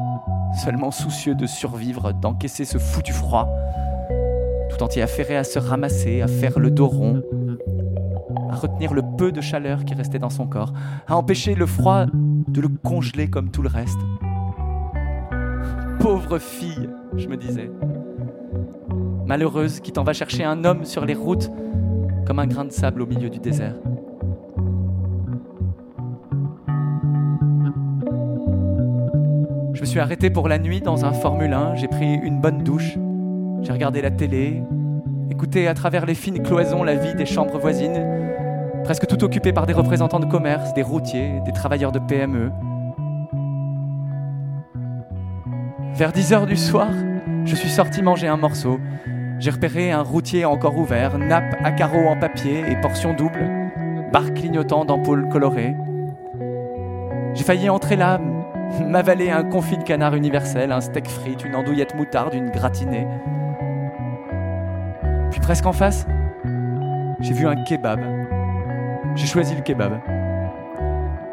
seulement 0.64 0.92
soucieux 0.92 1.34
de 1.34 1.44
survivre, 1.44 2.14
d'encaisser 2.14 2.64
ce 2.64 2.78
foutu 2.78 3.12
froid 3.12 3.50
tout 4.74 4.82
entier 4.82 5.02
affairé 5.02 5.36
à 5.36 5.44
se 5.44 5.58
ramasser, 5.58 6.20
à 6.20 6.26
faire 6.26 6.58
le 6.58 6.70
dos 6.70 6.88
rond, 6.88 7.22
à 8.50 8.56
retenir 8.56 8.92
le 8.92 9.02
peu 9.16 9.30
de 9.30 9.40
chaleur 9.40 9.84
qui 9.84 9.94
restait 9.94 10.18
dans 10.18 10.30
son 10.30 10.46
corps, 10.46 10.72
à 11.06 11.16
empêcher 11.16 11.54
le 11.54 11.66
froid 11.66 12.06
de 12.12 12.60
le 12.60 12.68
congeler 12.68 13.28
comme 13.28 13.50
tout 13.50 13.62
le 13.62 13.68
reste. 13.68 13.98
Pauvre 16.00 16.38
fille, 16.38 16.88
je 17.16 17.28
me 17.28 17.36
disais. 17.36 17.70
Malheureuse 19.26 19.80
qui 19.80 19.92
t'en 19.92 20.02
va 20.02 20.12
chercher 20.12 20.44
un 20.44 20.64
homme 20.64 20.84
sur 20.84 21.04
les 21.04 21.14
routes 21.14 21.50
comme 22.26 22.38
un 22.38 22.46
grain 22.46 22.64
de 22.64 22.72
sable 22.72 23.02
au 23.02 23.06
milieu 23.06 23.30
du 23.30 23.38
désert. 23.38 23.74
Je 29.72 29.80
me 29.80 29.86
suis 29.86 30.00
arrêté 30.00 30.30
pour 30.30 30.48
la 30.48 30.58
nuit 30.58 30.80
dans 30.80 31.04
un 31.04 31.12
Formule 31.12 31.52
1, 31.52 31.76
j'ai 31.76 31.88
pris 31.88 32.14
une 32.14 32.40
bonne 32.40 32.62
douche, 32.62 32.96
j'ai 33.64 33.72
regardé 33.72 34.02
la 34.02 34.10
télé, 34.10 34.62
écouté 35.30 35.68
à 35.68 35.74
travers 35.74 36.04
les 36.04 36.14
fines 36.14 36.42
cloisons 36.42 36.82
la 36.82 36.94
vie 36.94 37.14
des 37.14 37.24
chambres 37.24 37.58
voisines, 37.58 38.04
presque 38.84 39.06
tout 39.06 39.24
occupées 39.24 39.54
par 39.54 39.64
des 39.64 39.72
représentants 39.72 40.20
de 40.20 40.26
commerce, 40.26 40.74
des 40.74 40.82
routiers, 40.82 41.40
des 41.46 41.52
travailleurs 41.52 41.90
de 41.90 41.98
PME. 41.98 42.50
Vers 45.94 46.12
10 46.12 46.32
heures 46.34 46.46
du 46.46 46.56
soir, 46.56 46.90
je 47.46 47.54
suis 47.54 47.70
sorti 47.70 48.02
manger 48.02 48.28
un 48.28 48.36
morceau. 48.36 48.78
J'ai 49.38 49.50
repéré 49.50 49.90
un 49.90 50.02
routier 50.02 50.44
encore 50.44 50.76
ouvert, 50.76 51.18
nappe 51.18 51.56
à 51.64 51.72
carreaux 51.72 52.06
en 52.06 52.18
papier 52.18 52.64
et 52.68 52.76
portion 52.82 53.14
double, 53.14 53.48
bar 54.12 54.34
clignotant 54.34 54.84
d'ampoules 54.84 55.28
colorées. 55.30 55.74
J'ai 57.34 57.44
failli 57.44 57.70
entrer 57.70 57.96
là, 57.96 58.20
m'avaler 58.86 59.30
un 59.30 59.42
confit 59.42 59.78
de 59.78 59.84
canard 59.84 60.14
universel, 60.14 60.70
un 60.70 60.80
steak 60.80 61.08
frites, 61.08 61.44
une 61.44 61.54
andouillette 61.54 61.94
moutarde, 61.94 62.34
une 62.34 62.50
gratinée. 62.50 63.06
Puis 65.34 65.40
presque 65.40 65.66
en 65.66 65.72
face, 65.72 66.06
j'ai 67.18 67.34
vu 67.34 67.48
un 67.48 67.56
kebab. 67.64 67.98
J'ai 69.16 69.26
choisi 69.26 69.56
le 69.56 69.62
kebab. 69.62 69.98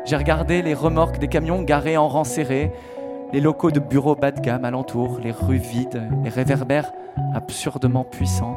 J'ai 0.05 0.15
regardé 0.15 0.63
les 0.63 0.73
remorques 0.73 1.19
des 1.19 1.27
camions 1.27 1.61
garés 1.61 1.97
en 1.97 2.07
rang 2.07 2.23
serré, 2.23 2.73
les 3.31 3.39
locaux 3.39 3.69
de 3.69 3.79
bureaux 3.79 4.15
bas 4.15 4.31
de 4.31 4.39
gamme 4.39 4.65
alentour, 4.65 5.19
les 5.21 5.29
rues 5.29 5.57
vides, 5.57 6.01
les 6.23 6.31
réverbères 6.31 6.91
absurdement 7.35 8.03
puissants. 8.03 8.55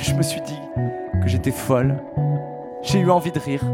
Je 0.00 0.14
me 0.14 0.22
suis 0.22 0.42
dit 0.42 0.60
que 1.20 1.26
j'étais 1.26 1.50
folle. 1.50 1.96
J'ai 2.82 3.00
eu 3.00 3.10
envie 3.10 3.32
de 3.32 3.40
rire. 3.40 3.64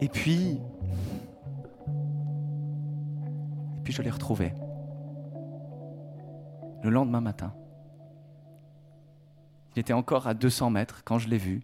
Et 0.00 0.08
puis, 0.08 0.58
et 3.76 3.82
puis 3.84 3.92
je 3.92 4.02
l'ai 4.02 4.10
retrouvé 4.10 4.52
le 6.82 6.90
lendemain 6.90 7.20
matin. 7.20 7.54
Il 9.74 9.80
était 9.80 9.92
encore 9.92 10.26
à 10.26 10.34
200 10.34 10.70
mètres 10.70 11.02
quand 11.04 11.18
je 11.18 11.28
l'ai 11.28 11.38
vu. 11.38 11.62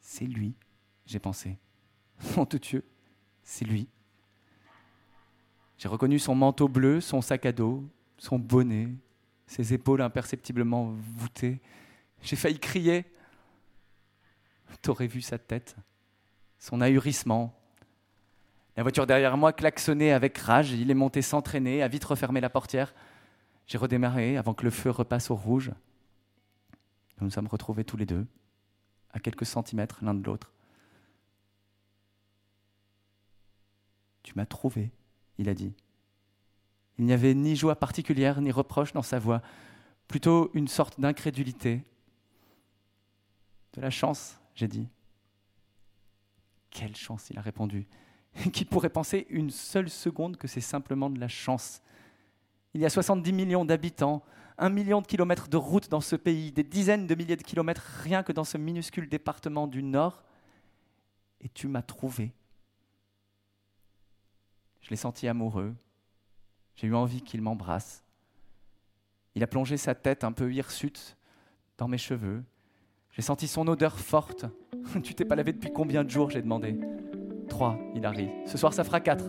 C'est 0.00 0.24
lui, 0.24 0.54
j'ai 1.06 1.18
pensé. 1.18 1.58
Mon 2.36 2.44
Dieu, 2.44 2.84
c'est 3.42 3.64
lui. 3.64 3.88
J'ai 5.76 5.88
reconnu 5.88 6.18
son 6.18 6.34
manteau 6.34 6.66
bleu, 6.66 7.00
son 7.00 7.20
sac 7.20 7.46
à 7.46 7.52
dos, 7.52 7.84
son 8.16 8.38
bonnet, 8.38 8.88
ses 9.46 9.72
épaules 9.74 10.02
imperceptiblement 10.02 10.94
voûtées. 11.16 11.60
J'ai 12.22 12.36
failli 12.36 12.58
crier. 12.58 13.04
T'aurais 14.82 15.06
vu 15.06 15.22
sa 15.22 15.38
tête, 15.38 15.76
son 16.58 16.80
ahurissement. 16.80 17.54
La 18.76 18.82
voiture 18.82 19.06
derrière 19.06 19.36
moi 19.36 19.52
klaxonnait 19.52 20.12
avec 20.12 20.38
rage. 20.38 20.72
Il 20.72 20.90
est 20.90 20.94
monté 20.94 21.22
s'entraîner, 21.22 21.82
a 21.82 21.88
vite 21.88 22.04
refermé 22.04 22.40
la 22.40 22.50
portière. 22.50 22.94
J'ai 23.66 23.78
redémarré 23.78 24.36
avant 24.36 24.54
que 24.54 24.64
le 24.64 24.70
feu 24.70 24.90
repasse 24.90 25.30
au 25.30 25.34
rouge. 25.34 25.72
Nous 27.18 27.26
nous 27.26 27.30
sommes 27.30 27.48
retrouvés 27.48 27.84
tous 27.84 27.96
les 27.96 28.06
deux, 28.06 28.26
à 29.12 29.18
quelques 29.18 29.46
centimètres 29.46 29.98
l'un 30.02 30.14
de 30.14 30.24
l'autre. 30.24 30.52
Tu 34.22 34.32
m'as 34.36 34.46
trouvé, 34.46 34.90
il 35.38 35.48
a 35.48 35.54
dit. 35.54 35.74
Il 36.98 37.04
n'y 37.04 37.12
avait 37.12 37.34
ni 37.34 37.56
joie 37.56 37.76
particulière, 37.76 38.40
ni 38.40 38.50
reproche 38.50 38.92
dans 38.92 39.02
sa 39.02 39.18
voix, 39.18 39.42
plutôt 40.06 40.50
une 40.54 40.68
sorte 40.68 41.00
d'incrédulité. 41.00 41.82
De 43.74 43.80
la 43.80 43.90
chance, 43.90 44.38
j'ai 44.54 44.68
dit. 44.68 44.88
Quelle 46.70 46.96
chance, 46.96 47.30
il 47.30 47.38
a 47.38 47.42
répondu. 47.42 47.86
Qui 48.52 48.64
pourrait 48.64 48.90
penser 48.90 49.26
une 49.30 49.50
seule 49.50 49.88
seconde 49.88 50.36
que 50.36 50.48
c'est 50.48 50.60
simplement 50.60 51.10
de 51.10 51.18
la 51.18 51.28
chance 51.28 51.82
il 52.74 52.80
y 52.80 52.86
a 52.86 52.90
70 52.90 53.32
millions 53.32 53.64
d'habitants, 53.64 54.22
un 54.58 54.68
million 54.68 55.00
de 55.00 55.06
kilomètres 55.06 55.48
de 55.48 55.56
routes 55.56 55.88
dans 55.88 56.00
ce 56.00 56.16
pays, 56.16 56.52
des 56.52 56.64
dizaines 56.64 57.06
de 57.06 57.14
milliers 57.14 57.36
de 57.36 57.42
kilomètres 57.42 57.82
rien 58.02 58.22
que 58.22 58.32
dans 58.32 58.44
ce 58.44 58.58
minuscule 58.58 59.08
département 59.08 59.66
du 59.66 59.82
Nord. 59.82 60.22
Et 61.40 61.48
tu 61.48 61.68
m'as 61.68 61.82
trouvé. 61.82 62.32
Je 64.80 64.90
l'ai 64.90 64.96
senti 64.96 65.28
amoureux. 65.28 65.74
J'ai 66.74 66.88
eu 66.88 66.94
envie 66.94 67.22
qu'il 67.22 67.42
m'embrasse. 67.42 68.04
Il 69.34 69.42
a 69.42 69.46
plongé 69.46 69.76
sa 69.76 69.94
tête 69.94 70.24
un 70.24 70.32
peu 70.32 70.52
hirsute 70.52 71.16
dans 71.78 71.88
mes 71.88 71.98
cheveux. 71.98 72.44
J'ai 73.12 73.22
senti 73.22 73.48
son 73.48 73.66
odeur 73.68 73.98
forte. 73.98 74.46
tu 75.02 75.14
t'es 75.14 75.24
pas 75.24 75.36
lavé 75.36 75.52
depuis 75.52 75.70
combien 75.72 76.04
de 76.04 76.10
jours 76.10 76.30
j'ai 76.30 76.42
demandé. 76.42 76.78
Trois, 77.48 77.78
il 77.94 78.04
a 78.04 78.10
ri. 78.10 78.28
Ce 78.46 78.58
soir, 78.58 78.72
ça 78.72 78.84
fera 78.84 79.00
quatre. 79.00 79.24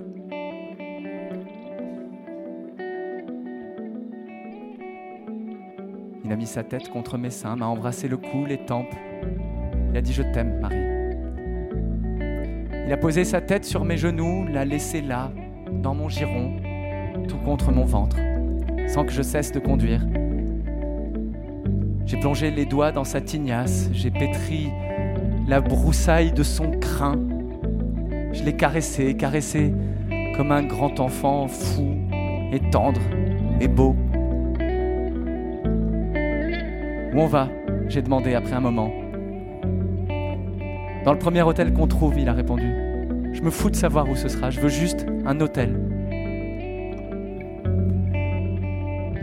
Il 6.24 6.32
a 6.32 6.36
mis 6.36 6.46
sa 6.46 6.64
tête 6.64 6.90
contre 6.90 7.18
mes 7.18 7.32
seins, 7.32 7.56
m'a 7.56 7.68
embrassé 7.68 8.08
le 8.08 8.18
cou, 8.18 8.46
les 8.46 8.60
tempes. 8.66 8.94
Il 9.90 9.98
a 9.98 10.02
dit 10.02 10.14
Je 10.14 10.22
t'aime, 10.22 10.60
Marie. 10.60 10.90
Il 12.86 12.94
a 12.94 12.98
posé 12.98 13.24
sa 13.24 13.42
tête 13.42 13.66
sur 13.66 13.86
mes 13.86 13.98
genoux, 13.98 14.46
l'a 14.48 14.66
laissé 14.66 15.02
là, 15.02 15.32
dans 15.72 15.94
mon 15.94 16.10
giron, 16.10 16.54
tout 17.28 17.38
contre 17.38 17.72
mon 17.72 17.86
ventre, 17.86 18.18
sans 18.88 19.06
que 19.06 19.12
je 19.12 19.22
cesse 19.22 19.52
de 19.52 19.60
conduire. 19.60 20.06
J'ai 22.06 22.20
plongé 22.20 22.50
les 22.50 22.66
doigts 22.66 22.92
dans 22.92 23.04
sa 23.04 23.22
tignasse, 23.22 23.90
j'ai 23.92 24.10
pétri 24.10 24.72
la 25.50 25.62
broussaille 25.62 26.32
de 26.32 26.44
son 26.44 26.70
crin. 26.80 27.16
Je 28.32 28.44
l'ai 28.44 28.56
caressé, 28.56 29.16
caressé 29.16 29.74
comme 30.38 30.52
un 30.52 30.62
grand 30.62 31.00
enfant 31.00 31.48
fou 31.48 31.98
et 32.52 32.60
tendre 32.70 33.02
et 33.60 33.68
beau. 33.68 33.96
Où 37.12 37.20
on 37.20 37.26
va? 37.26 37.50
J'ai 37.88 38.04
demandé 38.04 38.36
après 38.36 38.54
un 38.54 38.60
moment. 38.60 38.92
Dans 41.04 41.14
le 41.14 41.20
premier 41.20 41.42
hôtel 41.42 41.74
qu'on 41.74 41.88
trouve, 41.88 42.20
il 42.20 42.30
a 42.30 42.34
répondu. 42.34 42.72
Je 43.34 43.42
me 43.42 43.50
fous 43.50 43.72
de 43.72 43.76
savoir 43.76 44.08
où 44.08 44.16
ce 44.16 44.28
sera, 44.28 44.52
je 44.52 44.60
veux 44.60 44.70
juste 44.70 45.08
un 45.26 45.40
hôtel. 45.42 45.80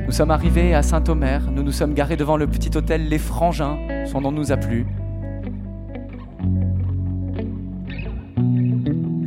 Nous 0.05 0.13
sommes 0.13 0.33
arrivés 0.33 0.75
à 0.75 0.83
Saint-Omer, 0.83 1.53
nous 1.53 1.63
nous 1.63 1.73
sommes 1.73 1.95
garés 1.95 2.17
devant 2.17 2.37
le 2.37 2.49
petit 2.49 2.77
hôtel 2.77 3.09
Les 3.09 3.19
Frangins, 3.19 3.79
son 4.07 4.23
nom 4.23 4.33
nous 4.33 4.51
a 4.51 4.57
plu. 4.57 4.87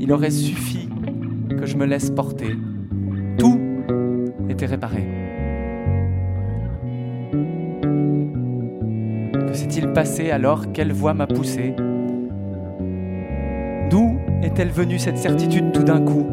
Il 0.10 0.14
aurait 0.14 0.32
suffi 0.32 0.90
que 1.56 1.68
je 1.68 1.78
me 1.78 1.86
laisse 1.86 2.10
porter. 2.10 2.58
Tout 3.38 3.60
était 4.50 4.66
réparé. 4.66 5.08
s'est-il 9.54 9.94
passé 9.94 10.32
alors? 10.32 10.72
Quelle 10.72 10.94
voix 10.94 11.14
m'a 11.14 11.28
poussé? 11.28 11.76
D'où 13.92 14.18
est-elle 14.42 14.72
venue 14.72 14.98
cette 14.98 15.20
certitude 15.20 15.74
tout 15.74 15.84
d'un 15.84 16.02
coup? 16.02 16.26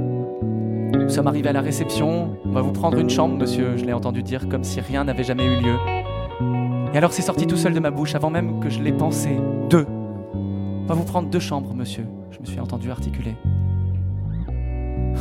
Nous 0.94 1.10
sommes 1.10 1.26
arrivés 1.26 1.50
à 1.50 1.52
la 1.52 1.60
réception. 1.60 2.38
On 2.46 2.52
va 2.52 2.62
vous 2.62 2.72
prendre 2.72 2.98
une 2.98 3.10
chambre, 3.10 3.36
monsieur, 3.36 3.76
je 3.76 3.84
l'ai 3.84 3.92
entendu 3.92 4.22
dire 4.22 4.48
comme 4.48 4.64
si 4.64 4.80
rien 4.80 5.04
n'avait 5.04 5.22
jamais 5.22 5.44
eu 5.44 5.60
lieu. 5.60 5.76
Et 6.94 6.96
alors 6.96 7.12
c'est 7.12 7.20
sorti 7.20 7.46
tout 7.46 7.58
seul 7.58 7.74
de 7.74 7.80
ma 7.80 7.90
bouche 7.90 8.14
avant 8.14 8.30
même 8.30 8.58
que 8.58 8.70
je 8.70 8.80
l'ai 8.80 8.92
pensé. 8.92 9.36
Deux. 9.68 9.84
On 10.32 10.86
va 10.86 10.94
vous 10.94 11.04
prendre 11.04 11.28
deux 11.28 11.40
chambres, 11.40 11.74
monsieur, 11.74 12.06
je 12.30 12.40
me 12.40 12.46
suis 12.46 12.58
entendu 12.58 12.90
articuler. 12.90 13.34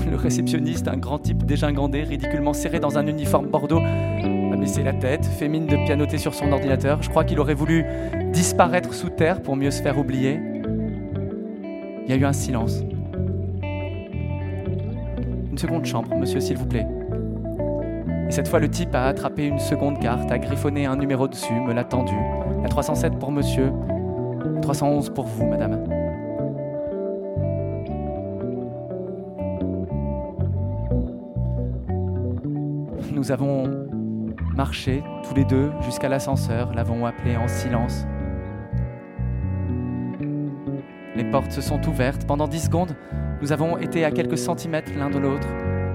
Le 0.10 0.16
réceptionniste, 0.16 0.88
un 0.88 0.98
grand 0.98 1.20
type 1.20 1.46
dégingandé, 1.46 2.04
ridiculement 2.04 2.54
serré 2.54 2.80
dans 2.80 2.98
un 2.98 3.08
uniforme 3.08 3.48
bordeaux, 3.48 3.82
a 3.82 4.58
baissé 4.58 4.84
la 4.84 4.94
tête, 4.94 5.26
fait 5.26 5.48
mine 5.48 5.66
de 5.66 5.76
pianoter 5.86 6.18
sur 6.18 6.34
son 6.34 6.52
ordinateur. 6.52 7.02
Je 7.02 7.10
crois 7.10 7.24
qu'il 7.24 7.40
aurait 7.40 7.54
voulu 7.54 7.86
disparaître 8.32 8.94
sous 8.94 9.10
terre 9.10 9.42
pour 9.42 9.56
mieux 9.56 9.72
se 9.72 9.82
faire 9.82 9.98
oublier. 9.98 10.40
Il 12.06 12.10
y 12.10 12.14
a 12.14 12.16
eu 12.16 12.26
un 12.26 12.34
silence. 12.34 12.84
Une 15.52 15.58
seconde 15.58 15.86
chambre, 15.86 16.16
monsieur, 16.16 16.40
s'il 16.40 16.58
vous 16.58 16.68
plaît. 16.68 16.86
Et 18.28 18.32
cette 18.32 18.48
fois, 18.48 18.60
le 18.60 18.70
type 18.70 18.94
a 18.94 19.06
attrapé 19.06 19.48
une 19.48 19.60
seconde 19.60 20.00
carte, 20.00 20.32
a 20.32 20.38
griffonné 20.38 20.86
un 20.86 20.96
numéro 20.96 21.28
dessus, 21.28 21.54
me 21.54 21.74
l'a 21.74 21.84
tendu. 21.84 22.16
La 22.62 22.70
307 22.70 23.18
pour 23.18 23.32
monsieur, 23.32 23.72
311 24.62 25.10
pour 25.10 25.26
vous, 25.26 25.46
madame. 25.46 26.05
Nous 33.26 33.32
avons 33.32 33.88
marché 34.56 35.04
tous 35.28 35.34
les 35.34 35.46
deux 35.46 35.72
jusqu'à 35.82 36.08
l'ascenseur, 36.10 36.72
l'avons 36.76 37.08
appelé 37.08 37.36
en 37.36 37.48
silence. 37.48 38.06
Les 41.16 41.24
portes 41.32 41.52
se 41.52 41.60
sont 41.60 41.82
ouvertes. 41.88 42.28
Pendant 42.28 42.48
dix 42.48 42.66
secondes, 42.66 42.96
nous 43.42 43.52
avons 43.52 43.80
été 43.80 44.06
à 44.06 44.12
quelques 44.12 44.38
centimètres 44.38 44.92
l'un 44.96 45.10
de 45.10 45.18
l'autre, 45.18 45.48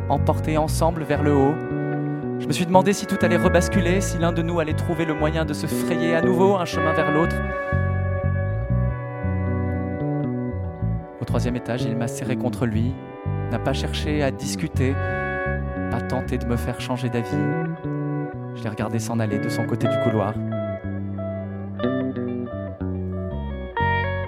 emportés 0.09 0.59
ensemble 0.59 1.05
vers 1.05 1.23
le 1.23 1.33
haut. 1.33 1.55
Je 2.41 2.49
me 2.49 2.53
suis 2.53 2.67
demandé 2.67 2.93
si 2.93 3.07
tout 3.07 3.19
allait 3.23 3.37
rebasculer, 3.37 4.01
si 4.01 4.19
l'un 4.19 4.33
de 4.33 4.43
nous 4.43 4.59
allait 4.59 4.75
trouver 4.75 5.05
le 5.05 5.15
moyen 5.15 5.45
de 5.45 5.53
se 5.53 5.69
frayer 5.69 6.17
à 6.17 6.23
nouveau 6.23 6.57
un 6.57 6.65
chemin 6.65 6.93
vers 6.95 7.13
l'autre. 7.13 7.37
Au 11.21 11.25
troisième 11.25 11.55
étage, 11.55 11.85
il 11.85 11.97
m'a 11.97 12.09
serré 12.09 12.35
contre 12.35 12.67
lui, 12.67 12.93
n'a 13.53 13.61
pas 13.61 13.73
cherché 13.73 14.21
à 14.21 14.33
discuter, 14.33 14.97
pas 15.91 16.01
tenté 16.01 16.39
de 16.39 16.47
me 16.47 16.57
faire 16.57 16.81
changer 16.81 17.09
d'avis. 17.09 17.29
Je 18.55 18.63
l'ai 18.63 18.69
regardé 18.69 18.99
s'en 18.99 19.19
aller 19.19 19.39
de 19.39 19.49
son 19.49 19.65
côté 19.65 19.89
du 19.89 19.99
couloir. 20.05 20.35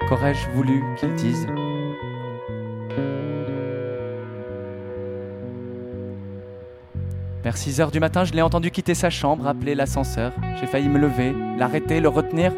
Qu'aurais-je 0.08 0.48
voulu 0.50 0.82
qu'il 0.98 1.14
dise? 1.14 1.46
Vers 7.42 7.56
6 7.56 7.80
heures 7.80 7.90
du 7.90 7.98
matin, 7.98 8.24
je 8.24 8.32
l'ai 8.32 8.42
entendu 8.42 8.70
quitter 8.70 8.94
sa 8.94 9.10
chambre, 9.10 9.46
appeler 9.48 9.74
l'ascenseur. 9.74 10.32
J'ai 10.60 10.66
failli 10.66 10.88
me 10.88 10.98
lever, 10.98 11.34
l'arrêter, 11.58 12.00
le 12.00 12.08
retenir. 12.08 12.52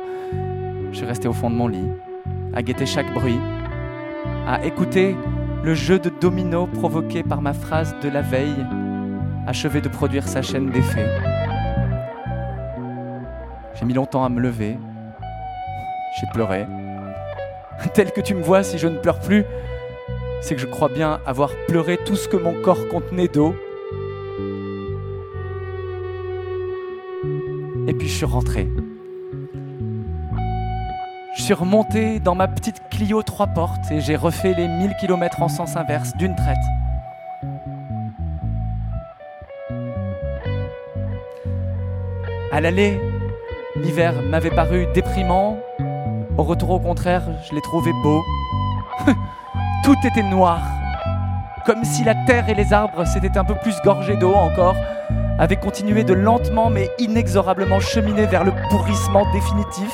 Je 0.92 0.96
suis 0.96 1.06
resté 1.06 1.26
au 1.26 1.32
fond 1.32 1.48
de 1.48 1.54
mon 1.54 1.68
lit, 1.68 1.88
à 2.54 2.62
guetter 2.62 2.86
chaque 2.86 3.12
bruit, 3.14 3.38
à 4.46 4.64
écouter 4.64 5.16
le 5.64 5.74
jeu 5.74 5.98
de 5.98 6.10
domino 6.20 6.66
provoqué 6.66 7.22
par 7.22 7.40
ma 7.40 7.54
phrase 7.54 7.96
de 8.02 8.08
la 8.10 8.20
veille, 8.20 8.66
achevé 9.46 9.80
de 9.80 9.88
produire 9.88 10.26
sa 10.26 10.42
chaîne 10.42 10.70
d'effets. 10.70 11.08
J'ai 13.74 13.84
mis 13.84 13.94
longtemps 13.94 14.24
à 14.24 14.28
me 14.28 14.40
lever. 14.40 14.78
J'ai 16.20 16.26
pleuré. 16.32 16.66
Tel 17.94 18.12
que 18.12 18.20
tu 18.20 18.34
me 18.34 18.42
vois, 18.42 18.62
si 18.62 18.78
je 18.78 18.88
ne 18.88 18.98
pleure 18.98 19.20
plus, 19.20 19.44
c'est 20.42 20.54
que 20.54 20.60
je 20.60 20.66
crois 20.66 20.88
bien 20.88 21.20
avoir 21.26 21.50
pleuré 21.66 21.98
tout 22.04 22.16
ce 22.16 22.28
que 22.28 22.36
mon 22.36 22.60
corps 22.62 22.88
contenait 22.88 23.28
d'eau 23.28 23.54
Et 27.86 27.92
puis 27.92 28.08
je 28.08 28.16
suis 28.16 28.24
rentré. 28.24 28.68
Je 31.36 31.42
suis 31.42 31.54
remonté 31.54 32.20
dans 32.20 32.34
ma 32.34 32.48
petite 32.48 32.80
Clio 32.90 33.22
trois 33.22 33.48
portes 33.48 33.90
et 33.90 34.00
j'ai 34.00 34.16
refait 34.16 34.54
les 34.54 34.68
1000 34.68 34.94
km 34.98 35.42
en 35.42 35.48
sens 35.48 35.76
inverse 35.76 36.16
d'une 36.16 36.34
traite. 36.34 36.56
À 42.54 42.60
l'aller, 42.60 43.00
l'hiver 43.74 44.14
m'avait 44.30 44.54
paru 44.54 44.86
déprimant. 44.94 45.58
Au 46.38 46.44
retour, 46.44 46.70
au 46.70 46.78
contraire, 46.78 47.24
je 47.42 47.52
l'ai 47.52 47.60
trouvé 47.60 47.90
beau. 48.04 48.22
Tout 49.84 49.96
était 50.04 50.22
noir, 50.22 50.60
comme 51.66 51.82
si 51.82 52.04
la 52.04 52.14
terre 52.26 52.48
et 52.48 52.54
les 52.54 52.72
arbres 52.72 53.04
s'étaient 53.08 53.36
un 53.36 53.44
peu 53.44 53.56
plus 53.56 53.74
gorgés 53.84 54.16
d'eau 54.16 54.34
encore 54.34 54.76
avait 55.36 55.56
continué 55.56 56.04
de 56.04 56.14
lentement 56.14 56.70
mais 56.70 56.90
inexorablement 57.00 57.80
cheminer 57.80 58.26
vers 58.26 58.44
le 58.44 58.52
pourrissement 58.70 59.26
définitif. 59.32 59.92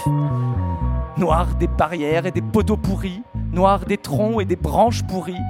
Noir 1.17 1.55
des 1.59 1.67
barrières 1.67 2.27
et 2.27 2.31
des 2.31 2.43
poteaux 2.43 2.77
pourris, 2.77 3.23
noir 3.55 3.87
des 3.87 3.97
troncs 3.97 4.43
et 4.43 4.45
des 4.45 4.57
branches 4.57 5.03
pourries, 5.05 5.41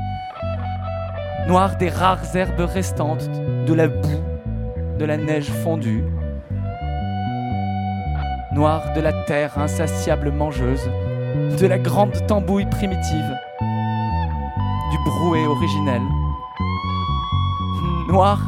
noir 1.49 1.77
des 1.77 1.89
rares 1.89 2.37
herbes 2.37 2.61
restantes, 2.61 3.29
de 3.67 3.75
la 3.75 3.89
boue, 3.89 4.23
de 5.01 5.05
la 5.05 5.17
neige 5.17 5.51
fondue, 5.65 6.05
noir 8.53 8.93
de 8.95 9.01
la 9.01 9.13
terre 9.13 9.57
insatiable 9.59 10.33
mangeuse, 10.33 10.91
de 11.59 11.67
la 11.67 11.79
grande 11.79 12.27
tambouille 12.27 12.67
primitive, 12.67 13.37
du 14.91 14.99
brouet 15.05 15.47
originel, 15.47 16.03
noir 18.09 18.41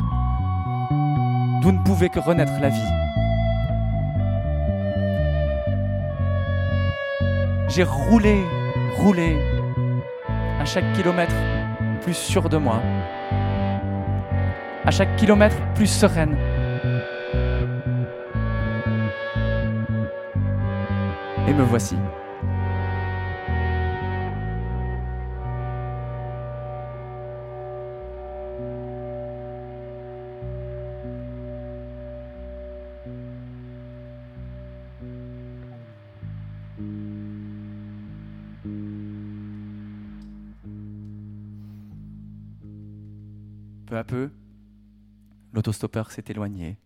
d'où 1.61 1.71
ne 1.71 1.79
pouvait 1.85 2.09
que 2.09 2.19
renaître 2.19 2.53
la 2.61 2.69
vie. 2.69 2.93
J'ai 7.69 7.85
roulé, 7.85 8.45
roulé, 8.97 9.39
à 10.61 10.65
chaque 10.65 10.93
kilomètre 10.95 11.35
plus 12.03 12.15
sûr 12.15 12.49
de 12.49 12.57
moi, 12.57 12.83
à 14.85 14.91
chaque 14.91 15.15
kilomètre 15.17 15.57
plus 15.75 15.87
sereine. 15.87 16.37
Et 21.53 21.55
me 21.55 21.65
voici. 21.65 21.97
Peu 43.85 43.99
à 43.99 44.05
peu, 44.05 44.31
l'autostoppeur 45.53 46.13
s'est 46.13 46.25
éloigné. 46.29 46.79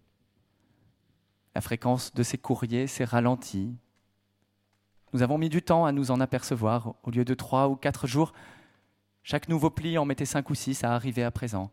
La 1.55 1.61
fréquence 1.61 2.13
de 2.15 2.25
ses 2.25 2.37
courriers 2.37 2.89
s'est 2.89 3.05
ralentie. 3.05 3.77
Nous 5.17 5.23
avons 5.23 5.39
mis 5.39 5.49
du 5.49 5.63
temps 5.63 5.87
à 5.87 5.93
nous 5.93 6.11
en 6.11 6.21
apercevoir. 6.21 6.95
Au 7.03 7.11
lieu 7.11 7.25
de 7.25 7.33
trois 7.33 7.71
ou 7.71 7.75
quatre 7.75 8.07
jours, 8.07 8.35
chaque 9.23 9.49
nouveau 9.49 9.71
pli 9.71 9.97
en 9.97 10.05
mettait 10.05 10.27
cinq 10.27 10.51
ou 10.51 10.55
six 10.55 10.85
à 10.85 10.93
arriver 10.93 11.25
à 11.25 11.31
présent. 11.31 11.71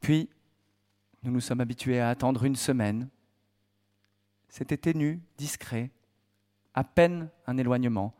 Puis, 0.00 0.30
nous 1.24 1.32
nous 1.32 1.40
sommes 1.40 1.60
habitués 1.60 1.98
à 1.98 2.10
attendre 2.10 2.44
une 2.44 2.54
semaine. 2.54 3.08
C'était 4.48 4.76
ténu, 4.76 5.24
discret, 5.38 5.90
à 6.72 6.84
peine 6.84 7.30
un 7.48 7.56
éloignement, 7.56 8.14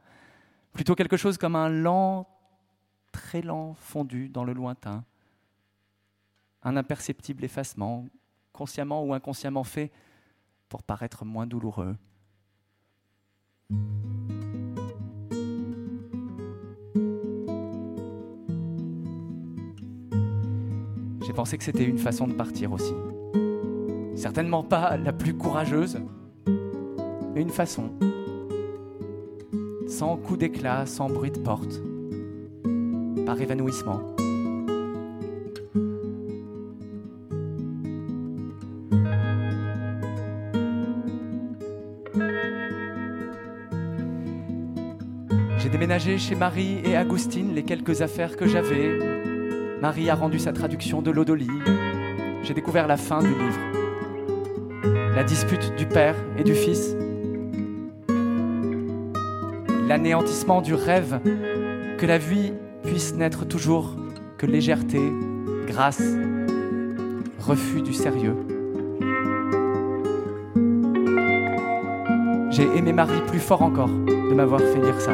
plutôt 0.73 0.97
quelque 0.97 1.17
chose 1.17 1.39
comme 1.39 1.55
un 1.55 1.69
lent, 1.69 2.27
très 3.13 3.43
lent 3.43 3.75
fondu 3.75 4.29
dans 4.29 4.43
le 4.43 4.55
lointain 4.55 5.05
un 6.65 6.77
imperceptible 6.77 7.45
effacement, 7.45 8.07
consciemment 8.53 9.05
ou 9.05 9.15
inconsciemment 9.15 9.63
fait 9.63 9.93
pour 10.69 10.83
paraître 10.83 11.25
moins 11.25 11.47
douloureux. 11.47 11.97
J'ai 21.27 21.33
pensé 21.33 21.59
que 21.59 21.65
c'était 21.65 21.85
une 21.85 21.99
façon 21.99 22.29
de 22.29 22.35
partir 22.35 22.73
aussi. 22.73 22.95
Certainement 24.15 24.63
pas 24.63 24.97
la 24.97 25.13
plus 25.13 25.35
courageuse, 25.35 25.99
mais 27.35 27.43
une 27.43 27.51
façon. 27.51 27.91
Sans 29.89 30.17
coup 30.17 30.37
d'éclat, 30.37 30.87
sans 30.87 31.09
bruit 31.09 31.31
de 31.31 31.39
porte, 31.39 31.81
par 33.27 33.41
évanouissement. 33.41 34.14
Déménagé 45.85 46.17
chez 46.17 46.35
Marie 46.35 46.79
et 46.83 46.97
Agustine 46.97 47.55
les 47.55 47.63
quelques 47.63 48.01
affaires 48.01 48.39
que 48.39 48.47
j'avais. 48.49 48.99
Marie 49.83 50.09
a 50.09 50.15
rendu 50.15 50.39
sa 50.39 50.51
traduction 50.51 51.03
de 51.03 51.11
l'Odoli. 51.11 51.51
J'ai 52.43 52.55
découvert 52.55 52.87
la 52.87 52.97
fin 52.97 53.21
du 53.21 53.29
livre. 53.29 53.61
La 55.15 55.23
dispute 55.25 55.77
du 55.77 55.85
père 55.85 56.17
et 56.39 56.43
du 56.43 56.55
fils. 56.55 56.97
L'anéantissement 59.87 60.63
du 60.63 60.73
rêve 60.73 61.21
que 61.99 62.07
la 62.07 62.17
vie 62.17 62.55
puisse 62.85 63.15
n'être 63.15 63.45
toujours 63.45 63.95
que 64.39 64.47
légèreté, 64.47 65.03
grâce, 65.67 66.03
refus 67.41 67.83
du 67.83 67.93
sérieux. 67.93 68.37
J'ai 72.49 72.75
aimé 72.75 72.95
Marie 72.95 73.21
plus 73.27 73.39
fort 73.41 73.61
encore 73.61 73.91
de 73.91 74.33
m'avoir 74.33 74.63
fait 74.63 74.81
lire 74.81 74.99
ça. 74.99 75.13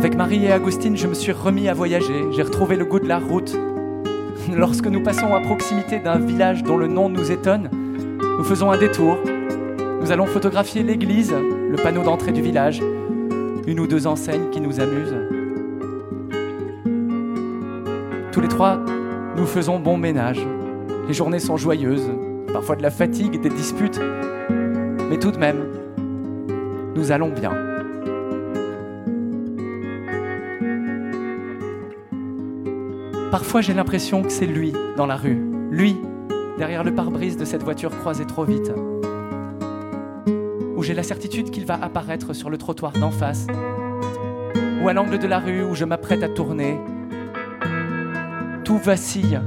Avec 0.00 0.16
Marie 0.16 0.46
et 0.46 0.50
Agustine, 0.50 0.96
je 0.96 1.06
me 1.06 1.12
suis 1.12 1.30
remis 1.30 1.68
à 1.68 1.74
voyager, 1.74 2.24
j'ai 2.32 2.40
retrouvé 2.40 2.76
le 2.76 2.86
goût 2.86 3.00
de 3.00 3.06
la 3.06 3.18
route. 3.18 3.54
Lorsque 4.50 4.86
nous 4.86 5.02
passons 5.02 5.34
à 5.34 5.40
proximité 5.40 5.98
d'un 5.98 6.18
village 6.18 6.62
dont 6.62 6.78
le 6.78 6.86
nom 6.86 7.10
nous 7.10 7.30
étonne, 7.30 7.68
nous 8.38 8.42
faisons 8.42 8.70
un 8.70 8.78
détour. 8.78 9.18
Nous 10.00 10.10
allons 10.10 10.24
photographier 10.24 10.82
l'église, 10.82 11.34
le 11.34 11.76
panneau 11.76 12.02
d'entrée 12.02 12.32
du 12.32 12.40
village, 12.40 12.80
une 13.66 13.78
ou 13.78 13.86
deux 13.86 14.06
enseignes 14.06 14.48
qui 14.50 14.62
nous 14.62 14.80
amusent. 14.80 15.16
Tous 18.32 18.40
les 18.40 18.48
trois, 18.48 18.80
nous 19.36 19.44
faisons 19.44 19.78
bon 19.78 19.98
ménage. 19.98 20.40
Les 21.08 21.12
journées 21.12 21.40
sont 21.40 21.58
joyeuses, 21.58 22.10
parfois 22.54 22.76
de 22.76 22.82
la 22.82 22.90
fatigue, 22.90 23.38
des 23.38 23.50
disputes, 23.50 24.00
mais 25.10 25.18
tout 25.18 25.30
de 25.30 25.38
même, 25.38 25.66
nous 26.96 27.12
allons 27.12 27.28
bien. 27.28 27.69
Parfois 33.30 33.60
j'ai 33.60 33.74
l'impression 33.74 34.22
que 34.22 34.30
c'est 34.30 34.46
lui 34.46 34.72
dans 34.96 35.06
la 35.06 35.16
rue, 35.16 35.38
lui 35.70 35.96
derrière 36.58 36.82
le 36.82 36.92
pare-brise 36.92 37.36
de 37.36 37.44
cette 37.44 37.62
voiture 37.62 37.96
croisée 37.96 38.26
trop 38.26 38.44
vite, 38.44 38.72
ou 40.76 40.82
j'ai 40.82 40.94
la 40.94 41.04
certitude 41.04 41.50
qu'il 41.50 41.64
va 41.64 41.74
apparaître 41.74 42.32
sur 42.32 42.50
le 42.50 42.58
trottoir 42.58 42.92
d'en 42.92 43.12
face, 43.12 43.46
ou 44.82 44.88
à 44.88 44.92
l'angle 44.92 45.18
de 45.18 45.28
la 45.28 45.38
rue 45.38 45.62
où 45.62 45.76
je 45.76 45.84
m'apprête 45.84 46.24
à 46.24 46.28
tourner, 46.28 46.78
tout 48.64 48.78
vacille. 48.78 49.40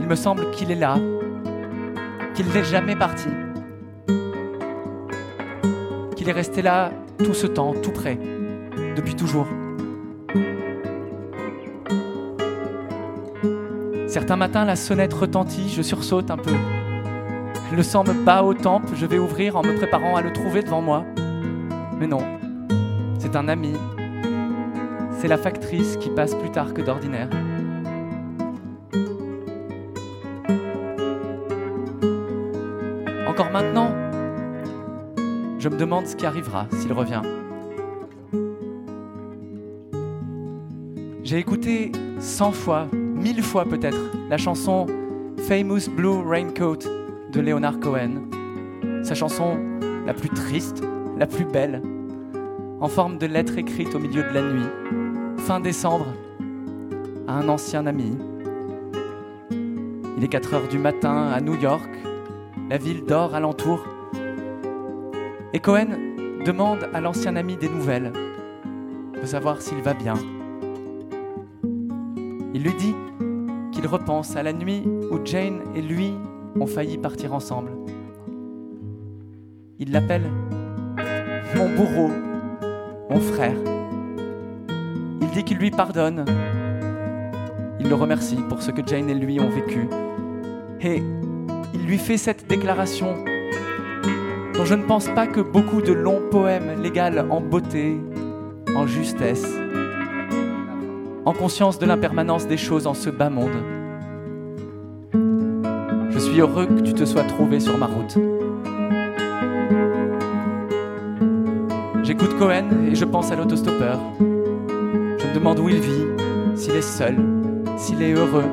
Il 0.00 0.06
me 0.06 0.14
semble 0.14 0.50
qu'il 0.52 0.70
est 0.70 0.76
là, 0.76 0.96
qu'il 2.34 2.46
n'est 2.46 2.64
jamais 2.64 2.96
parti, 2.96 3.28
qu'il 6.16 6.28
est 6.28 6.32
resté 6.32 6.62
là 6.62 6.92
tout 7.18 7.34
ce 7.34 7.46
temps, 7.46 7.74
tout 7.82 7.92
près, 7.92 8.18
depuis 8.96 9.14
toujours. 9.14 9.48
Certains 14.14 14.36
matins, 14.36 14.64
la 14.64 14.76
sonnette 14.76 15.12
retentit, 15.12 15.68
je 15.70 15.82
sursaute 15.82 16.30
un 16.30 16.36
peu. 16.36 16.52
Le 17.74 17.82
sang 17.82 18.04
me 18.04 18.12
bat 18.12 18.44
aux 18.44 18.54
tempes, 18.54 18.94
je 18.94 19.06
vais 19.06 19.18
ouvrir 19.18 19.56
en 19.56 19.64
me 19.64 19.74
préparant 19.74 20.14
à 20.14 20.22
le 20.22 20.32
trouver 20.32 20.62
devant 20.62 20.80
moi. 20.80 21.04
Mais 21.98 22.06
non, 22.06 22.20
c'est 23.18 23.34
un 23.34 23.48
ami. 23.48 23.72
C'est 25.18 25.26
la 25.26 25.36
factrice 25.36 25.96
qui 25.96 26.10
passe 26.10 26.36
plus 26.36 26.50
tard 26.50 26.72
que 26.74 26.80
d'ordinaire. 26.80 27.28
Encore 33.26 33.50
maintenant, 33.50 33.90
je 35.58 35.68
me 35.68 35.76
demande 35.76 36.06
ce 36.06 36.14
qui 36.14 36.24
arrivera 36.24 36.68
s'il 36.70 36.92
revient. 36.92 37.22
J'ai 41.24 41.38
écouté 41.38 41.90
cent 42.20 42.52
fois, 42.52 42.86
mille 43.24 43.42
fois 43.42 43.64
peut-être, 43.64 44.12
la 44.28 44.36
chanson 44.36 44.86
Famous 45.48 45.88
Blue 45.96 46.28
Raincoat 46.28 46.80
de 47.32 47.40
Leonard 47.40 47.80
Cohen. 47.80 48.28
Sa 49.02 49.14
chanson 49.14 49.56
la 50.04 50.12
plus 50.12 50.28
triste, 50.28 50.82
la 51.16 51.26
plus 51.26 51.46
belle, 51.46 51.80
en 52.80 52.88
forme 52.88 53.16
de 53.16 53.24
lettre 53.24 53.56
écrite 53.56 53.94
au 53.94 53.98
milieu 53.98 54.24
de 54.24 54.34
la 54.34 54.42
nuit, 54.42 54.68
fin 55.38 55.58
décembre, 55.58 56.04
à 57.26 57.38
un 57.38 57.48
ancien 57.48 57.86
ami. 57.86 58.14
Il 60.18 60.22
est 60.22 60.28
4 60.28 60.52
heures 60.52 60.68
du 60.68 60.78
matin 60.78 61.28
à 61.28 61.40
New 61.40 61.58
York, 61.58 61.88
la 62.68 62.76
ville 62.76 63.06
dort 63.06 63.34
alentour. 63.34 63.86
Et 65.54 65.60
Cohen 65.60 65.96
demande 66.44 66.90
à 66.92 67.00
l'ancien 67.00 67.36
ami 67.36 67.56
des 67.56 67.70
nouvelles, 67.70 68.12
de 69.18 69.26
savoir 69.26 69.62
s'il 69.62 69.80
va 69.80 69.94
bien. 69.94 70.14
Il 72.52 72.62
lui 72.62 72.74
dit 72.74 72.94
qu'il 73.84 73.92
repense 73.92 74.34
à 74.34 74.42
la 74.42 74.54
nuit 74.54 74.82
où 75.10 75.18
Jane 75.26 75.60
et 75.76 75.82
lui 75.82 76.14
ont 76.58 76.66
failli 76.66 76.96
partir 76.96 77.34
ensemble. 77.34 77.70
Il 79.78 79.92
l'appelle 79.92 80.22
mon 81.54 81.68
bourreau, 81.76 82.10
mon 83.10 83.20
frère. 83.20 83.56
Il 85.20 85.28
dit 85.34 85.44
qu'il 85.44 85.58
lui 85.58 85.70
pardonne. 85.70 86.24
Il 87.78 87.90
le 87.90 87.94
remercie 87.94 88.38
pour 88.48 88.62
ce 88.62 88.70
que 88.70 88.80
Jane 88.86 89.10
et 89.10 89.14
lui 89.14 89.38
ont 89.38 89.50
vécu. 89.50 89.86
Et 90.80 91.02
il 91.74 91.84
lui 91.84 91.98
fait 91.98 92.16
cette 92.16 92.48
déclaration 92.48 93.22
dont 94.54 94.64
je 94.64 94.76
ne 94.76 94.84
pense 94.84 95.08
pas 95.08 95.26
que 95.26 95.42
beaucoup 95.42 95.82
de 95.82 95.92
longs 95.92 96.22
poèmes 96.30 96.80
l'égalent 96.82 97.28
en 97.28 97.42
beauté, 97.42 98.00
en 98.74 98.86
justesse, 98.86 99.46
en 101.26 101.34
conscience 101.34 101.78
de 101.78 101.84
l'impermanence 101.84 102.46
des 102.46 102.56
choses 102.56 102.86
en 102.86 102.94
ce 102.94 103.10
bas 103.10 103.28
monde. 103.28 103.73
Suis 106.34 106.40
heureux 106.40 106.66
que 106.66 106.80
tu 106.80 106.92
te 106.92 107.04
sois 107.04 107.22
trouvé 107.22 107.60
sur 107.60 107.78
ma 107.78 107.86
route. 107.86 108.18
J'écoute 112.02 112.36
Cohen 112.40 112.88
et 112.90 112.96
je 112.96 113.04
pense 113.04 113.30
à 113.30 113.36
l'autostoppeur. 113.36 114.00
Je 114.18 114.24
me 115.28 115.32
demande 115.32 115.60
où 115.60 115.68
il 115.68 115.78
vit, 115.78 116.06
s'il 116.56 116.74
est 116.74 116.82
seul, 116.82 117.14
s'il 117.76 118.02
est 118.02 118.14
heureux. 118.14 118.46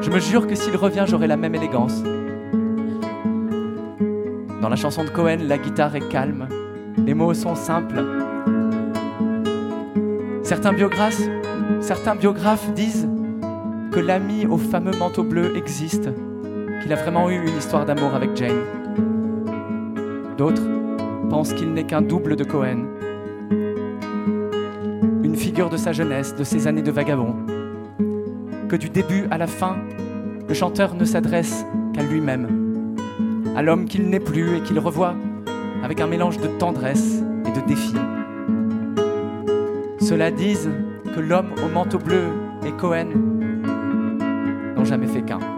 Je 0.00 0.10
me 0.10 0.20
jure 0.20 0.46
que 0.46 0.54
s'il 0.54 0.76
revient, 0.76 1.06
j'aurai 1.08 1.26
la 1.26 1.36
même 1.36 1.56
élégance. 1.56 2.00
Dans 4.62 4.68
la 4.68 4.76
chanson 4.76 5.02
de 5.02 5.10
Cohen, 5.10 5.38
la 5.40 5.58
guitare 5.58 5.96
est 5.96 6.08
calme, 6.08 6.46
les 7.04 7.14
mots 7.14 7.34
sont 7.34 7.56
simples, 7.56 8.04
Certains 10.44 10.72
certains 11.80 12.14
biographes 12.14 12.72
disent 12.74 13.08
que 13.90 13.98
l'ami 14.00 14.46
au 14.46 14.56
fameux 14.56 14.96
manteau 14.96 15.24
bleu 15.24 15.56
existe, 15.56 16.08
qu'il 16.80 16.92
a 16.92 16.96
vraiment 16.96 17.28
eu 17.28 17.44
une 17.44 17.56
histoire 17.56 17.84
d'amour 17.84 18.14
avec 18.14 18.36
Jane. 18.36 18.62
D'autres 20.38 20.62
pensent 21.28 21.52
qu'il 21.52 21.72
n'est 21.72 21.84
qu'un 21.84 22.00
double 22.00 22.36
de 22.36 22.44
Cohen, 22.44 22.84
une 25.24 25.34
figure 25.34 25.70
de 25.70 25.76
sa 25.76 25.92
jeunesse, 25.92 26.36
de 26.36 26.44
ses 26.44 26.68
années 26.68 26.82
de 26.82 26.90
vagabond, 26.92 27.34
que 28.68 28.76
du 28.76 28.88
début 28.88 29.26
à 29.30 29.38
la 29.38 29.48
fin, 29.48 29.76
le 30.48 30.54
chanteur 30.54 30.94
ne 30.94 31.04
s'adresse 31.04 31.64
qu'à 31.92 32.02
lui-même, 32.02 32.94
à 33.56 33.62
l'homme 33.62 33.86
qu'il 33.86 34.08
n'est 34.08 34.20
plus 34.20 34.56
et 34.56 34.60
qu'il 34.60 34.78
revoit 34.78 35.14
avec 35.82 36.00
un 36.00 36.06
mélange 36.06 36.38
de 36.38 36.46
tendresse 36.46 37.22
et 37.44 37.60
de 37.60 37.66
défi. 37.66 37.94
Cela 39.98 40.30
disent 40.30 40.70
que 41.14 41.20
l'homme 41.20 41.50
au 41.64 41.68
manteau 41.68 41.98
bleu 41.98 42.28
et 42.64 42.72
Cohen 42.72 43.08
n'ont 44.80 44.86
jamais 44.86 45.06
fait 45.06 45.22
qu'un. 45.22 45.49